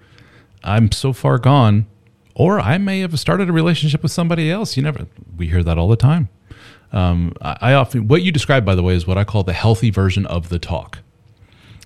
i'm 0.64 0.92
so 0.92 1.14
far 1.14 1.38
gone 1.38 1.86
or 2.34 2.60
i 2.60 2.78
may 2.78 3.02
have 3.02 3.20
started 3.20 3.48
a 3.50 3.54
relationship 3.54 4.02
with 4.02 4.12
somebody 4.12 4.50
else 4.50 4.76
you 4.76 4.82
never 4.82 5.06
we 5.38 5.48
hear 5.48 5.64
that 5.64 5.78
all 5.78 5.88
the 5.88 5.96
time 5.96 6.30
um, 6.92 7.34
I, 7.40 7.58
I 7.62 7.74
often 7.74 8.08
what 8.08 8.24
you 8.24 8.32
describe 8.32 8.66
by 8.66 8.74
the 8.74 8.82
way 8.82 8.96
is 8.96 9.06
what 9.06 9.18
i 9.18 9.24
call 9.24 9.44
the 9.44 9.54
healthy 9.54 9.92
version 9.92 10.26
of 10.26 10.50
the 10.50 10.58
talk 10.58 11.00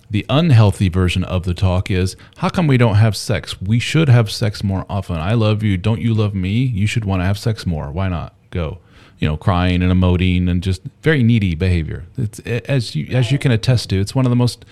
the 0.08 0.24
unhealthy 0.30 0.88
version 0.88 1.24
of 1.24 1.44
the 1.44 1.54
talk 1.54 1.90
is 1.90 2.16
how 2.36 2.48
come 2.48 2.68
we 2.68 2.76
don't 2.76 2.96
have 2.96 3.16
sex? 3.16 3.60
We 3.60 3.80
should 3.80 4.08
have 4.08 4.30
sex 4.30 4.62
more 4.62 4.86
often. 4.88 5.16
I 5.16 5.32
love 5.32 5.64
you. 5.64 5.76
Don't 5.76 6.00
you 6.00 6.14
love 6.14 6.36
me? 6.36 6.62
You 6.62 6.86
should 6.86 7.04
want 7.04 7.22
to 7.22 7.24
have 7.24 7.36
sex 7.36 7.66
more. 7.66 7.90
Why 7.90 8.08
not? 8.08 8.36
Go 8.50 8.78
you 9.24 9.30
know, 9.30 9.38
crying 9.38 9.82
and 9.82 9.90
emoting 9.90 10.50
and 10.50 10.62
just 10.62 10.82
very 11.00 11.22
needy 11.22 11.54
behavior. 11.54 12.04
It's 12.18 12.40
as 12.40 12.94
you 12.94 13.06
as 13.16 13.32
you 13.32 13.38
can 13.38 13.52
attest 13.52 13.88
to, 13.88 13.98
it's 13.98 14.14
one 14.14 14.26
of 14.26 14.30
the 14.30 14.36
most 14.36 14.66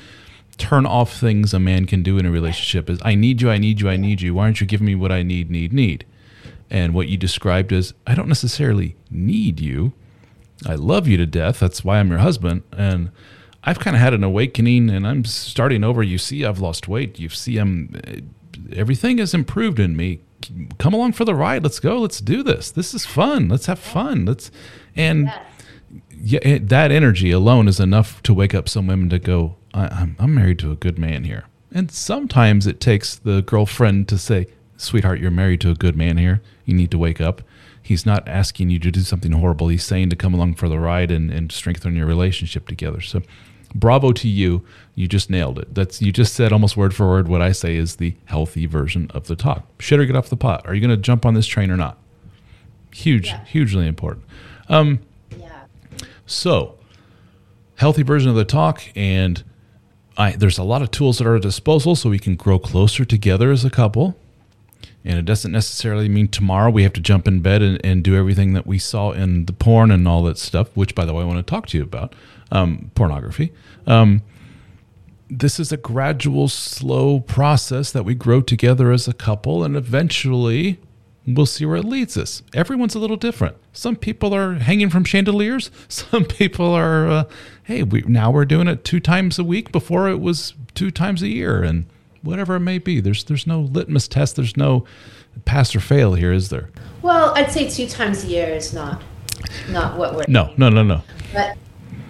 turn 0.58 0.84
off 0.84 1.18
things 1.18 1.54
a 1.54 1.58
man 1.58 1.86
can 1.86 2.02
do 2.02 2.18
in 2.18 2.26
a 2.26 2.30
relationship 2.30 2.90
is 2.90 3.00
I 3.02 3.14
need 3.14 3.40
you, 3.40 3.50
I 3.50 3.56
need 3.56 3.80
you, 3.80 3.88
I 3.88 3.96
need 3.96 4.20
you. 4.20 4.34
Why 4.34 4.42
aren't 4.42 4.60
you 4.60 4.66
giving 4.66 4.86
me 4.86 4.94
what 4.94 5.10
I 5.10 5.22
need, 5.22 5.50
need, 5.50 5.72
need? 5.72 6.04
And 6.68 6.92
what 6.92 7.08
you 7.08 7.16
described 7.16 7.72
as 7.72 7.94
I 8.06 8.14
don't 8.14 8.28
necessarily 8.28 8.94
need 9.10 9.58
you. 9.58 9.94
I 10.66 10.74
love 10.74 11.08
you 11.08 11.16
to 11.16 11.24
death. 11.24 11.58
That's 11.58 11.82
why 11.82 11.98
I'm 11.98 12.10
your 12.10 12.18
husband. 12.18 12.62
And 12.72 13.10
I've 13.64 13.80
kind 13.80 13.96
of 13.96 14.02
had 14.02 14.12
an 14.12 14.22
awakening 14.22 14.90
and 14.90 15.06
I'm 15.06 15.24
starting 15.24 15.82
over. 15.82 16.02
You 16.02 16.18
see, 16.18 16.44
I've 16.44 16.58
lost 16.58 16.88
weight. 16.88 17.18
You 17.18 17.30
see, 17.30 17.56
I'm 17.56 17.98
eh, 18.04 18.20
everything 18.76 19.16
has 19.16 19.32
improved 19.32 19.80
in 19.80 19.96
me 19.96 20.20
come 20.78 20.94
along 20.94 21.12
for 21.12 21.24
the 21.24 21.34
ride. 21.34 21.62
Let's 21.62 21.80
go. 21.80 21.98
Let's 21.98 22.20
do 22.20 22.42
this. 22.42 22.70
This 22.70 22.94
is 22.94 23.06
fun. 23.06 23.48
Let's 23.48 23.66
have 23.66 23.78
fun. 23.78 24.24
Let's 24.24 24.50
and 24.96 25.32
yeah, 26.10 26.40
it, 26.42 26.68
that 26.68 26.90
energy 26.90 27.30
alone 27.30 27.68
is 27.68 27.80
enough 27.80 28.22
to 28.24 28.34
wake 28.34 28.54
up 28.54 28.68
some 28.68 28.86
women 28.86 29.08
to 29.10 29.18
go. 29.18 29.56
I, 29.74 29.86
I'm 29.86 30.16
I'm 30.18 30.34
married 30.34 30.58
to 30.60 30.70
a 30.70 30.76
good 30.76 30.98
man 30.98 31.24
here. 31.24 31.44
And 31.72 31.90
sometimes 31.90 32.66
it 32.66 32.80
takes 32.80 33.16
the 33.16 33.42
girlfriend 33.42 34.08
to 34.08 34.18
say, 34.18 34.46
"Sweetheart, 34.76 35.20
you're 35.20 35.30
married 35.30 35.60
to 35.62 35.70
a 35.70 35.74
good 35.74 35.96
man 35.96 36.16
here. 36.16 36.42
You 36.64 36.74
need 36.74 36.90
to 36.90 36.98
wake 36.98 37.20
up." 37.20 37.42
He's 37.84 38.06
not 38.06 38.28
asking 38.28 38.70
you 38.70 38.78
to 38.78 38.92
do 38.92 39.00
something 39.00 39.32
horrible. 39.32 39.66
He's 39.68 39.82
saying 39.82 40.10
to 40.10 40.16
come 40.16 40.34
along 40.34 40.54
for 40.54 40.68
the 40.68 40.78
ride 40.78 41.10
and, 41.10 41.32
and 41.32 41.50
strengthen 41.50 41.96
your 41.96 42.06
relationship 42.06 42.68
together. 42.68 43.00
So 43.00 43.22
bravo 43.74 44.12
to 44.12 44.28
you. 44.28 44.64
You 44.94 45.08
just 45.08 45.30
nailed 45.30 45.58
it. 45.58 45.74
That's 45.74 46.02
you 46.02 46.12
just 46.12 46.34
said 46.34 46.52
almost 46.52 46.76
word 46.76 46.94
for 46.94 47.08
word 47.08 47.28
what 47.28 47.42
I 47.42 47.52
say 47.52 47.76
is 47.76 47.96
the 47.96 48.14
healthy 48.26 48.66
version 48.66 49.10
of 49.14 49.26
the 49.26 49.36
talk. 49.36 49.66
Should 49.80 50.00
or 50.00 50.06
get 50.06 50.16
off 50.16 50.28
the 50.28 50.36
pot? 50.36 50.66
Are 50.66 50.74
you 50.74 50.80
going 50.80 50.90
to 50.90 50.96
jump 50.96 51.24
on 51.24 51.34
this 51.34 51.46
train 51.46 51.70
or 51.70 51.76
not? 51.76 51.98
Huge, 52.92 53.28
yeah. 53.28 53.44
hugely 53.44 53.86
important. 53.86 54.24
Um, 54.68 55.00
yeah. 55.30 55.64
So, 56.26 56.78
healthy 57.76 58.02
version 58.02 58.28
of 58.28 58.36
the 58.36 58.44
talk, 58.44 58.82
and 58.94 59.42
I, 60.16 60.32
there's 60.32 60.58
a 60.58 60.62
lot 60.62 60.82
of 60.82 60.90
tools 60.90 61.20
at 61.20 61.26
our 61.26 61.38
disposal 61.38 61.96
so 61.96 62.10
we 62.10 62.18
can 62.18 62.36
grow 62.36 62.58
closer 62.58 63.04
together 63.04 63.50
as 63.50 63.64
a 63.64 63.70
couple. 63.70 64.16
And 65.04 65.18
it 65.18 65.24
doesn't 65.24 65.50
necessarily 65.50 66.08
mean 66.08 66.28
tomorrow 66.28 66.70
we 66.70 66.84
have 66.84 66.92
to 66.92 67.00
jump 67.00 67.26
in 67.26 67.40
bed 67.40 67.60
and, 67.60 67.80
and 67.84 68.04
do 68.04 68.14
everything 68.14 68.52
that 68.52 68.66
we 68.66 68.78
saw 68.78 69.10
in 69.10 69.46
the 69.46 69.52
porn 69.52 69.90
and 69.90 70.06
all 70.06 70.22
that 70.24 70.38
stuff, 70.38 70.68
which, 70.76 70.94
by 70.94 71.04
the 71.04 71.12
way, 71.12 71.22
I 71.22 71.26
want 71.26 71.44
to 71.44 71.50
talk 71.50 71.66
to 71.68 71.78
you 71.78 71.82
about 71.82 72.14
um, 72.52 72.92
pornography. 72.94 73.52
Um, 73.86 74.22
this 75.28 75.58
is 75.58 75.72
a 75.72 75.76
gradual, 75.76 76.46
slow 76.46 77.18
process 77.20 77.90
that 77.90 78.04
we 78.04 78.14
grow 78.14 78.42
together 78.42 78.92
as 78.92 79.08
a 79.08 79.12
couple, 79.12 79.64
and 79.64 79.74
eventually 79.74 80.78
we'll 81.26 81.46
see 81.46 81.64
where 81.64 81.76
it 81.76 81.84
leads 81.84 82.16
us. 82.16 82.42
Everyone's 82.54 82.94
a 82.94 82.98
little 82.98 83.16
different. 83.16 83.56
Some 83.72 83.96
people 83.96 84.34
are 84.34 84.54
hanging 84.54 84.90
from 84.90 85.04
chandeliers. 85.04 85.70
Some 85.88 86.26
people 86.26 86.72
are, 86.72 87.08
uh, 87.08 87.24
hey, 87.64 87.82
we, 87.82 88.02
now 88.02 88.30
we're 88.30 88.44
doing 88.44 88.68
it 88.68 88.84
two 88.84 89.00
times 89.00 89.38
a 89.38 89.44
week. 89.44 89.72
Before 89.72 90.08
it 90.08 90.20
was 90.20 90.54
two 90.74 90.90
times 90.90 91.22
a 91.22 91.28
year, 91.28 91.62
and 91.62 91.86
whatever 92.22 92.56
it 92.56 92.60
may 92.60 92.78
be. 92.78 93.00
There's 93.00 93.24
there's 93.24 93.46
no 93.46 93.60
litmus 93.60 94.08
test. 94.08 94.36
There's 94.36 94.56
no 94.56 94.84
pass 95.44 95.74
or 95.74 95.80
fail 95.80 96.14
here, 96.14 96.32
is 96.32 96.50
there? 96.50 96.70
Well, 97.00 97.32
I'd 97.34 97.50
say 97.50 97.68
two 97.68 97.88
times 97.88 98.24
a 98.24 98.26
year 98.28 98.48
is 98.48 98.72
not 98.72 99.02
not 99.70 99.96
what 99.96 100.14
we're. 100.14 100.24
No, 100.28 100.52
no, 100.56 100.68
no, 100.68 100.82
no. 100.82 101.02
But 101.32 101.56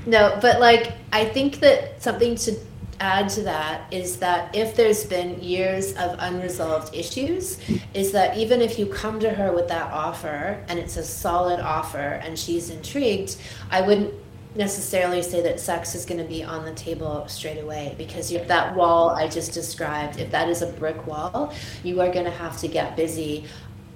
no, 0.06 0.38
but 0.40 0.60
like 0.60 0.92
I 1.12 1.24
think 1.24 1.60
that 1.60 2.02
something 2.02 2.34
to 2.36 2.56
add 3.00 3.28
to 3.28 3.42
that 3.42 3.92
is 3.92 4.18
that 4.18 4.54
if 4.54 4.76
there's 4.76 5.04
been 5.04 5.40
years 5.42 5.92
of 5.96 6.16
unresolved 6.20 6.94
issues, 6.94 7.58
is 7.94 8.12
that 8.12 8.36
even 8.36 8.60
if 8.62 8.78
you 8.78 8.86
come 8.86 9.18
to 9.20 9.30
her 9.30 9.52
with 9.52 9.68
that 9.68 9.92
offer 9.92 10.64
and 10.68 10.78
it's 10.78 10.96
a 10.96 11.02
solid 11.02 11.58
offer 11.60 11.98
and 11.98 12.38
she's 12.38 12.70
intrigued, 12.70 13.36
I 13.70 13.80
wouldn't 13.80 14.14
necessarily 14.54 15.22
say 15.22 15.42
that 15.42 15.58
sex 15.58 15.94
is 15.94 16.04
going 16.04 16.22
to 16.22 16.28
be 16.28 16.44
on 16.44 16.64
the 16.64 16.74
table 16.74 17.26
straight 17.26 17.58
away 17.58 17.94
because 17.96 18.30
if 18.30 18.46
that 18.48 18.74
wall 18.76 19.10
I 19.10 19.26
just 19.26 19.52
described, 19.52 20.18
if 20.18 20.30
that 20.30 20.48
is 20.48 20.62
a 20.62 20.66
brick 20.66 21.06
wall, 21.06 21.52
you 21.82 22.00
are 22.00 22.12
going 22.12 22.26
to 22.26 22.30
have 22.30 22.58
to 22.58 22.68
get 22.68 22.94
busy, 22.94 23.46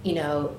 you 0.02 0.14
know, 0.14 0.56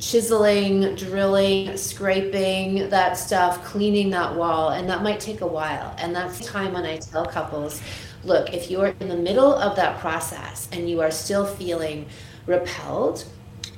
chiseling, 0.00 0.94
drilling, 0.94 1.76
scraping 1.76 2.88
that 2.88 3.14
stuff, 3.14 3.62
cleaning 3.64 4.10
that 4.10 4.34
wall, 4.34 4.70
and 4.70 4.88
that 4.88 5.02
might 5.02 5.20
take 5.20 5.42
a 5.42 5.46
while. 5.46 5.94
And 5.98 6.16
that's 6.16 6.38
the 6.38 6.44
time 6.44 6.72
when 6.72 6.84
I 6.84 6.96
tell 6.96 7.26
couples, 7.26 7.80
look, 8.24 8.52
if 8.52 8.70
you're 8.70 8.94
in 9.00 9.08
the 9.08 9.16
middle 9.16 9.54
of 9.54 9.76
that 9.76 10.00
process 10.00 10.68
and 10.72 10.88
you 10.88 11.00
are 11.00 11.10
still 11.10 11.46
feeling 11.46 12.06
repelled, 12.46 13.24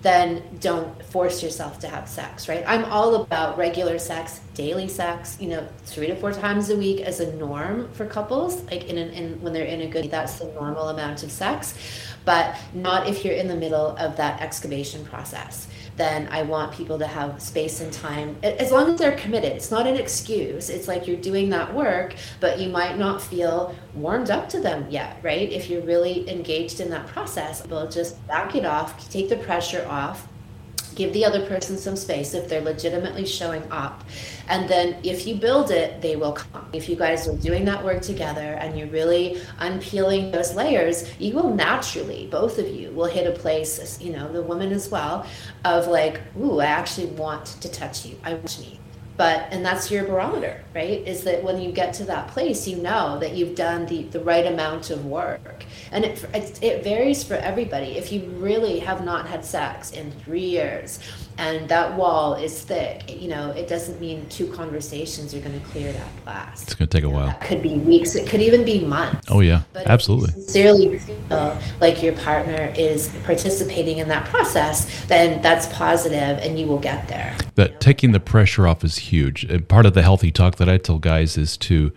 then 0.03 0.43
don't 0.59 1.05
force 1.05 1.43
yourself 1.43 1.79
to 1.79 1.89
have 1.89 2.09
sex, 2.09 2.49
right? 2.49 2.65
I'm 2.67 2.85
all 2.87 3.23
about 3.23 3.57
regular 3.57 4.01
sex, 4.01 4.41
daily 4.55 4.89
sex, 4.89 5.37
you 5.41 5.49
know, 5.49 5.67
three 5.85 6.09
to 6.09 6.17
four 6.17 6.33
times 6.33 6.71
a 6.71 6.77
week 6.77 7.01
as 7.03 7.21
a 7.21 7.33
norm 7.37 7.89
for 7.93 8.05
couples, 8.07 8.65
like 8.65 8.89
in, 8.89 8.99
an, 8.99 9.11
in 9.11 9.41
when 9.43 9.53
they're 9.53 9.65
in 9.65 9.83
a 9.83 9.87
good, 9.87 10.11
that's 10.11 10.41
the 10.41 10.47
normal 10.55 10.89
amount 10.89 11.23
of 11.23 11.31
sex, 11.31 11.79
but 12.25 12.57
not 12.75 13.07
if 13.07 13.25
you're 13.25 13.35
in 13.35 13.47
the 13.47 13.55
middle 13.55 13.97
of 13.97 14.17
that 14.17 14.41
excavation 14.41 15.05
process 15.05 15.69
then 15.97 16.29
I 16.31 16.43
want 16.43 16.73
people 16.73 16.99
to 16.99 17.07
have 17.07 17.41
space 17.41 17.81
and 17.81 17.93
time 17.93 18.37
as 18.43 18.73
long 18.73 18.91
as 18.91 18.99
they're 18.99 19.17
committed. 19.17 19.53
It's 19.53 19.71
not 19.71 19.87
an 19.87 19.97
excuse. 19.97 20.71
It's 20.71 20.89
like 20.89 21.07
you're 21.07 21.17
doing 21.17 21.51
that 21.51 21.75
work, 21.75 22.15
but 22.41 22.59
you 22.59 22.69
might 22.69 22.99
not 22.99 23.21
feel 23.21 23.75
warmed 23.95 24.31
up 24.31 24.49
to 24.51 24.61
them 24.61 24.87
yet, 24.91 25.19
right? 25.23 25.51
If 25.51 25.69
you're 25.69 25.83
really 25.83 26.29
engaged 26.31 26.81
in 26.81 26.91
that 26.91 27.07
process, 27.07 27.67
we'll 27.67 27.91
just 27.91 28.27
back 28.27 28.55
it 28.55 28.65
off, 28.65 29.11
take 29.11 29.29
the 29.29 29.37
pressure 29.37 29.87
off, 29.89 30.29
give 30.95 31.13
the 31.13 31.25
other 31.25 31.47
person 31.47 31.77
some 31.77 31.97
space 31.97 32.35
if 32.35 32.49
they're 32.49 32.61
legitimately 32.61 33.27
showing 33.27 33.63
up. 33.71 34.05
And 34.49 34.69
then 34.69 34.97
if 35.03 35.27
you 35.27 35.37
build 35.37 35.71
it, 35.71 36.01
they 36.03 36.17
will 36.17 36.33
come. 36.33 36.69
If 36.73 36.89
you 36.89 36.97
guys 36.97 37.29
are 37.29 37.37
doing 37.37 37.65
that 37.67 37.85
work 37.85 38.03
together 38.03 38.55
and 38.55 38.79
you're 38.79 38.89
really 38.89 39.41
unpeeling 39.59 40.31
those 40.31 40.55
layers, 40.55 41.11
you 41.19 41.35
will 41.35 41.55
naturally, 41.55 42.27
both 42.27 42.59
of 42.59 42.69
you 42.69 42.91
will 42.91 43.07
hit 43.07 43.27
a 43.27 43.39
place, 43.39 44.01
you 44.01 44.13
know, 44.13 44.31
the 44.33 44.43
woman 44.43 44.73
as 44.73 44.91
well, 44.91 45.27
of 45.65 45.87
like, 45.87 46.21
ooh, 46.39 46.61
I 46.61 46.67
actually 46.67 47.07
want 47.07 47.47
to 47.47 47.71
touch 47.71 48.05
you. 48.05 48.19
I 48.25 48.35
want 48.35 48.59
you 48.59 48.82
but 49.17 49.47
and 49.51 49.65
that's 49.65 49.91
your 49.91 50.05
barometer 50.05 50.63
right? 50.75 51.07
Is 51.07 51.25
that 51.25 51.43
when 51.43 51.61
you 51.61 51.71
get 51.73 51.95
to 51.95 52.05
that 52.05 52.29
place 52.29 52.67
you 52.67 52.77
know 52.77 53.19
that 53.19 53.35
you've 53.35 53.55
done 53.55 53.87
the, 53.87 54.05
the 54.05 54.21
right 54.21 54.47
amount 54.47 54.91
of 54.91 55.05
work. 55.07 55.65
And 55.91 56.05
it, 56.05 56.25
it, 56.35 56.63
it 56.63 56.85
varies 56.85 57.23
for 57.23 57.35
everybody. 57.35 57.99
If 57.99 58.13
you 58.13 58.23
really 58.23 58.79
have 58.81 59.05
not 59.05 59.27
had 59.27 59.45
sex 59.45 59.91
in 59.93 60.11
three 60.25 60.45
years 60.45 61.01
and 61.43 61.69
that 61.69 61.97
wall 61.97 62.35
is 62.35 62.63
thick. 62.63 63.21
You 63.21 63.29
know 63.29 63.51
it 63.51 63.69
doesn't 63.69 64.01
mean 64.01 64.27
two 64.29 64.47
conversations 64.53 65.35
are 65.35 65.41
going 65.41 65.59
to 65.59 65.67
clear 65.67 65.93
that 65.93 66.25
blast 66.25 66.63
it's 66.63 66.75
going 66.75 66.89
to 66.89 66.97
take 66.97 67.05
a 67.05 67.11
while. 67.11 67.27
that 67.27 67.41
could 67.41 67.63
be 67.63 67.75
weeks 67.79 68.15
it 68.15 68.29
could 68.29 68.41
even 68.41 68.65
be 68.65 68.85
months. 68.85 69.27
Oh 69.29 69.41
yeah. 69.41 69.63
But 69.73 69.87
absolutely. 69.89 70.31
sincerely 70.31 70.99
feel 70.99 71.59
like 71.81 72.03
your 72.03 72.15
partner 72.15 72.73
is 72.77 73.09
participating 73.25 73.99
in 73.99 74.09
that 74.09 74.25
process 74.27 75.05
then 75.07 75.43
that's 75.43 75.67
positive 75.67 76.39
and 76.39 76.59
you 76.59 76.67
will 76.67 76.79
get 76.79 77.09
there. 77.09 77.37
That 77.57 77.67
you 77.67 77.73
know? 77.73 77.79
taking 77.81 78.13
the 78.13 78.21
pressure 78.21 78.67
off 78.67 78.85
is 78.85 78.97
huge. 78.97 79.45
And 79.45 79.67
part 79.69 79.85
of 79.85 79.95
the 79.95 80.03
healthy 80.03 80.31
talk 80.31 80.57
that 80.57 80.69
i 80.69 80.79
tell 80.79 80.99
guys 80.99 81.37
is 81.37 81.57
to 81.57 81.93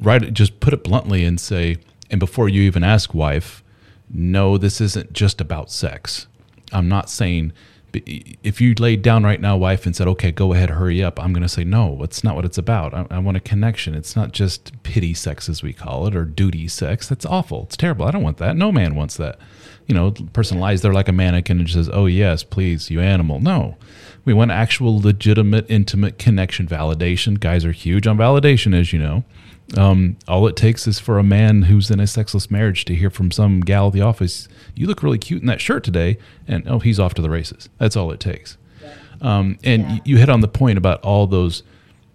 write 0.00 0.32
just 0.32 0.60
put 0.60 0.72
it 0.72 0.84
bluntly 0.84 1.24
and 1.24 1.40
say 1.40 1.78
and 2.10 2.20
before 2.20 2.48
you 2.48 2.62
even 2.62 2.84
ask 2.84 3.12
wife 3.12 3.62
no 4.08 4.56
this 4.56 4.80
isn't 4.80 5.12
just 5.12 5.40
about 5.40 5.70
sex. 5.70 6.26
I'm 6.72 6.88
not 6.88 7.10
saying 7.10 7.52
if 7.94 8.60
you 8.60 8.74
laid 8.74 9.02
down 9.02 9.24
right 9.24 9.40
now, 9.40 9.56
wife, 9.56 9.84
and 9.86 9.94
said, 9.94 10.08
okay, 10.08 10.32
go 10.32 10.52
ahead, 10.52 10.70
hurry 10.70 11.02
up, 11.02 11.20
I'm 11.20 11.32
going 11.32 11.42
to 11.42 11.48
say, 11.48 11.64
no, 11.64 11.98
that's 12.00 12.24
not 12.24 12.34
what 12.34 12.44
it's 12.44 12.58
about. 12.58 12.94
I, 12.94 13.06
I, 13.10 13.18
want 13.18 13.36
a 13.36 13.40
connection. 13.40 13.94
It's 13.94 14.16
not 14.16 14.32
just 14.32 14.82
pity 14.82 15.14
sex, 15.14 15.48
as 15.48 15.62
we 15.62 15.72
call 15.72 16.06
it, 16.06 16.16
or 16.16 16.24
duty 16.24 16.68
sex. 16.68 17.08
That's 17.08 17.26
awful. 17.26 17.64
It's 17.64 17.76
terrible. 17.76 18.06
I 18.06 18.10
don't 18.10 18.22
want 18.22 18.38
that. 18.38 18.56
No 18.56 18.72
man 18.72 18.94
wants 18.94 19.16
that. 19.18 19.38
You 19.86 19.94
know, 19.94 20.12
person 20.32 20.58
lies 20.58 20.80
there 20.82 20.92
like 20.92 21.08
a 21.08 21.12
mannequin 21.12 21.60
and 21.60 21.68
says, 21.68 21.90
oh, 21.92 22.06
yes, 22.06 22.42
please, 22.44 22.90
you 22.90 23.00
animal. 23.00 23.40
No. 23.40 23.76
We 24.24 24.32
want 24.32 24.52
actual, 24.52 25.00
legitimate, 25.00 25.68
intimate 25.68 26.18
connection 26.18 26.66
validation. 26.66 27.40
Guys 27.40 27.64
are 27.64 27.72
huge 27.72 28.06
on 28.06 28.16
validation, 28.16 28.78
as 28.78 28.92
you 28.92 28.98
know. 29.00 29.24
Um, 29.76 30.16
all 30.28 30.46
it 30.46 30.56
takes 30.56 30.86
is 30.86 30.98
for 30.98 31.18
a 31.18 31.22
man 31.22 31.62
who's 31.62 31.90
in 31.90 31.98
a 31.98 32.06
sexless 32.06 32.50
marriage 32.50 32.84
to 32.86 32.94
hear 32.94 33.10
from 33.10 33.30
some 33.30 33.60
gal 33.60 33.86
at 33.86 33.92
the 33.94 34.02
office, 34.02 34.48
"You 34.74 34.86
look 34.86 35.02
really 35.02 35.18
cute 35.18 35.40
in 35.40 35.46
that 35.46 35.60
shirt 35.60 35.82
today," 35.82 36.18
and 36.46 36.66
oh, 36.68 36.78
he's 36.78 37.00
off 37.00 37.14
to 37.14 37.22
the 37.22 37.30
races. 37.30 37.68
That's 37.78 37.96
all 37.96 38.10
it 38.12 38.20
takes. 38.20 38.58
Um, 39.22 39.58
and 39.62 39.82
yeah. 39.82 39.98
you 40.04 40.16
hit 40.18 40.28
on 40.28 40.40
the 40.40 40.48
point 40.48 40.76
about 40.76 41.00
all 41.02 41.26
those 41.26 41.62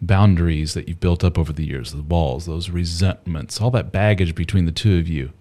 boundaries 0.02 0.74
that 0.74 0.88
you've 0.88 1.00
built 1.00 1.24
up 1.24 1.38
over 1.38 1.54
the 1.54 1.66
years, 1.66 1.94
the 1.94 2.02
walls, 2.02 2.46
those 2.46 2.70
resentments, 2.70 3.62
all 3.62 3.72
that 3.72 3.92
baggage 3.92 4.36
between 4.36 4.66
the 4.66 4.72
two 4.72 5.00
of 5.00 5.08
you. 5.08 5.32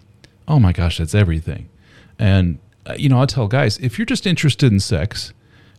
Oh 0.49 0.61
my 0.61 0.73
gosh, 0.73 0.99
that's 0.99 1.15
everything. 1.15 1.69
And 2.19 2.59
uh, 2.87 2.95
you 2.97 3.09
know, 3.09 3.21
I 3.21 3.27
tell 3.27 3.49
guys, 3.49 3.79
if 3.79 3.99
you're 3.99 4.07
just 4.07 4.27
interested 4.27 4.73
in 4.73 4.81
sex, 4.81 5.35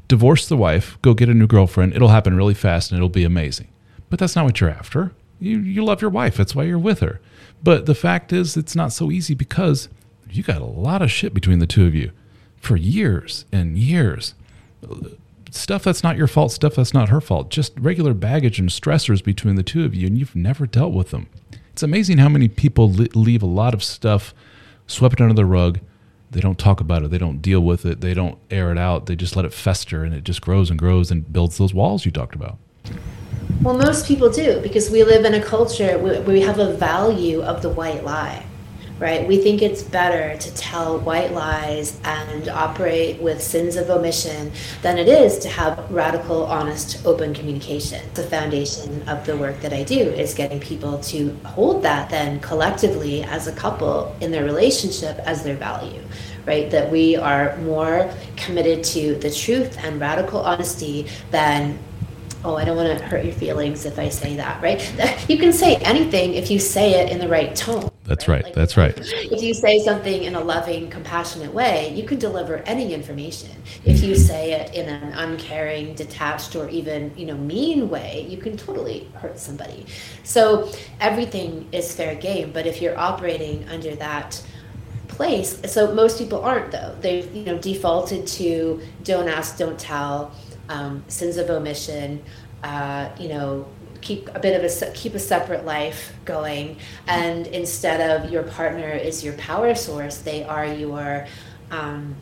divorce 0.08 0.48
the 0.48 0.58
wife, 0.58 0.98
go 1.02 1.14
get 1.14 1.30
a 1.30 1.34
new 1.34 1.48
girlfriend. 1.48 1.96
It'll 1.96 2.10
happen 2.10 2.36
really 2.36 2.54
fast 2.54 2.92
and 2.92 2.98
it'll 2.98 3.10
be 3.10 3.24
amazing. 3.24 3.70
But 4.10 4.20
that's 4.20 4.36
not 4.36 4.46
what 4.46 4.60
you're 4.60 4.70
after. 4.70 5.14
You, 5.40 5.60
you 5.60 5.84
love 5.84 6.02
your 6.02 6.10
wife. 6.10 6.38
That's 6.38 6.56
why 6.56 6.64
you're 6.64 6.80
with 6.80 7.00
her. 7.00 7.20
But 7.64 7.86
the 7.86 7.96
fact 7.96 8.34
is, 8.34 8.58
it's 8.58 8.76
not 8.76 8.94
so 8.94 9.12
easy 9.12 9.34
because 9.34 9.90
you 10.30 10.44
got 10.44 10.62
a 10.62 10.66
lot 10.66 11.02
of 11.02 11.12
shit 11.12 11.34
between 11.34 11.60
the 11.60 11.68
two 11.68 11.86
of 11.86 11.96
you 11.96 12.12
for 12.58 12.76
years 12.76 13.46
and 13.52 13.78
years. 13.78 14.34
Stuff 15.52 15.84
that's 15.84 16.04
not 16.04 16.18
your 16.18 16.28
fault, 16.28 16.52
stuff 16.52 16.76
that's 16.76 16.94
not 16.94 17.10
her 17.10 17.22
fault. 17.22 17.50
Just 17.50 17.74
regular 17.80 18.14
baggage 18.14 18.60
and 18.60 18.70
stressors 18.70 19.24
between 19.24 19.56
the 19.56 19.64
two 19.64 19.86
of 19.86 19.96
you, 19.96 20.08
and 20.08 20.18
you've 20.18 20.36
never 20.36 20.66
dealt 20.68 20.94
with 20.94 21.12
them. 21.12 21.28
It's 21.72 21.84
amazing 21.84 22.18
how 22.18 22.30
many 22.30 22.48
people 22.48 22.90
leave 22.90 23.44
a 23.44 23.48
lot 23.48 23.74
of 23.74 23.84
stuff 23.84 24.34
swept 24.88 25.22
under 25.22 25.34
the 25.34 25.46
rug. 25.46 25.80
They 26.30 26.42
don't 26.42 26.58
talk 26.58 26.82
about 26.82 27.04
it. 27.04 27.12
They 27.12 27.18
don't 27.18 27.42
deal 27.42 27.62
with 27.62 27.86
it. 27.86 28.02
They 28.02 28.14
don't 28.14 28.38
air 28.52 28.72
it 28.72 28.78
out. 28.78 29.06
They 29.06 29.16
just 29.16 29.36
let 29.36 29.46
it 29.46 29.54
fester 29.54 30.04
and 30.04 30.14
it 30.14 30.24
just 30.24 30.42
grows 30.42 30.70
and 30.70 30.78
grows 30.78 31.10
and 31.12 31.32
builds 31.32 31.58
those 31.58 31.74
walls 31.74 32.06
you 32.06 32.12
talked 32.12 32.36
about. 32.36 32.58
Well, 33.62 33.78
most 33.78 34.06
people 34.06 34.30
do 34.30 34.60
because 34.62 34.90
we 34.90 35.04
live 35.04 35.26
in 35.26 35.34
a 35.34 35.44
culture 35.44 35.98
where 35.98 36.22
we 36.22 36.42
have 36.42 36.60
a 36.60 36.74
value 36.74 37.42
of 37.42 37.62
the 37.62 37.70
white 37.70 38.04
lie, 38.04 38.46
right? 39.00 39.28
We 39.28 39.38
think 39.38 39.62
it's 39.62 39.84
better 39.84 40.38
to 40.38 40.56
tell 40.56 41.00
white 41.00 41.32
lies 41.32 42.00
and 42.04 42.50
operate 42.50 43.22
with 43.22 43.42
sins 43.42 43.76
of 43.76 43.90
omission 43.90 44.52
than 44.82 44.98
it 44.98 45.08
is 45.08 45.40
to 45.40 45.50
have 45.50 45.90
radical, 45.90 46.46
honest, 46.46 47.06
open 47.06 47.34
communication. 47.34 48.02
The 48.14 48.24
foundation 48.24 49.08
of 49.10 49.26
the 49.26 49.36
work 49.36 49.60
that 49.62 49.74
I 49.74 49.84
do 49.84 50.00
is 50.00 50.34
getting 50.34 50.60
people 50.60 51.00
to 51.00 51.36
hold 51.44 51.84
that 51.84 52.10
then 52.10 52.40
collectively 52.42 53.24
as 53.24 53.48
a 53.48 53.54
couple 53.54 54.16
in 54.22 54.32
their 54.32 54.44
relationship 54.44 55.18
as 55.20 55.44
their 55.44 55.56
value 55.56 56.02
right? 56.46 56.72
That 56.72 56.90
we 56.90 57.18
are 57.18 57.58
more 57.58 58.10
committed 58.38 58.82
to 58.86 59.16
the 59.16 59.30
truth 59.30 59.78
and 59.84 60.00
radical 60.00 60.40
honesty 60.40 61.08
than 61.30 61.78
oh, 62.44 62.56
I 62.56 62.66
don't 62.66 62.78
want 62.78 62.98
to 62.98 63.06
hurt 63.06 63.26
your 63.26 63.34
feelings 63.34 63.86
if 63.86 64.00
I 64.00 64.10
say 64.10 64.36
that, 64.36 64.62
right? 64.62 64.82
You 65.28 65.38
can 65.38 65.52
say 65.52 65.76
anything 65.78 66.36
if 66.36 66.50
you 66.50 66.58
say 66.58 67.02
it 67.02 67.12
in 67.12 67.20
the 67.20 67.28
right 67.28 67.54
tone. 67.56 67.90
That's 68.06 68.28
right. 68.28 68.36
right. 68.36 68.46
Like 68.46 68.54
That's 68.54 68.78
right. 68.78 68.98
If 68.98 69.44
you 69.44 69.54
say 69.54 69.80
something 69.80 70.24
in 70.24 70.36
a 70.36 70.40
loving, 70.40 70.90
compassionate 70.90 71.54
way, 71.54 71.94
you 71.94 72.04
can 72.04 72.18
deliver 72.18 72.58
any 72.60 72.94
information. 72.94 73.52
If 73.84 74.02
you 74.02 74.16
say 74.16 74.54
it 74.54 74.74
in 74.74 74.88
an 74.88 75.12
uncaring, 75.14 75.94
detached, 75.96 76.56
or 76.56 76.70
even 76.70 77.12
you 77.18 77.26
know 77.26 77.36
mean 77.36 77.90
way, 77.90 78.26
you 78.30 78.38
can 78.38 78.56
totally 78.56 79.12
hurt 79.16 79.38
somebody. 79.38 79.86
So 80.24 80.72
everything 81.02 81.68
is 81.74 81.94
fair 81.94 82.16
game. 82.16 82.54
But 82.54 82.66
if 82.66 82.82
you're 82.82 82.98
operating 82.98 83.68
under 83.68 83.96
that 83.98 84.42
place, 85.10 85.60
so 85.66 85.94
most 85.94 86.18
people 86.18 86.42
aren't 86.42 86.72
though. 86.72 86.96
They've 87.02 87.34
you 87.36 87.44
know 87.44 87.58
defaulted 87.58 88.26
to 88.28 88.82
don't 89.04 89.28
ask, 89.28 89.58
don't 89.58 89.78
tell 89.78 90.32
um, 90.70 91.04
sins 91.08 91.38
of 91.38 91.50
omission, 91.50 92.24
uh, 92.64 93.10
you 93.20 93.30
know, 93.30 93.68
keep 94.02 94.30
a 94.36 94.40
bit 94.40 94.64
of 94.64 94.64
a 94.64 94.92
keep 94.92 95.14
a 95.16 95.20
separate 95.20 95.66
life 95.66 96.14
going, 96.26 96.78
and 97.08 97.48
instead 97.48 98.00
of 98.10 98.32
your 98.32 98.44
partner 98.44 98.90
is 98.90 99.24
your 99.24 99.34
power 99.34 99.76
source, 99.76 100.20
they 100.20 100.44
are 100.44 100.66
your 100.66 101.26
um, 101.72 102.16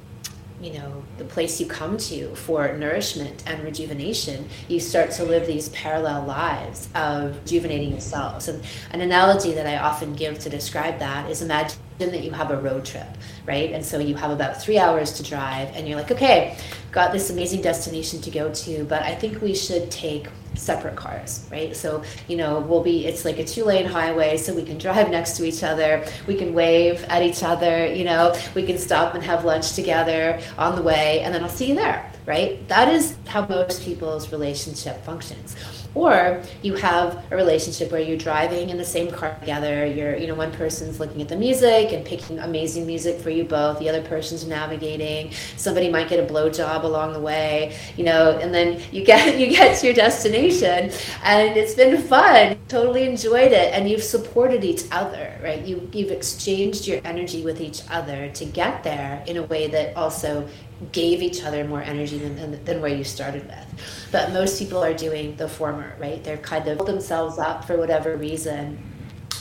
you 0.62 0.74
know 0.74 1.04
the 1.18 1.26
place 1.26 1.60
you 1.60 1.68
come 1.68 1.98
to 1.98 2.34
for 2.36 2.76
nourishment 2.78 3.44
and 3.46 3.64
rejuvenation. 3.64 4.48
You 4.68 4.80
start 4.80 5.12
to 5.12 5.24
live 5.26 5.48
these 5.48 5.70
parallel 5.70 6.24
lives 6.24 6.90
of 6.96 7.38
rejuvenating 7.42 7.92
yourselves. 7.92 8.48
And 8.48 8.64
an 8.92 9.02
analogy 9.02 9.54
that 9.54 9.68
i 9.68 9.78
often 9.78 10.14
give 10.16 10.40
to 10.40 10.50
describe 10.50 11.00
that 11.00 11.30
is 11.30 11.42
imagine 11.42 11.78
that 11.98 12.24
you 12.24 12.32
have 12.32 12.52
a 12.52 12.58
road 12.58 12.84
trip 12.84 13.08
right 13.46 13.72
and 13.72 13.86
so 13.86 14.00
you 14.00 14.16
have 14.16 14.32
about 14.32 14.62
three 14.62 14.78
hours 14.78 15.14
to 15.14 15.24
drive 15.24 15.70
and 15.76 15.88
you're 15.88 15.98
like 15.98 16.12
okay 16.12 16.58
got 16.92 17.12
this 17.12 17.30
amazing 17.30 17.62
destination 17.62 18.22
to 18.22 18.30
go 18.30 18.52
to 18.54 18.84
but 18.86 19.02
i 19.04 19.14
think 19.16 19.42
we 19.42 19.56
should 19.56 19.90
take 19.90 20.28
separate 20.58 20.96
cars, 20.96 21.46
right? 21.52 21.76
So, 21.76 22.04
you 22.28 22.38
know, 22.38 22.60
we'll 22.60 22.84
be, 22.84 23.06
it's 23.06 23.26
like 23.26 23.40
a 23.40 23.46
two 23.46 23.64
lane 23.64 23.86
highway, 23.86 24.38
so 24.38 24.54
we 24.54 24.64
can 24.64 24.78
drive 24.78 25.10
next 25.10 25.38
to 25.38 25.46
each 25.46 25.64
other, 25.64 26.06
we 26.28 26.36
can 26.36 26.54
wave 26.54 27.04
at 27.06 27.22
each 27.22 27.44
other, 27.44 27.86
you 27.86 28.04
know, 28.04 28.36
we 28.54 28.64
can 28.66 28.78
stop 28.78 29.16
and 29.16 29.24
have 29.24 29.46
lunch 29.46 29.74
together 29.74 30.40
on 30.58 30.76
the 30.76 30.82
way, 30.82 31.22
and 31.22 31.34
then 31.34 31.44
I'll 31.44 31.50
see 31.50 31.68
you 31.68 31.76
there, 31.76 32.12
right? 32.26 32.68
That 32.68 32.90
is 32.90 33.16
how 33.28 33.46
most 33.48 33.84
people's 33.84 34.32
relationship 34.32 35.04
functions 35.04 35.56
or 35.96 36.42
you 36.62 36.76
have 36.76 37.24
a 37.32 37.36
relationship 37.36 37.92
where 37.92 38.02
you're 38.02 38.18
driving 38.18 38.70
in 38.70 38.78
the 38.78 38.86
same 38.86 39.10
car 39.10 39.36
together 39.40 39.86
you're 39.86 40.16
you 40.18 40.28
know 40.28 40.36
one 40.36 40.52
person's 40.52 41.00
looking 41.00 41.22
at 41.22 41.30
the 41.30 41.36
music 41.36 41.94
and 41.94 42.06
picking 42.06 42.38
amazing 42.40 42.86
music 42.86 43.20
for 43.20 43.30
you 43.30 43.44
both 43.44 43.80
the 43.80 43.90
other 43.90 44.04
person's 44.04 44.46
navigating 44.46 45.32
somebody 45.56 45.90
might 45.90 46.10
get 46.10 46.20
a 46.20 46.24
blow 46.24 46.50
job 46.50 46.86
along 46.86 47.14
the 47.14 47.20
way 47.20 47.76
you 47.96 48.04
know 48.04 48.38
and 48.40 48.54
then 48.54 48.80
you 48.92 49.04
get 49.04 49.40
you 49.40 49.48
get 49.48 49.80
to 49.80 49.88
your 49.88 49.96
destination 49.96 50.92
and 51.24 51.58
it's 51.58 51.74
been 51.74 51.98
fun 51.98 52.58
totally 52.68 53.08
enjoyed 53.08 53.54
it 53.54 53.74
and 53.74 53.90
you've 53.90 54.04
supported 54.04 54.64
each 54.64 54.84
other 54.92 55.40
right 55.42 55.66
you 55.66 55.90
you've 55.94 56.12
exchanged 56.12 56.88
your 56.88 57.00
energy 57.06 57.44
with 57.44 57.62
each 57.62 57.82
other 57.90 58.30
to 58.32 58.44
get 58.46 58.84
there 58.84 59.24
in 59.28 59.38
a 59.38 59.44
way 59.44 59.68
that 59.68 59.96
also 59.96 60.48
gave 60.92 61.22
each 61.22 61.44
other 61.44 61.64
more 61.66 61.82
energy 61.82 62.18
than, 62.18 62.36
than, 62.36 62.64
than, 62.66 62.82
where 62.82 62.94
you 62.94 63.04
started 63.04 63.46
with. 63.46 64.10
But 64.12 64.32
most 64.32 64.60
people 64.60 64.84
are 64.84 64.94
doing 64.94 65.36
the 65.38 65.48
former, 65.48 65.96
right? 66.00 66.24
They're 66.24 66.38
kind 66.38 66.68
of 66.68 66.86
themselves 66.86 67.38
up 67.38 67.66
for 67.66 67.78
whatever 67.78 68.18
reason 68.18 68.78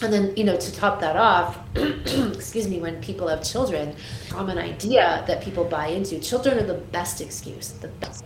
and 0.03 0.12
then, 0.12 0.37
you 0.37 0.45
know, 0.45 0.57
to 0.57 0.72
top 0.72 1.01
that 1.01 1.16
off, 1.16 1.59
excuse 1.76 2.68
me, 2.68 2.78
when 2.78 3.01
people 3.01 3.28
have 3.28 3.43
children, 3.43 3.95
common 4.28 4.59
idea 4.59 5.24
that 5.26 5.43
people 5.43 5.64
buy 5.64 5.89
into, 5.89 6.18
children 6.18 6.59
are 6.59 6.66
the 6.66 6.74
best 6.74 7.20
excuse, 7.20 7.70
the 7.72 7.89
best 7.89 8.24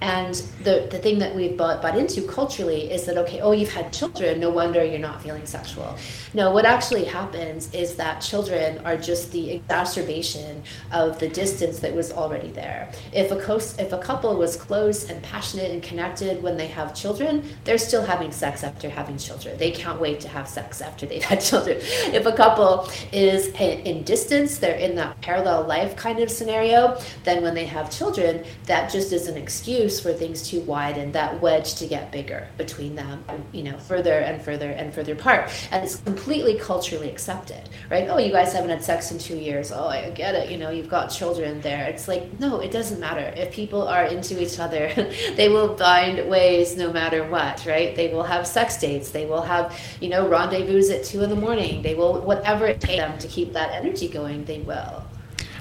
and 0.00 0.34
the, 0.62 0.86
the 0.90 0.98
thing 0.98 1.18
that 1.18 1.34
we've 1.34 1.56
bought, 1.56 1.82
bought 1.82 1.98
into 1.98 2.22
culturally 2.22 2.90
is 2.90 3.04
that, 3.06 3.18
okay, 3.18 3.40
oh, 3.40 3.50
you've 3.50 3.72
had 3.72 3.92
children, 3.92 4.38
no 4.38 4.50
wonder 4.50 4.84
you're 4.84 5.00
not 5.00 5.20
feeling 5.22 5.44
sexual. 5.44 5.96
No, 6.34 6.52
what 6.52 6.64
actually 6.64 7.04
happens 7.04 7.72
is 7.74 7.96
that 7.96 8.20
children 8.20 8.78
are 8.84 8.96
just 8.96 9.32
the 9.32 9.50
exacerbation 9.50 10.62
of 10.92 11.18
the 11.18 11.28
distance 11.28 11.80
that 11.80 11.92
was 11.92 12.12
already 12.12 12.48
there. 12.48 12.92
If 13.12 13.32
a, 13.32 13.40
co- 13.40 13.56
if 13.56 13.92
a 13.92 13.98
couple 13.98 14.36
was 14.36 14.54
close 14.54 15.10
and 15.10 15.20
passionate 15.22 15.72
and 15.72 15.82
connected 15.82 16.42
when 16.42 16.56
they 16.56 16.68
have 16.68 16.94
children, 16.94 17.42
they're 17.64 17.78
still 17.78 18.04
having 18.04 18.30
sex 18.30 18.62
after 18.62 18.88
having 18.88 19.18
children. 19.18 19.58
They 19.58 19.72
can't 19.72 20.00
wait 20.00 20.20
to 20.20 20.28
have 20.28 20.48
sex 20.48 20.80
after 20.80 21.06
they've 21.06 21.22
had 21.22 21.40
children. 21.40 21.78
If 22.18 22.26
a 22.26 22.32
couple 22.32 22.88
is 23.12 23.48
in 23.58 24.02
distance, 24.02 24.58
they're 24.58 24.76
in 24.76 24.94
that 24.96 25.20
parallel 25.20 25.64
life 25.66 25.94
kind 25.96 26.20
of 26.20 26.30
scenario, 26.30 26.98
then 27.24 27.42
when 27.42 27.54
they 27.54 27.66
have 27.66 27.90
children, 27.90 28.44
that 28.66 28.90
just 28.90 29.12
is 29.12 29.26
an 29.28 29.36
excuse 29.36 29.87
for 29.96 30.12
things 30.12 30.42
to 30.50 30.60
widen, 30.60 31.12
that 31.12 31.40
wedge 31.40 31.74
to 31.76 31.86
get 31.86 32.12
bigger 32.12 32.48
between 32.56 32.94
them, 32.94 33.24
you 33.52 33.62
know, 33.62 33.78
further 33.78 34.12
and 34.12 34.42
further 34.42 34.70
and 34.70 34.92
further 34.92 35.12
apart. 35.12 35.50
And 35.70 35.84
it's 35.84 35.96
completely 35.96 36.58
culturally 36.58 37.10
accepted, 37.10 37.68
right? 37.90 38.08
Oh, 38.08 38.18
you 38.18 38.32
guys 38.32 38.52
haven't 38.52 38.70
had 38.70 38.84
sex 38.84 39.10
in 39.10 39.18
two 39.18 39.36
years. 39.36 39.72
Oh, 39.72 39.88
I 39.88 40.10
get 40.10 40.34
it. 40.34 40.50
You 40.50 40.58
know, 40.58 40.70
you've 40.70 40.88
got 40.88 41.08
children 41.08 41.60
there. 41.60 41.86
It's 41.86 42.08
like, 42.08 42.38
no, 42.38 42.60
it 42.60 42.70
doesn't 42.70 43.00
matter. 43.00 43.32
If 43.36 43.52
people 43.52 43.86
are 43.86 44.04
into 44.04 44.40
each 44.42 44.58
other, 44.58 44.92
they 45.36 45.48
will 45.48 45.76
find 45.76 46.28
ways 46.28 46.76
no 46.76 46.92
matter 46.92 47.28
what, 47.28 47.64
right? 47.66 47.94
They 47.96 48.12
will 48.12 48.24
have 48.24 48.46
sex 48.46 48.78
dates. 48.78 49.10
They 49.10 49.26
will 49.26 49.42
have, 49.42 49.78
you 50.00 50.08
know, 50.08 50.28
rendezvous 50.28 50.92
at 50.92 51.04
two 51.04 51.22
in 51.22 51.30
the 51.30 51.36
morning. 51.36 51.82
They 51.82 51.94
will, 51.94 52.20
whatever 52.20 52.66
it 52.66 52.80
takes 52.80 52.98
them 52.98 53.18
to 53.18 53.28
keep 53.28 53.52
that 53.52 53.72
energy 53.72 54.08
going, 54.08 54.44
they 54.44 54.60
will. 54.60 55.04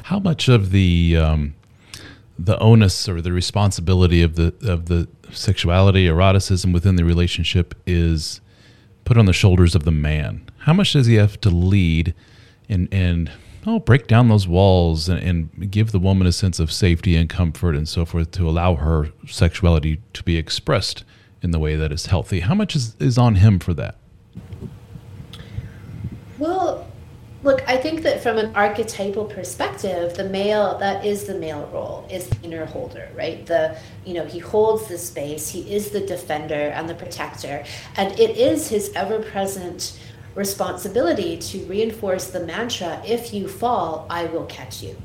How 0.04 0.20
much 0.20 0.48
of 0.48 0.72
the, 0.72 1.18
um 1.18 1.54
the 2.40 2.58
onus 2.60 3.10
or 3.10 3.22
the 3.22 3.32
responsibility 3.32 4.22
of 4.22 4.36
the 4.36 4.54
of 4.64 4.86
the 4.86 5.08
sexuality, 5.32 6.08
eroticism 6.08 6.72
within 6.72 6.96
the 6.96 7.04
relationship 7.04 7.76
is 7.86 8.42
put 9.06 9.18
on 9.18 9.26
the 9.26 9.34
shoulders 9.34 9.76
of 9.76 9.84
the 9.84 9.92
man. 9.92 10.48
How 10.60 10.74
much 10.74 10.94
does 10.94 11.08
he 11.08 11.16
have 11.16 11.40
to 11.42 11.50
lead 11.50 12.14
and 12.70 12.88
and 12.92 13.32
oh 13.66 13.80
break 13.80 14.08
down 14.08 14.28
those 14.28 14.48
walls 14.48 15.10
and, 15.10 15.20
and 15.20 15.72
give 15.72 15.92
the 15.92 16.00
woman 16.00 16.28
a 16.28 16.32
sense 16.32 16.60
of 16.60 16.72
safety 16.72 17.16
and 17.16 17.30
comfort 17.30 17.76
and 17.76 17.88
so 17.88 18.06
forth 18.06 18.32
to 18.32 18.48
allow 18.48 18.76
her 18.76 19.10
sexuality 19.28 20.02
to 20.14 20.24
be 20.24 20.38
expressed 20.38 21.04
in 21.42 21.52
the 21.52 21.60
way 21.60 21.76
that 21.76 21.92
is 21.92 22.08
healthy? 22.08 22.42
How 22.42 22.56
much 22.56 22.76
is, 22.76 22.96
is 23.00 23.18
on 23.18 23.36
him 23.36 23.60
for 23.60 23.74
that? 23.76 23.98
Well, 26.38 26.87
Look, 27.48 27.64
I 27.66 27.78
think 27.78 28.04
that 28.04 28.22
from 28.22 28.38
an 28.38 28.54
archetypal 28.56 29.24
perspective, 29.24 30.16
the 30.16 30.26
male 30.26 30.78
that 30.80 31.06
is 31.06 31.24
the 31.24 31.34
male 31.34 31.66
role 31.72 32.06
is 32.12 32.28
the 32.28 32.36
inner 32.44 32.66
holder, 32.66 33.08
right? 33.16 33.46
The 33.46 33.78
you 34.04 34.16
know 34.16 34.26
he 34.26 34.40
holds 34.40 34.90
the 34.90 34.98
space, 34.98 35.48
he 35.48 35.62
is 35.74 35.92
the 35.92 36.02
defender 36.02 36.74
and 36.76 36.90
the 36.90 36.94
protector, 36.94 37.64
and 37.96 38.12
it 38.20 38.32
is 38.36 38.68
his 38.68 38.92
ever-present 38.98 39.98
responsibility 40.36 41.38
to 41.38 41.66
reinforce 41.68 42.28
the 42.28 42.42
mantra: 42.42 43.02
"If 43.06 43.34
you 43.34 43.48
fall, 43.48 44.06
I 44.10 44.26
will 44.26 44.46
catch 44.48 44.84
you." 44.84 44.98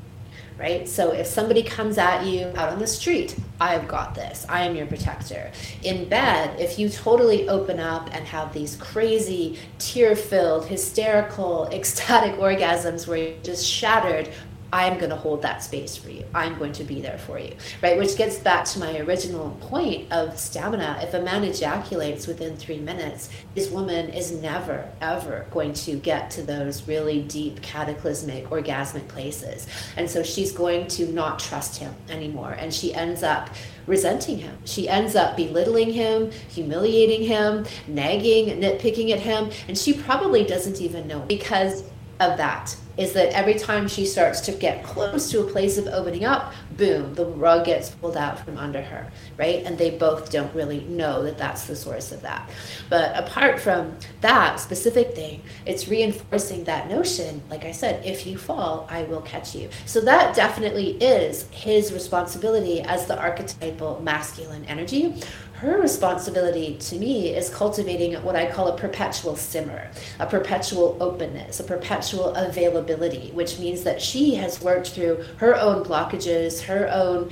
Right? 0.62 0.88
So 0.88 1.10
if 1.10 1.26
somebody 1.26 1.64
comes 1.64 1.98
at 1.98 2.24
you 2.24 2.52
out 2.54 2.72
on 2.72 2.78
the 2.78 2.86
street, 2.86 3.36
I've 3.60 3.88
got 3.88 4.14
this. 4.14 4.46
I 4.48 4.62
am 4.62 4.76
your 4.76 4.86
protector. 4.86 5.50
In 5.82 6.08
bed, 6.08 6.58
if 6.60 6.78
you 6.78 6.88
totally 6.88 7.48
open 7.48 7.80
up 7.80 8.08
and 8.14 8.24
have 8.24 8.54
these 8.54 8.76
crazy, 8.76 9.58
tear 9.80 10.14
filled, 10.14 10.66
hysterical, 10.66 11.66
ecstatic 11.72 12.38
orgasms 12.38 13.08
where 13.08 13.18
you're 13.18 13.42
just 13.42 13.66
shattered, 13.66 14.28
I'm 14.72 14.96
going 14.98 15.10
to 15.10 15.16
hold 15.16 15.42
that 15.42 15.62
space 15.62 15.96
for 15.96 16.08
you. 16.08 16.24
I'm 16.34 16.58
going 16.58 16.72
to 16.72 16.84
be 16.84 17.02
there 17.02 17.18
for 17.18 17.38
you, 17.38 17.54
right? 17.82 17.98
Which 17.98 18.16
gets 18.16 18.38
back 18.38 18.64
to 18.66 18.78
my 18.78 18.98
original 19.00 19.50
point 19.60 20.10
of 20.10 20.38
stamina. 20.38 21.00
If 21.02 21.12
a 21.12 21.20
man 21.20 21.44
ejaculates 21.44 22.26
within 22.26 22.56
three 22.56 22.78
minutes, 22.78 23.28
this 23.54 23.70
woman 23.70 24.08
is 24.08 24.32
never, 24.32 24.90
ever 25.02 25.46
going 25.50 25.74
to 25.74 25.96
get 25.96 26.30
to 26.32 26.42
those 26.42 26.88
really 26.88 27.22
deep, 27.22 27.60
cataclysmic, 27.60 28.48
orgasmic 28.48 29.06
places. 29.08 29.66
And 29.96 30.08
so 30.08 30.22
she's 30.22 30.52
going 30.52 30.86
to 30.88 31.06
not 31.12 31.38
trust 31.38 31.78
him 31.78 31.94
anymore. 32.08 32.52
And 32.52 32.72
she 32.72 32.94
ends 32.94 33.22
up 33.22 33.50
resenting 33.86 34.38
him. 34.38 34.56
She 34.64 34.88
ends 34.88 35.14
up 35.16 35.36
belittling 35.36 35.92
him, 35.92 36.30
humiliating 36.48 37.22
him, 37.24 37.66
nagging, 37.88 38.60
nitpicking 38.60 39.10
at 39.10 39.20
him. 39.20 39.50
And 39.68 39.76
she 39.76 39.92
probably 39.92 40.44
doesn't 40.44 40.80
even 40.80 41.06
know 41.06 41.20
because 41.20 41.84
of 42.30 42.38
that 42.38 42.76
is 42.96 43.14
that 43.14 43.34
every 43.34 43.54
time 43.54 43.88
she 43.88 44.04
starts 44.04 44.40
to 44.42 44.52
get 44.52 44.84
close 44.84 45.30
to 45.30 45.40
a 45.40 45.50
place 45.50 45.78
of 45.78 45.86
opening 45.86 46.24
up, 46.24 46.52
boom, 46.76 47.14
the 47.14 47.24
rug 47.24 47.64
gets 47.64 47.90
pulled 47.90 48.16
out 48.16 48.38
from 48.44 48.58
under 48.58 48.82
her, 48.82 49.10
right? 49.38 49.64
And 49.64 49.78
they 49.78 49.90
both 49.90 50.30
don't 50.30 50.54
really 50.54 50.80
know 50.80 51.22
that 51.22 51.38
that's 51.38 51.66
the 51.66 51.74
source 51.74 52.12
of 52.12 52.20
that. 52.22 52.50
But 52.90 53.16
apart 53.16 53.60
from 53.60 53.96
that 54.20 54.60
specific 54.60 55.14
thing, 55.14 55.42
it's 55.64 55.88
reinforcing 55.88 56.64
that 56.64 56.88
notion, 56.88 57.42
like 57.48 57.64
I 57.64 57.72
said, 57.72 58.04
if 58.04 58.26
you 58.26 58.36
fall, 58.36 58.86
I 58.90 59.04
will 59.04 59.22
catch 59.22 59.54
you. 59.54 59.70
So 59.86 60.00
that 60.02 60.36
definitely 60.36 60.98
is 60.98 61.48
his 61.50 61.92
responsibility 61.92 62.82
as 62.82 63.06
the 63.06 63.18
archetypal 63.18 64.00
masculine 64.02 64.66
energy 64.66 65.14
her 65.62 65.80
responsibility 65.80 66.76
to 66.76 66.96
me 66.96 67.28
is 67.28 67.48
cultivating 67.48 68.14
what 68.24 68.34
I 68.34 68.50
call 68.50 68.66
a 68.66 68.76
perpetual 68.76 69.36
simmer, 69.36 69.88
a 70.18 70.26
perpetual 70.26 70.96
openness, 70.98 71.60
a 71.60 71.64
perpetual 71.64 72.34
availability, 72.34 73.30
which 73.30 73.60
means 73.60 73.84
that 73.84 74.02
she 74.02 74.34
has 74.34 74.60
worked 74.60 74.88
through 74.88 75.24
her 75.36 75.54
own 75.54 75.84
blockages, 75.84 76.62
her 76.62 76.88
own 76.92 77.30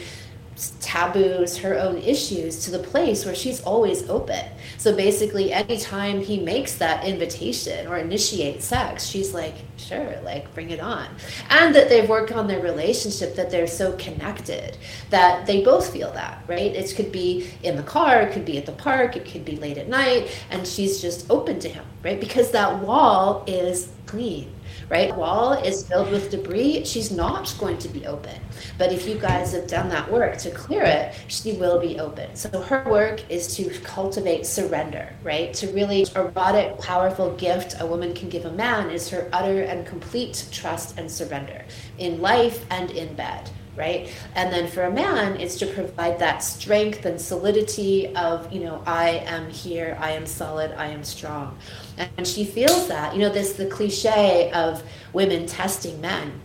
taboos, 0.80 1.58
her 1.58 1.78
own 1.78 1.98
issues 1.98 2.64
to 2.64 2.70
the 2.70 2.78
place 2.78 3.24
where 3.24 3.34
she's 3.34 3.60
always 3.62 4.08
open. 4.08 4.44
So 4.78 4.94
basically, 4.94 5.52
anytime 5.52 6.20
he 6.20 6.38
makes 6.38 6.74
that 6.76 7.04
invitation 7.04 7.86
or 7.86 7.98
initiates 7.98 8.64
sex, 8.66 9.06
she's 9.06 9.32
like, 9.32 9.54
sure, 9.76 10.20
like 10.22 10.52
bring 10.54 10.70
it 10.70 10.80
on. 10.80 11.08
And 11.48 11.74
that 11.74 11.88
they've 11.88 12.08
worked 12.08 12.32
on 12.32 12.46
their 12.46 12.60
relationship, 12.60 13.34
that 13.36 13.50
they're 13.50 13.66
so 13.66 13.92
connected, 13.92 14.76
that 15.10 15.46
they 15.46 15.62
both 15.62 15.92
feel 15.92 16.12
that, 16.12 16.42
right? 16.46 16.74
It 16.74 16.94
could 16.94 17.12
be 17.12 17.50
in 17.62 17.76
the 17.76 17.82
car, 17.82 18.22
it 18.22 18.32
could 18.32 18.44
be 18.44 18.58
at 18.58 18.66
the 18.66 18.72
park, 18.72 19.16
it 19.16 19.24
could 19.24 19.44
be 19.44 19.56
late 19.56 19.78
at 19.78 19.88
night, 19.88 20.30
and 20.50 20.66
she's 20.66 21.00
just 21.00 21.30
open 21.30 21.58
to 21.60 21.68
him, 21.68 21.84
right? 22.02 22.20
Because 22.20 22.50
that 22.50 22.80
wall 22.80 23.44
is 23.46 23.88
clean 24.06 24.52
right? 24.90 25.16
Wall 25.16 25.52
is 25.52 25.86
filled 25.86 26.10
with 26.10 26.30
debris, 26.30 26.84
she's 26.84 27.10
not 27.10 27.54
going 27.58 27.78
to 27.78 27.88
be 27.88 28.06
open. 28.06 28.38
But 28.76 28.92
if 28.92 29.08
you 29.08 29.14
guys 29.14 29.52
have 29.52 29.68
done 29.68 29.88
that 29.88 30.10
work 30.10 30.36
to 30.38 30.50
clear 30.50 30.82
it, 30.82 31.14
she 31.28 31.52
will 31.52 31.80
be 31.80 31.98
open. 31.98 32.34
So 32.34 32.60
her 32.60 32.84
work 32.90 33.22
is 33.30 33.56
to 33.56 33.70
cultivate 33.80 34.44
surrender, 34.46 35.14
right? 35.22 35.54
To 35.54 35.68
really 35.68 36.06
erotic, 36.16 36.78
powerful 36.78 37.34
gift 37.36 37.76
a 37.80 37.86
woman 37.86 38.12
can 38.14 38.28
give 38.28 38.44
a 38.44 38.52
man 38.52 38.90
is 38.90 39.08
her 39.10 39.28
utter 39.32 39.62
and 39.62 39.86
complete 39.86 40.48
trust 40.50 40.98
and 40.98 41.10
surrender 41.10 41.64
in 41.98 42.20
life 42.20 42.66
and 42.70 42.90
in 42.90 43.14
bed 43.14 43.48
right? 43.76 44.12
And 44.34 44.52
then 44.52 44.68
for 44.68 44.84
a 44.84 44.90
man, 44.90 45.40
it's 45.40 45.58
to 45.58 45.66
provide 45.66 46.18
that 46.18 46.42
strength 46.42 47.04
and 47.04 47.20
solidity 47.20 48.14
of, 48.16 48.52
you 48.52 48.60
know, 48.60 48.82
I 48.86 49.10
am 49.26 49.48
here, 49.50 49.96
I 50.00 50.12
am 50.12 50.26
solid, 50.26 50.72
I 50.72 50.86
am 50.86 51.04
strong. 51.04 51.56
And 51.96 52.26
she 52.26 52.44
feels 52.44 52.88
that, 52.88 53.14
you 53.14 53.20
know, 53.20 53.30
this 53.30 53.54
the 53.54 53.66
cliche 53.66 54.50
of 54.52 54.82
women 55.12 55.46
testing 55.46 56.00
men. 56.00 56.40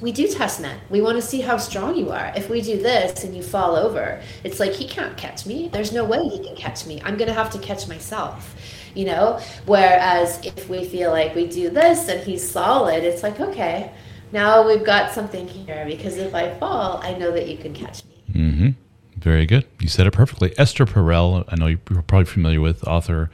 We 0.00 0.10
do 0.10 0.26
test 0.26 0.60
men. 0.60 0.80
We 0.90 1.00
want 1.00 1.16
to 1.16 1.22
see 1.22 1.40
how 1.40 1.56
strong 1.56 1.96
you 1.96 2.10
are. 2.10 2.32
If 2.36 2.50
we 2.50 2.60
do 2.60 2.82
this 2.82 3.24
and 3.24 3.34
you 3.34 3.42
fall 3.42 3.76
over, 3.76 4.20
it's 4.42 4.58
like 4.58 4.72
he 4.72 4.88
can't 4.88 5.16
catch 5.16 5.46
me. 5.46 5.68
There's 5.68 5.92
no 5.92 6.04
way 6.04 6.18
he 6.28 6.44
can 6.44 6.56
catch 6.56 6.84
me. 6.84 7.00
I'm 7.04 7.16
going 7.16 7.28
to 7.28 7.34
have 7.34 7.50
to 7.50 7.58
catch 7.58 7.86
myself 7.88 8.54
you 8.94 9.04
know 9.04 9.40
whereas 9.66 10.38
if 10.44 10.68
we 10.68 10.84
feel 10.84 11.10
like 11.10 11.34
we 11.34 11.46
do 11.46 11.68
this 11.68 12.08
and 12.08 12.20
he's 12.22 12.48
solid 12.48 13.02
it's 13.02 13.22
like 13.22 13.40
okay 13.40 13.92
now 14.34 14.66
we've 14.66 14.84
got 14.84 15.12
something 15.12 15.48
here 15.48 15.86
because 15.86 16.18
if 16.18 16.34
I 16.34 16.52
fall, 16.58 17.00
I 17.02 17.14
know 17.14 17.30
that 17.30 17.48
you 17.48 17.56
can 17.56 17.72
catch 17.72 18.04
me. 18.04 18.24
Mm-hmm. 18.32 18.68
Very 19.20 19.46
good. 19.46 19.64
You 19.80 19.88
said 19.88 20.06
it 20.06 20.10
perfectly. 20.10 20.52
Esther 20.58 20.84
Perel, 20.84 21.44
I 21.48 21.54
know 21.54 21.68
you're 21.68 22.02
probably 22.02 22.26
familiar 22.26 22.60
with, 22.60 22.86
author 22.86 23.30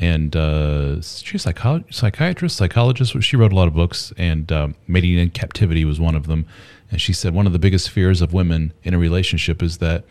and 0.00 0.34
uh, 0.34 1.02
she's 1.02 1.34
a 1.34 1.38
psycho- 1.38 1.84
psychiatrist, 1.90 2.56
psychologist. 2.56 3.20
She 3.22 3.36
wrote 3.36 3.52
a 3.52 3.56
lot 3.56 3.68
of 3.68 3.74
books, 3.74 4.12
and 4.16 4.50
uh, 4.50 4.68
Mating 4.86 5.18
in 5.18 5.30
Captivity 5.30 5.84
was 5.84 6.00
one 6.00 6.14
of 6.14 6.28
them. 6.28 6.46
And 6.90 7.00
she 7.00 7.12
said 7.12 7.34
one 7.34 7.46
of 7.46 7.52
the 7.52 7.58
biggest 7.58 7.90
fears 7.90 8.22
of 8.22 8.32
women 8.32 8.72
in 8.82 8.94
a 8.94 8.98
relationship 8.98 9.62
is 9.62 9.78
that 9.78 10.04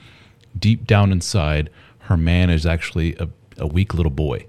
deep 0.59 0.85
down 0.85 1.11
inside, 1.11 1.69
her 1.99 2.17
man 2.17 2.49
is 2.49 2.65
actually 2.65 3.15
a, 3.15 3.29
a 3.57 3.65
weak 3.65 3.93
little 3.93 4.11
boy, 4.11 4.45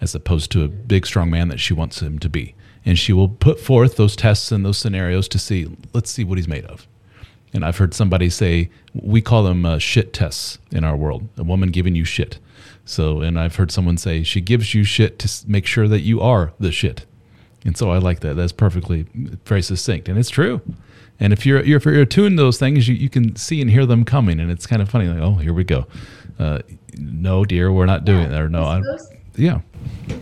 as 0.00 0.14
opposed 0.14 0.50
to 0.52 0.64
a 0.64 0.68
big, 0.68 1.06
strong 1.06 1.30
man 1.30 1.48
that 1.48 1.60
she 1.60 1.72
wants 1.72 2.02
him 2.02 2.18
to 2.18 2.28
be 2.28 2.54
and 2.86 2.98
she 2.98 3.12
will 3.12 3.28
put 3.28 3.60
forth 3.60 3.96
those 3.96 4.16
tests 4.16 4.50
and 4.52 4.64
those 4.64 4.78
scenarios 4.78 5.28
to 5.28 5.38
see 5.38 5.66
let's 5.92 6.10
see 6.10 6.24
what 6.24 6.38
he's 6.38 6.48
made 6.48 6.64
of 6.66 6.86
And 7.52 7.64
I've 7.64 7.76
heard 7.78 7.92
somebody 7.92 8.30
say 8.30 8.70
we 8.94 9.20
call 9.20 9.42
them 9.42 9.66
uh, 9.66 9.78
shit 9.78 10.12
tests 10.12 10.58
in 10.70 10.84
our 10.84 10.96
world. 10.96 11.28
A 11.36 11.42
woman 11.42 11.70
giving 11.70 11.94
you 11.94 12.04
shit. 12.04 12.38
So, 12.84 13.20
and 13.20 13.38
I've 13.38 13.56
heard 13.56 13.72
someone 13.72 13.98
say 13.98 14.22
she 14.22 14.40
gives 14.40 14.72
you 14.74 14.84
shit 14.84 15.18
to 15.18 15.28
make 15.48 15.66
sure 15.66 15.88
that 15.88 16.00
you 16.00 16.20
are 16.20 16.52
the 16.60 16.70
shit. 16.70 17.04
And 17.64 17.76
so 17.76 17.90
I 17.90 17.98
like 17.98 18.20
that. 18.20 18.34
That's 18.36 18.52
perfectly 18.52 19.06
very 19.44 19.60
succinct, 19.62 20.08
and 20.08 20.16
it's 20.18 20.30
true. 20.30 20.60
And 21.18 21.32
if 21.32 21.44
you're, 21.44 21.64
you're 21.64 21.78
if 21.78 21.84
you're 21.84 22.00
attuned 22.02 22.38
to 22.38 22.42
those 22.44 22.58
things, 22.58 22.86
you, 22.86 22.94
you 22.94 23.08
can 23.08 23.34
see 23.34 23.60
and 23.60 23.68
hear 23.70 23.86
them 23.86 24.04
coming, 24.04 24.38
and 24.38 24.50
it's 24.52 24.66
kind 24.68 24.80
of 24.80 24.88
funny. 24.88 25.08
Like, 25.08 25.20
oh, 25.20 25.34
here 25.34 25.52
we 25.52 25.64
go. 25.64 25.86
Uh, 26.38 26.60
no, 26.96 27.44
dear, 27.44 27.72
we're 27.72 27.86
not 27.86 28.04
doing 28.04 28.30
that. 28.30 28.40
Or 28.40 28.48
no, 28.48 28.80
Most- 28.80 29.12
yeah, 29.38 29.60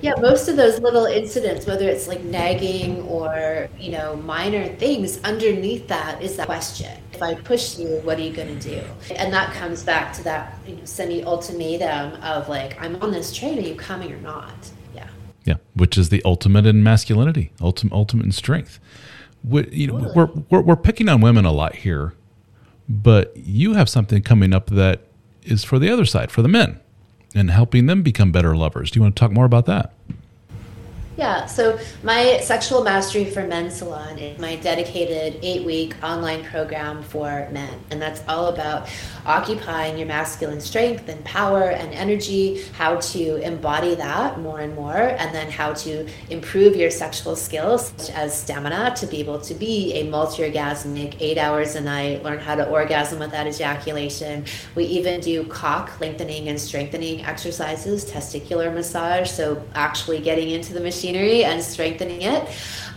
Yeah, 0.02 0.14
most 0.20 0.48
of 0.48 0.56
those 0.56 0.80
little 0.80 1.06
incidents, 1.06 1.66
whether 1.66 1.88
it's 1.88 2.08
like 2.08 2.22
nagging 2.24 3.02
or, 3.02 3.68
you 3.78 3.92
know, 3.92 4.16
minor 4.16 4.68
things, 4.68 5.20
underneath 5.22 5.88
that 5.88 6.22
is 6.22 6.36
that 6.36 6.46
question. 6.46 6.90
If 7.12 7.22
I 7.22 7.34
push 7.34 7.78
you, 7.78 8.00
what 8.02 8.18
are 8.18 8.22
you 8.22 8.32
going 8.32 8.58
to 8.58 8.68
do? 8.68 8.82
And 9.14 9.32
that 9.32 9.52
comes 9.54 9.82
back 9.82 10.12
to 10.14 10.24
that 10.24 10.58
you 10.66 10.76
know, 10.76 10.84
semi 10.84 11.22
ultimatum 11.22 12.20
of 12.22 12.48
like, 12.48 12.80
I'm 12.80 12.96
on 13.02 13.12
this 13.12 13.34
train, 13.34 13.58
are 13.58 13.62
you 13.62 13.74
coming 13.74 14.12
or 14.12 14.20
not? 14.20 14.70
Yeah. 14.94 15.08
yeah, 15.44 15.56
which 15.74 15.96
is 15.96 16.08
the 16.08 16.22
ultimate 16.24 16.66
in 16.66 16.82
masculinity, 16.82 17.52
ultimate 17.60 17.94
ultimate 17.94 18.26
in 18.26 18.32
strength. 18.32 18.80
We, 19.42 19.68
you 19.70 19.86
know, 19.88 20.12
we're, 20.14 20.30
we're 20.50 20.62
we're 20.62 20.76
picking 20.76 21.08
on 21.08 21.20
women 21.20 21.44
a 21.44 21.52
lot 21.52 21.74
here, 21.76 22.14
but 22.88 23.36
you 23.36 23.74
have 23.74 23.88
something 23.88 24.22
coming 24.22 24.54
up 24.54 24.66
that 24.70 25.02
is 25.42 25.62
for 25.62 25.78
the 25.78 25.90
other 25.90 26.06
side, 26.06 26.30
for 26.30 26.40
the 26.40 26.48
men, 26.48 26.80
and 27.34 27.50
helping 27.50 27.86
them 27.86 28.02
become 28.02 28.32
better 28.32 28.56
lovers. 28.56 28.90
Do 28.90 28.98
you 28.98 29.02
want 29.02 29.16
to 29.16 29.20
talk 29.20 29.32
more 29.32 29.44
about 29.44 29.66
that? 29.66 29.93
Yeah, 31.16 31.46
so 31.46 31.78
my 32.02 32.40
Sexual 32.40 32.82
Mastery 32.82 33.24
for 33.24 33.46
Men 33.46 33.70
Salon 33.70 34.18
is 34.18 34.36
my 34.40 34.56
dedicated 34.56 35.38
eight 35.44 35.64
week 35.64 35.94
online 36.02 36.42
program 36.42 37.04
for 37.04 37.48
men. 37.52 37.78
And 37.92 38.02
that's 38.02 38.20
all 38.26 38.48
about 38.48 38.88
occupying 39.24 39.96
your 39.96 40.08
masculine 40.08 40.60
strength 40.60 41.08
and 41.08 41.24
power 41.24 41.70
and 41.70 41.94
energy, 41.94 42.64
how 42.72 42.96
to 42.96 43.36
embody 43.36 43.94
that 43.94 44.40
more 44.40 44.58
and 44.58 44.74
more, 44.74 44.96
and 44.96 45.32
then 45.32 45.52
how 45.52 45.72
to 45.74 46.08
improve 46.30 46.74
your 46.74 46.90
sexual 46.90 47.36
skills, 47.36 47.92
such 47.96 48.10
as 48.10 48.36
stamina, 48.36 48.96
to 48.96 49.06
be 49.06 49.20
able 49.20 49.40
to 49.40 49.54
be 49.54 49.94
a 49.94 50.02
multi 50.10 50.42
orgasmic 50.42 51.16
eight 51.20 51.38
hours 51.38 51.76
a 51.76 51.80
night, 51.80 52.24
learn 52.24 52.40
how 52.40 52.56
to 52.56 52.68
orgasm 52.68 53.20
without 53.20 53.46
ejaculation. 53.46 54.44
We 54.74 54.84
even 54.86 55.20
do 55.20 55.44
cock 55.44 56.00
lengthening 56.00 56.48
and 56.48 56.60
strengthening 56.60 57.24
exercises, 57.24 58.04
testicular 58.04 58.74
massage, 58.74 59.30
so 59.30 59.64
actually 59.76 60.18
getting 60.18 60.50
into 60.50 60.74
the 60.74 60.80
machinery 61.04 61.44
and 61.44 61.62
strengthening 61.62 62.22
it, 62.22 62.48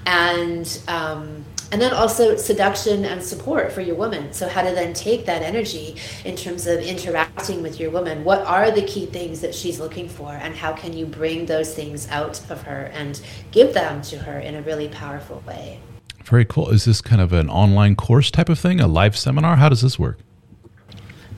and 0.06 0.80
um, 0.88 1.44
and 1.72 1.82
then 1.82 1.94
also 1.94 2.38
seduction 2.38 3.04
and 3.04 3.22
support 3.22 3.74
for 3.74 3.82
your 3.82 3.96
woman. 3.96 4.32
So 4.32 4.48
how 4.48 4.62
to 4.62 4.72
then 4.72 4.94
take 4.94 5.26
that 5.26 5.42
energy 5.42 5.98
in 6.24 6.38
terms 6.38 6.66
of 6.66 6.80
interacting 6.80 7.62
with 7.62 7.80
your 7.80 7.92
woman. 7.92 8.24
What 8.24 8.40
are 8.46 8.72
the 8.72 8.84
key 8.84 9.08
things 9.08 9.42
that 9.42 9.54
she's 9.54 9.80
looking 9.80 10.08
for, 10.08 10.32
and 10.32 10.56
how 10.56 10.74
can 10.74 10.96
you 10.96 11.06
bring 11.06 11.46
those 11.46 11.74
things 11.74 12.08
out 12.10 12.50
of 12.50 12.62
her 12.64 12.90
and 12.94 13.22
give 13.52 13.74
them 13.74 14.02
to 14.04 14.18
her 14.20 14.40
in 14.40 14.56
a 14.56 14.62
really 14.62 14.88
powerful 14.88 15.44
way? 15.46 15.80
Very 16.24 16.46
cool. 16.46 16.70
Is 16.70 16.86
this 16.86 17.02
kind 17.02 17.22
of 17.22 17.34
an 17.34 17.50
online 17.50 17.96
course 17.96 18.32
type 18.32 18.50
of 18.50 18.60
thing, 18.60 18.80
a 18.80 18.88
live 18.88 19.18
seminar? 19.18 19.58
How 19.58 19.70
does 19.70 19.82
this 19.82 19.98
work? 20.00 20.20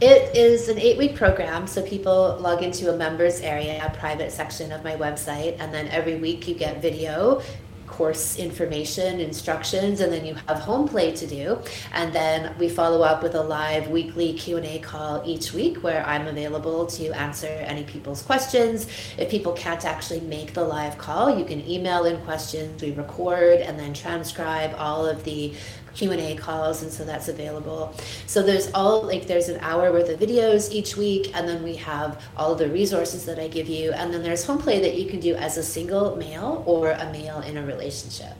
It 0.01 0.33
is 0.33 0.69
an 0.69 0.79
eight 0.79 0.97
week 0.97 1.15
program, 1.17 1.67
so 1.67 1.81
people 1.81 2.37
log 2.39 2.63
into 2.63 2.89
a 2.89 2.95
members 2.95 3.41
area, 3.41 3.85
a 3.85 3.89
private 3.97 4.31
section 4.31 4.71
of 4.71 4.81
my 4.81 4.95
website, 4.95 5.59
and 5.59 5.73
then 5.73 5.89
every 5.89 6.15
week 6.15 6.47
you 6.47 6.55
get 6.55 6.81
video 6.81 7.41
course 7.85 8.37
information 8.37 9.19
instructions 9.19 9.99
and 9.99 10.13
then 10.13 10.25
you 10.25 10.33
have 10.47 10.59
home 10.59 10.87
play 10.87 11.11
to 11.11 11.27
do. 11.27 11.59
And 11.91 12.13
then 12.13 12.55
we 12.57 12.69
follow 12.69 13.01
up 13.01 13.21
with 13.21 13.35
a 13.35 13.41
live 13.41 13.89
weekly 13.89 14.31
q&a 14.33 14.79
call 14.79 15.21
each 15.25 15.51
week 15.51 15.83
where 15.83 16.05
i'm 16.05 16.27
available 16.27 16.85
to 16.85 17.09
answer 17.11 17.47
any 17.47 17.83
people's 17.83 18.21
questions. 18.21 18.87
If 19.17 19.29
people 19.29 19.51
can't 19.51 19.83
actually 19.83 20.21
make 20.21 20.53
the 20.53 20.63
live 20.63 20.97
call 20.97 21.37
you 21.37 21.43
can 21.43 21.67
email 21.67 22.05
in 22.05 22.21
questions 22.21 22.81
we 22.81 22.91
record 22.91 23.59
and 23.59 23.77
then 23.77 23.93
transcribe 23.93 24.73
all 24.77 25.05
of 25.05 25.25
the 25.25 25.53
q&a 25.93 26.35
calls 26.35 26.83
and 26.83 26.91
so 26.91 27.03
that's 27.03 27.27
available 27.27 27.93
so 28.27 28.41
there's 28.41 28.71
all 28.73 29.01
like 29.03 29.27
there's 29.27 29.49
an 29.49 29.59
hour 29.61 29.91
worth 29.91 30.09
of 30.09 30.19
videos 30.19 30.71
each 30.71 30.95
week 30.97 31.31
and 31.35 31.47
then 31.47 31.63
we 31.63 31.75
have 31.75 32.23
all 32.37 32.55
the 32.55 32.69
resources 32.69 33.25
that 33.25 33.39
i 33.39 33.47
give 33.47 33.67
you 33.67 33.91
and 33.93 34.13
then 34.13 34.21
there's 34.23 34.43
home 34.45 34.57
play 34.57 34.79
that 34.79 34.95
you 34.95 35.09
can 35.09 35.19
do 35.19 35.35
as 35.35 35.57
a 35.57 35.63
single 35.63 36.15
male 36.15 36.63
or 36.65 36.91
a 36.91 37.11
male 37.11 37.39
in 37.41 37.57
a 37.57 37.65
relationship 37.65 38.33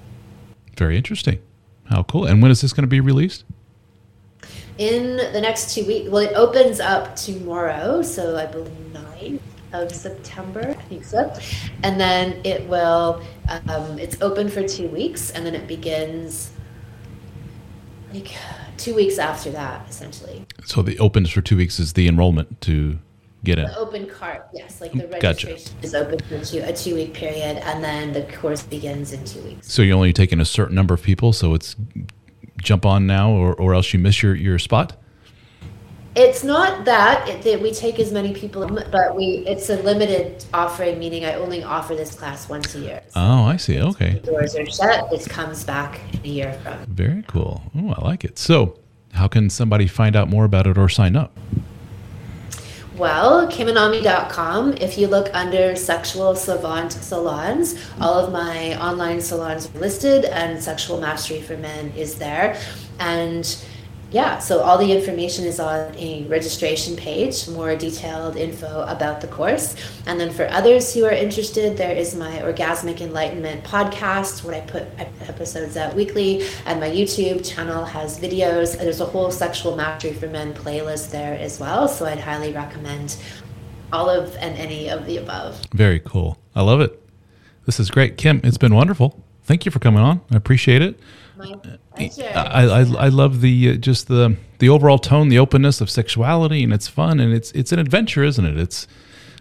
Very 0.78 0.95
interesting. 0.95 1.39
How 1.89 2.04
cool. 2.04 2.26
And 2.26 2.41
when 2.41 2.52
is 2.52 2.62
this 2.62 2.72
going 2.72 2.84
to 2.84 2.88
be 2.88 3.02
released? 3.02 3.43
in 4.78 5.18
the 5.34 5.41
next 5.41 5.76
two 5.76 5.86
weeks 5.86 6.10
well 6.10 6.24
it 6.26 6.34
opens 6.36 6.80
up 6.80 7.14
tomorrow 7.16 8.02
so 8.02 8.38
i 8.38 8.45
believe 8.45 8.93
9 8.93 9.39
of 9.74 9.91
september 9.91 10.62
i 10.62 10.74
think 10.74 11.04
so 11.04 11.32
and 11.84 12.00
then 12.00 12.39
it 12.45 12.66
will 12.70 13.22
um, 13.68 14.00
it's 14.00 14.22
open 14.22 14.50
for 14.50 14.66
two 14.66 14.88
weeks 14.88 15.32
and 15.32 15.45
then 15.45 15.54
it 15.54 15.68
begins 15.68 16.52
like 18.14 18.32
two 18.78 18.95
weeks 18.95 19.18
after 19.18 19.51
that 19.51 19.88
essentially 19.89 20.45
So 20.66 20.82
the 20.82 20.97
opens 20.99 21.30
for 21.30 21.41
two 21.41 21.57
weeks 21.57 21.80
is 21.80 21.93
the 21.93 22.07
enrollment 22.07 22.62
to 22.62 22.99
get 23.43 23.57
in. 23.57 23.66
The 23.66 23.78
open 23.78 24.07
cart, 24.07 24.47
yes, 24.53 24.82
like 24.82 24.91
the 24.91 25.03
Gotcha. 25.03 25.47
registration 25.47 25.78
is 25.82 25.95
open 25.95 26.20
for 26.20 26.43
two, 26.43 26.60
a 26.60 26.74
two 26.74 26.95
week 26.95 27.14
period, 27.14 27.57
and 27.57 27.82
then 27.84 28.12
the 28.12 28.24
course 28.24 28.64
begins 28.64 29.14
in 29.14 29.24
two 29.24 29.41
weeks. 29.41 29.72
So 29.72 29.82
you're 29.82 29.95
only 29.95 30.12
taking 30.12 30.41
a 30.41 30.45
certain 30.45 30.76
number 30.76 30.93
of 30.93 31.01
people, 31.01 31.32
so 31.32 31.53
it's 31.53 31.76
jump 32.62 32.86
on 32.86 33.07
now 33.07 33.32
or, 33.32 33.53
or 33.53 33.74
else 33.74 33.93
you 33.93 33.99
miss 33.99 34.22
your, 34.22 34.36
your 34.36 34.60
spot? 34.60 34.97
It's 36.16 36.43
not 36.43 36.86
that 36.86 37.30
it, 37.30 37.43
that 37.43 37.62
we 37.62 37.72
take 37.72 37.99
as 37.99 38.12
many 38.12 38.34
people, 38.34 38.68
but 38.68 39.16
we 39.16 39.45
it's 39.47 39.70
a 39.70 39.76
limited 39.84 40.43
offering, 40.53 40.97
meaning 40.97 41.24
I 41.24 41.36
only 41.36 41.64
offer 41.64 41.95
this 41.95 42.16
class 42.16 42.49
once 42.49 42.74
a 42.76 42.80
year. 42.80 43.01
Oh, 43.16 43.43
I 43.43 43.57
see. 43.57 43.80
Okay. 43.80 44.14
the 44.14 44.32
doors 44.32 44.55
are 44.55 44.66
shut. 44.66 45.14
It 45.14 45.30
comes 45.30 45.64
back 45.64 46.01
in 46.14 46.20
a 46.26 46.28
year 46.28 46.53
from. 46.64 46.86
Very 46.88 47.24
cool. 47.28 47.62
Oh, 47.76 47.93
I 47.97 48.03
like 48.03 48.24
it. 48.26 48.39
So 48.39 48.80
how 49.14 49.28
can 49.28 49.49
somebody 49.49 49.88
find 49.88 50.16
out 50.16 50.30
more 50.30 50.45
about 50.45 50.68
it 50.68 50.78
or 50.78 50.89
sign 50.89 51.16
up? 51.16 51.38
Well, 52.99 53.47
kimanami.com. 53.47 54.74
If 54.74 54.97
you 54.97 55.07
look 55.07 55.30
under 55.34 55.74
sexual 55.78 56.36
savant 56.36 56.91
salons, 56.91 57.80
all 58.01 58.16
of 58.16 58.34
my 58.34 58.78
online 58.78 59.22
salons 59.22 59.74
are 59.74 59.80
listed, 59.80 60.26
and 60.26 60.62
Sexual 60.62 60.99
Mastery 60.99 61.39
for 61.39 61.55
Men 61.55 61.93
is 61.95 62.16
there. 62.16 62.60
And 62.99 63.45
yeah, 64.12 64.39
so 64.39 64.62
all 64.62 64.78
the 64.78 64.91
information 64.91 65.45
is 65.45 65.60
on 65.60 65.95
a 65.95 66.24
registration 66.24 66.95
page, 66.95 67.47
more 67.47 67.76
detailed 67.76 68.38
info 68.38 68.82
about 68.88 69.22
the 69.22 69.28
course. 69.28 69.76
And 70.07 70.20
then 70.20 70.32
for 70.32 70.47
others 70.47 70.93
who 70.93 71.05
are 71.05 71.12
interested, 71.12 71.78
there 71.78 71.95
is 71.95 72.16
my 72.16 72.39
Orgasmic 72.39 73.01
Enlightenment 73.01 73.64
podcast, 73.64 74.43
where 74.43 74.55
I 74.55 74.62
put 74.62 74.88
episodes 75.28 75.78
out 75.78 75.95
weekly, 75.95 76.43
and 76.66 76.80
my 76.80 76.89
YouTube 76.89 77.47
channel 77.47 77.86
has 77.86 78.20
videos. 78.20 78.78
There's 78.78 78.99
a 78.99 79.05
whole 79.05 79.30
Sexual 79.30 79.76
Mastery 79.76 80.14
for 80.14 80.28
Men 80.28 80.55
playlist 80.55 81.12
there 81.12 81.36
as 81.36 81.60
well. 81.60 81.88
So 81.88 82.05
I'd 82.05 82.20
highly 82.20 82.51
recommend 82.51 83.16
all 83.93 84.10
of 84.10 84.36
and 84.38 84.57
any 84.57 84.89
of 84.89 85.05
the 85.05 85.18
above. 85.18 85.62
Very 85.74 85.99
cool. 85.99 86.39
I 86.55 86.62
love 86.62 86.82
it. 86.82 86.99
This 87.68 87.80
is 87.80 87.91
great. 87.91 88.18
Kim, 88.18 88.41
it's 88.43 88.57
been 88.57 88.74
wonderful. 88.74 89.24
Thank 89.43 89.66
you 89.66 89.72
for 89.72 89.80
coming 89.80 90.01
on. 90.01 90.22
I 90.32 90.36
appreciate 90.36 90.82
it. 90.82 90.99
My 91.40 91.56
pleasure. 91.96 92.32
I, 92.36 92.66
I, 92.66 92.80
I 92.80 93.08
love 93.08 93.40
the 93.40 93.72
uh, 93.72 93.74
just 93.76 94.10
the 94.10 94.36
the 94.60 94.68
overall 94.68 95.00
tone, 95.00 95.30
the 95.30 95.40
openness 95.40 95.80
of 95.80 95.90
sexuality, 95.90 96.64
and 96.66 96.74
it's 96.74 96.90
fun 96.90 97.20
and 97.22 97.34
it's 97.34 97.52
it's 97.54 97.72
an 97.72 97.80
adventure, 97.80 98.26
isn't 98.26 98.46
it? 98.46 98.58
It's 98.58 98.88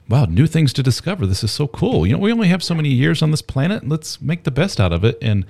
wow, 0.09 0.25
new 0.27 0.47
things 0.47 0.73
to 0.75 0.83
discover. 0.83 1.27
This 1.27 1.43
is 1.43 1.51
so 1.51 1.67
cool. 1.67 2.07
You 2.07 2.13
know, 2.13 2.21
we 2.21 2.33
only 2.33 2.49
have 2.49 2.63
so 2.63 2.75
many 2.75 2.89
years 2.91 3.21
on 3.21 3.33
this 3.33 3.43
planet. 3.43 3.89
Let's 3.89 4.23
make 4.23 4.45
the 4.45 4.53
best 4.53 4.81
out 4.81 4.93
of 4.93 5.05
it. 5.05 5.19
And 5.21 5.45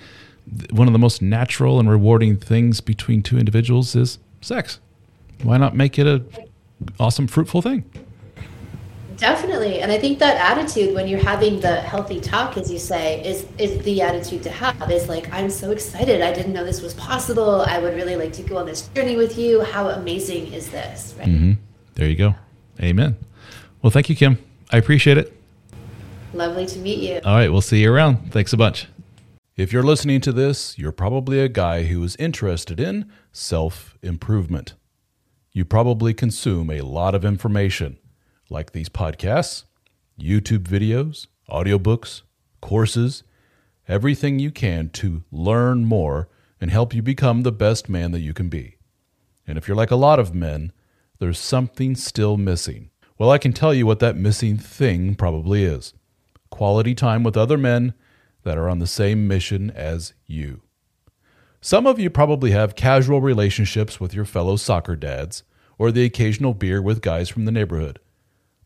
th- 0.59 0.73
one 0.73 0.89
of 0.89 0.93
the 0.93 0.99
most 0.99 1.21
natural 1.21 1.79
and 1.79 1.91
rewarding 1.91 2.39
things 2.39 2.81
between 2.81 3.23
two 3.23 3.39
individuals 3.39 3.95
is 3.95 4.19
sex. 4.41 4.81
Why 5.43 5.59
not 5.59 5.77
make 5.77 5.99
it 5.99 6.07
a 6.07 6.25
awesome, 6.99 7.27
fruitful 7.27 7.61
thing? 7.61 7.85
Definitely, 9.19 9.81
and 9.81 9.91
I 9.91 9.99
think 9.99 10.21
that 10.21 10.37
attitude 10.37 10.95
when 10.95 11.09
you're 11.09 11.23
having 11.23 11.59
the 11.59 11.81
healthy 11.81 12.21
talk, 12.21 12.57
as 12.57 12.71
you 12.71 12.79
say, 12.79 13.21
is 13.27 13.47
is 13.59 13.83
the 13.85 14.01
attitude 14.01 14.45
to 14.45 14.51
have. 14.51 14.91
Is 14.91 15.09
like, 15.09 15.33
I'm 15.33 15.51
so 15.51 15.73
excited. 15.73 16.23
I 16.23 16.33
didn't 16.33 16.53
know 16.53 16.65
this 16.65 16.81
was 16.81 16.95
possible. 16.95 17.63
I 17.63 17.81
would 17.81 17.95
really 17.97 18.15
like 18.15 18.33
to 18.35 18.43
go 18.45 18.59
on 18.59 18.67
this 18.67 18.87
journey 18.89 19.17
with 19.17 19.37
you. 19.37 19.63
How 19.63 19.89
amazing 19.91 20.53
is 20.53 20.71
this? 20.71 21.17
Right? 21.19 21.27
hmm 21.27 21.53
There 21.97 22.09
you 22.09 22.15
go. 22.15 22.37
Amen. 22.81 23.17
Well, 23.83 23.91
thank 23.91 24.09
you, 24.09 24.15
Kim. 24.15 24.39
I 24.71 24.79
appreciate 24.79 25.19
it. 25.19 25.33
Lovely 26.33 26.67
to 26.67 26.79
meet 26.79 26.99
you. 27.01 27.21
All 27.25 27.35
right, 27.35 27.51
we'll 27.51 27.61
see 27.61 27.83
you 27.83 27.93
around. 27.93 28.33
Thanks 28.33 28.53
a 28.53 28.57
bunch. 28.57 28.87
If 29.57 29.73
you're 29.73 29.83
listening 29.83 30.21
to 30.21 30.33
this, 30.33 30.79
you're 30.79 30.93
probably 30.93 31.41
a 31.41 31.49
guy 31.49 31.85
who 31.85 32.05
is 32.05 32.15
interested 32.17 32.79
in 32.79 33.11
self 33.33 33.99
improvement. 34.03 34.75
You 35.53 35.65
probably 35.65 36.15
consume 36.15 36.71
a 36.71 36.83
lot 36.83 37.17
of 37.17 37.25
information, 37.25 37.99
like 38.51 38.73
these 38.73 38.89
podcasts, 38.89 39.65
YouTube 40.21 40.65
videos, 40.65 41.27
audiobooks, 41.49 42.23
courses, 42.61 43.23
everything 43.87 44.39
you 44.39 44.51
can 44.51 44.91
to 44.91 45.23
learn 45.31 45.85
more 45.85 46.29
and 46.61 46.71
help 46.71 46.95
you 46.95 47.03
become 47.03 47.43
the 47.43 47.53
best 47.53 47.89
man 47.89 48.13
that 48.13 48.21
you 48.21 48.35
can 48.35 48.49
be. 48.49 48.77
And 49.47 49.57
if 49.57 49.67
you're 49.67 49.77
like 49.77 49.91
a 49.91 49.97
lot 49.97 50.19
of 50.19 50.35
men, 50.35 50.73
there's 51.19 51.39
something 51.39 51.95
still 51.95 52.37
missing. 52.37 52.91
Well, 53.19 53.31
I 53.31 53.39
can 53.39 53.53
tell 53.53 53.75
you 53.75 53.87
what 53.87 53.99
that 54.01 54.17
missing 54.17 54.57
thing 54.57 55.15
probably 55.15 55.65
is 55.65 55.95
quality 56.51 56.95
time 56.95 57.23
with 57.23 57.37
other 57.37 57.59
men 57.59 57.95
that 58.43 58.57
are 58.57 58.69
on 58.69 58.79
the 58.79 58.87
same 58.87 59.29
mission 59.29 59.71
as 59.71 60.15
you. 60.27 60.63
Some 61.61 61.87
of 61.87 61.99
you 61.99 62.09
probably 62.09 62.53
have 62.53 62.77
casual 62.77 63.21
relationships 63.21 64.01
with 64.01 64.15
your 64.15 64.25
fellow 64.25 64.57
soccer 64.57 64.97
dads 64.97 65.43
or 65.77 65.91
the 65.91 66.05
occasional 66.05 66.55
beer 66.55 66.81
with 66.81 67.03
guys 67.03 67.29
from 67.29 67.45
the 67.45 67.53
neighborhood, 67.53 67.99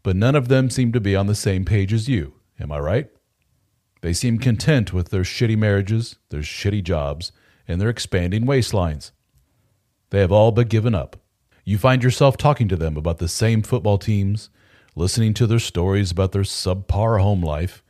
but 0.02 0.16
none 0.16 0.34
of 0.34 0.48
them 0.48 0.70
seem 0.70 0.92
to 0.92 1.00
be 1.00 1.14
on 1.14 1.26
the 1.26 1.34
same 1.34 1.64
page 1.64 1.92
as 1.92 2.08
you. 2.08 2.34
Am 2.58 2.72
I 2.72 2.78
right? 2.78 3.10
They 4.00 4.12
seem 4.12 4.38
content 4.38 4.92
with 4.92 5.10
their 5.10 5.22
shitty 5.22 5.56
marriages, 5.56 6.16
their 6.30 6.40
shitty 6.40 6.82
jobs, 6.82 7.30
and 7.68 7.80
their 7.80 7.88
expanding 7.88 8.44
waistlines. 8.44 9.12
They 10.10 10.20
have 10.20 10.32
all 10.32 10.50
but 10.50 10.68
given 10.68 10.94
up. 10.94 11.16
You 11.64 11.78
find 11.78 12.02
yourself 12.02 12.36
talking 12.36 12.68
to 12.68 12.76
them 12.76 12.96
about 12.96 13.18
the 13.18 13.28
same 13.28 13.62
football 13.62 13.98
teams, 13.98 14.50
listening 14.96 15.34
to 15.34 15.46
their 15.46 15.60
stories 15.60 16.10
about 16.10 16.32
their 16.32 16.42
subpar 16.42 17.20
home 17.20 17.42
life, 17.42 17.84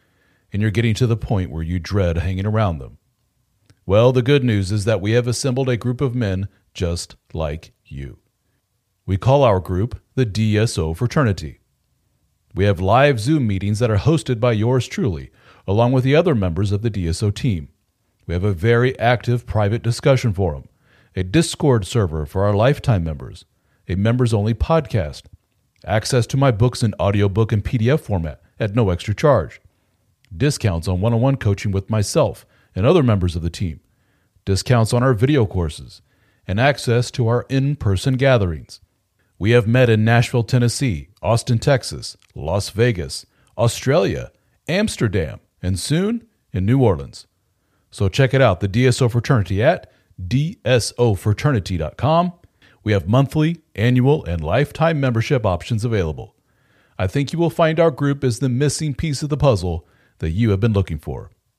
and 0.53 0.61
you're 0.61 0.71
getting 0.71 0.95
to 0.95 1.07
the 1.07 1.17
point 1.17 1.51
where 1.51 1.63
you 1.63 1.79
dread 1.79 2.19
hanging 2.19 2.47
around 2.47 2.79
them. 2.79 2.99
Well, 3.87 4.13
the 4.13 4.23
good 4.23 4.45
news 4.45 4.71
is 4.71 4.85
that 4.85 5.01
we 5.01 5.13
have 5.13 5.27
assembled 5.27 5.71
a 5.71 5.79
group 5.79 6.03
of 6.03 6.15
men 6.15 6.49
just 6.75 7.17
like 7.33 7.73
you. 7.87 8.19
We 9.07 9.17
call 9.17 9.43
our 9.43 9.59
group 9.59 10.01
the 10.15 10.27
DSO 10.27 10.97
Fraternity. 10.97 11.59
We 12.55 12.65
have 12.65 12.81
live 12.81 13.19
Zoom 13.19 13.47
meetings 13.47 13.79
that 13.79 13.91
are 13.91 13.97
hosted 13.97 14.39
by 14.39 14.53
yours 14.53 14.87
truly, 14.87 15.31
along 15.67 15.93
with 15.93 16.05
the 16.05 16.15
other 16.15 16.35
members 16.35 16.71
of 16.71 16.83
the 16.83 16.91
DSO 16.91 17.35
team. 17.35 17.69
We 18.27 18.35
have 18.35 18.45
a 18.45 18.53
very 18.53 18.99
active 18.99 19.47
private 19.47 19.83
discussion 19.83 20.35
forum, 20.35 20.69
a 21.17 21.23
Discord 21.23 21.87
server 21.87 22.27
for 22.27 22.45
our 22.45 22.53
lifetime 22.53 23.05
members, 23.05 23.47
a 23.89 23.95
members 23.95 24.35
only 24.35 24.53
podcast, 24.53 25.23
access 25.87 26.27
to 26.27 26.37
my 26.37 26.51
books 26.51 26.83
in 26.83 26.93
audiobook 27.01 27.53
and 27.53 27.65
PDF 27.65 28.01
format 28.01 28.43
at 28.61 28.75
no 28.75 28.91
extra 28.91 29.15
charge, 29.15 29.59
discounts 30.37 30.87
on 30.87 31.01
one 31.01 31.15
on 31.15 31.23
one 31.23 31.37
coaching 31.37 31.73
with 31.73 31.89
myself 31.89 32.45
and 32.75 32.85
other 32.85 33.03
members 33.03 33.35
of 33.35 33.41
the 33.41 33.51
team, 33.51 33.81
discounts 34.45 34.93
on 34.93 35.03
our 35.03 35.15
video 35.15 35.47
courses, 35.47 36.03
and 36.47 36.61
access 36.61 37.11
to 37.13 37.29
our 37.29 37.47
in 37.49 37.77
person 37.77 38.19
gatherings. 38.19 38.82
We 39.43 39.51
have 39.51 39.67
met 39.67 39.91
in 39.91 40.05
Nashville, 40.05 40.45
Tennessee, 40.45 41.09
Austin, 41.21 41.59
Texas, 41.59 42.17
Las 42.37 42.71
Vegas, 42.71 43.27
Australia, 43.59 44.31
Amsterdam, 44.69 45.41
and 45.61 45.81
soon 45.81 46.29
in 46.53 46.65
New 46.65 46.81
Orleans. 46.81 47.27
So 47.91 48.09
check 48.09 48.35
it 48.35 48.41
out, 48.41 48.61
the 48.61 48.69
DSO 48.69 49.11
Fraternity 49.11 49.61
at 49.61 49.91
dsofraternity.com. 50.25 52.33
We 52.85 52.93
have 52.93 53.09
monthly, 53.09 53.63
annual, 53.75 54.25
and 54.27 54.45
lifetime 54.45 55.01
membership 55.01 55.45
options 55.45 55.85
available. 55.85 56.37
I 56.97 57.09
think 57.09 57.33
you 57.33 57.41
will 57.41 57.51
find 57.51 57.81
our 57.81 57.91
group 57.91 58.23
is 58.23 58.39
the 58.39 58.49
missing 58.49 58.95
piece 58.95 59.25
of 59.25 59.29
the 59.29 59.37
puzzle 59.37 59.89
that 60.19 60.31
you 60.31 60.51
have 60.51 60.61
been 60.61 60.73
looking 60.73 61.01
for. 61.01 61.33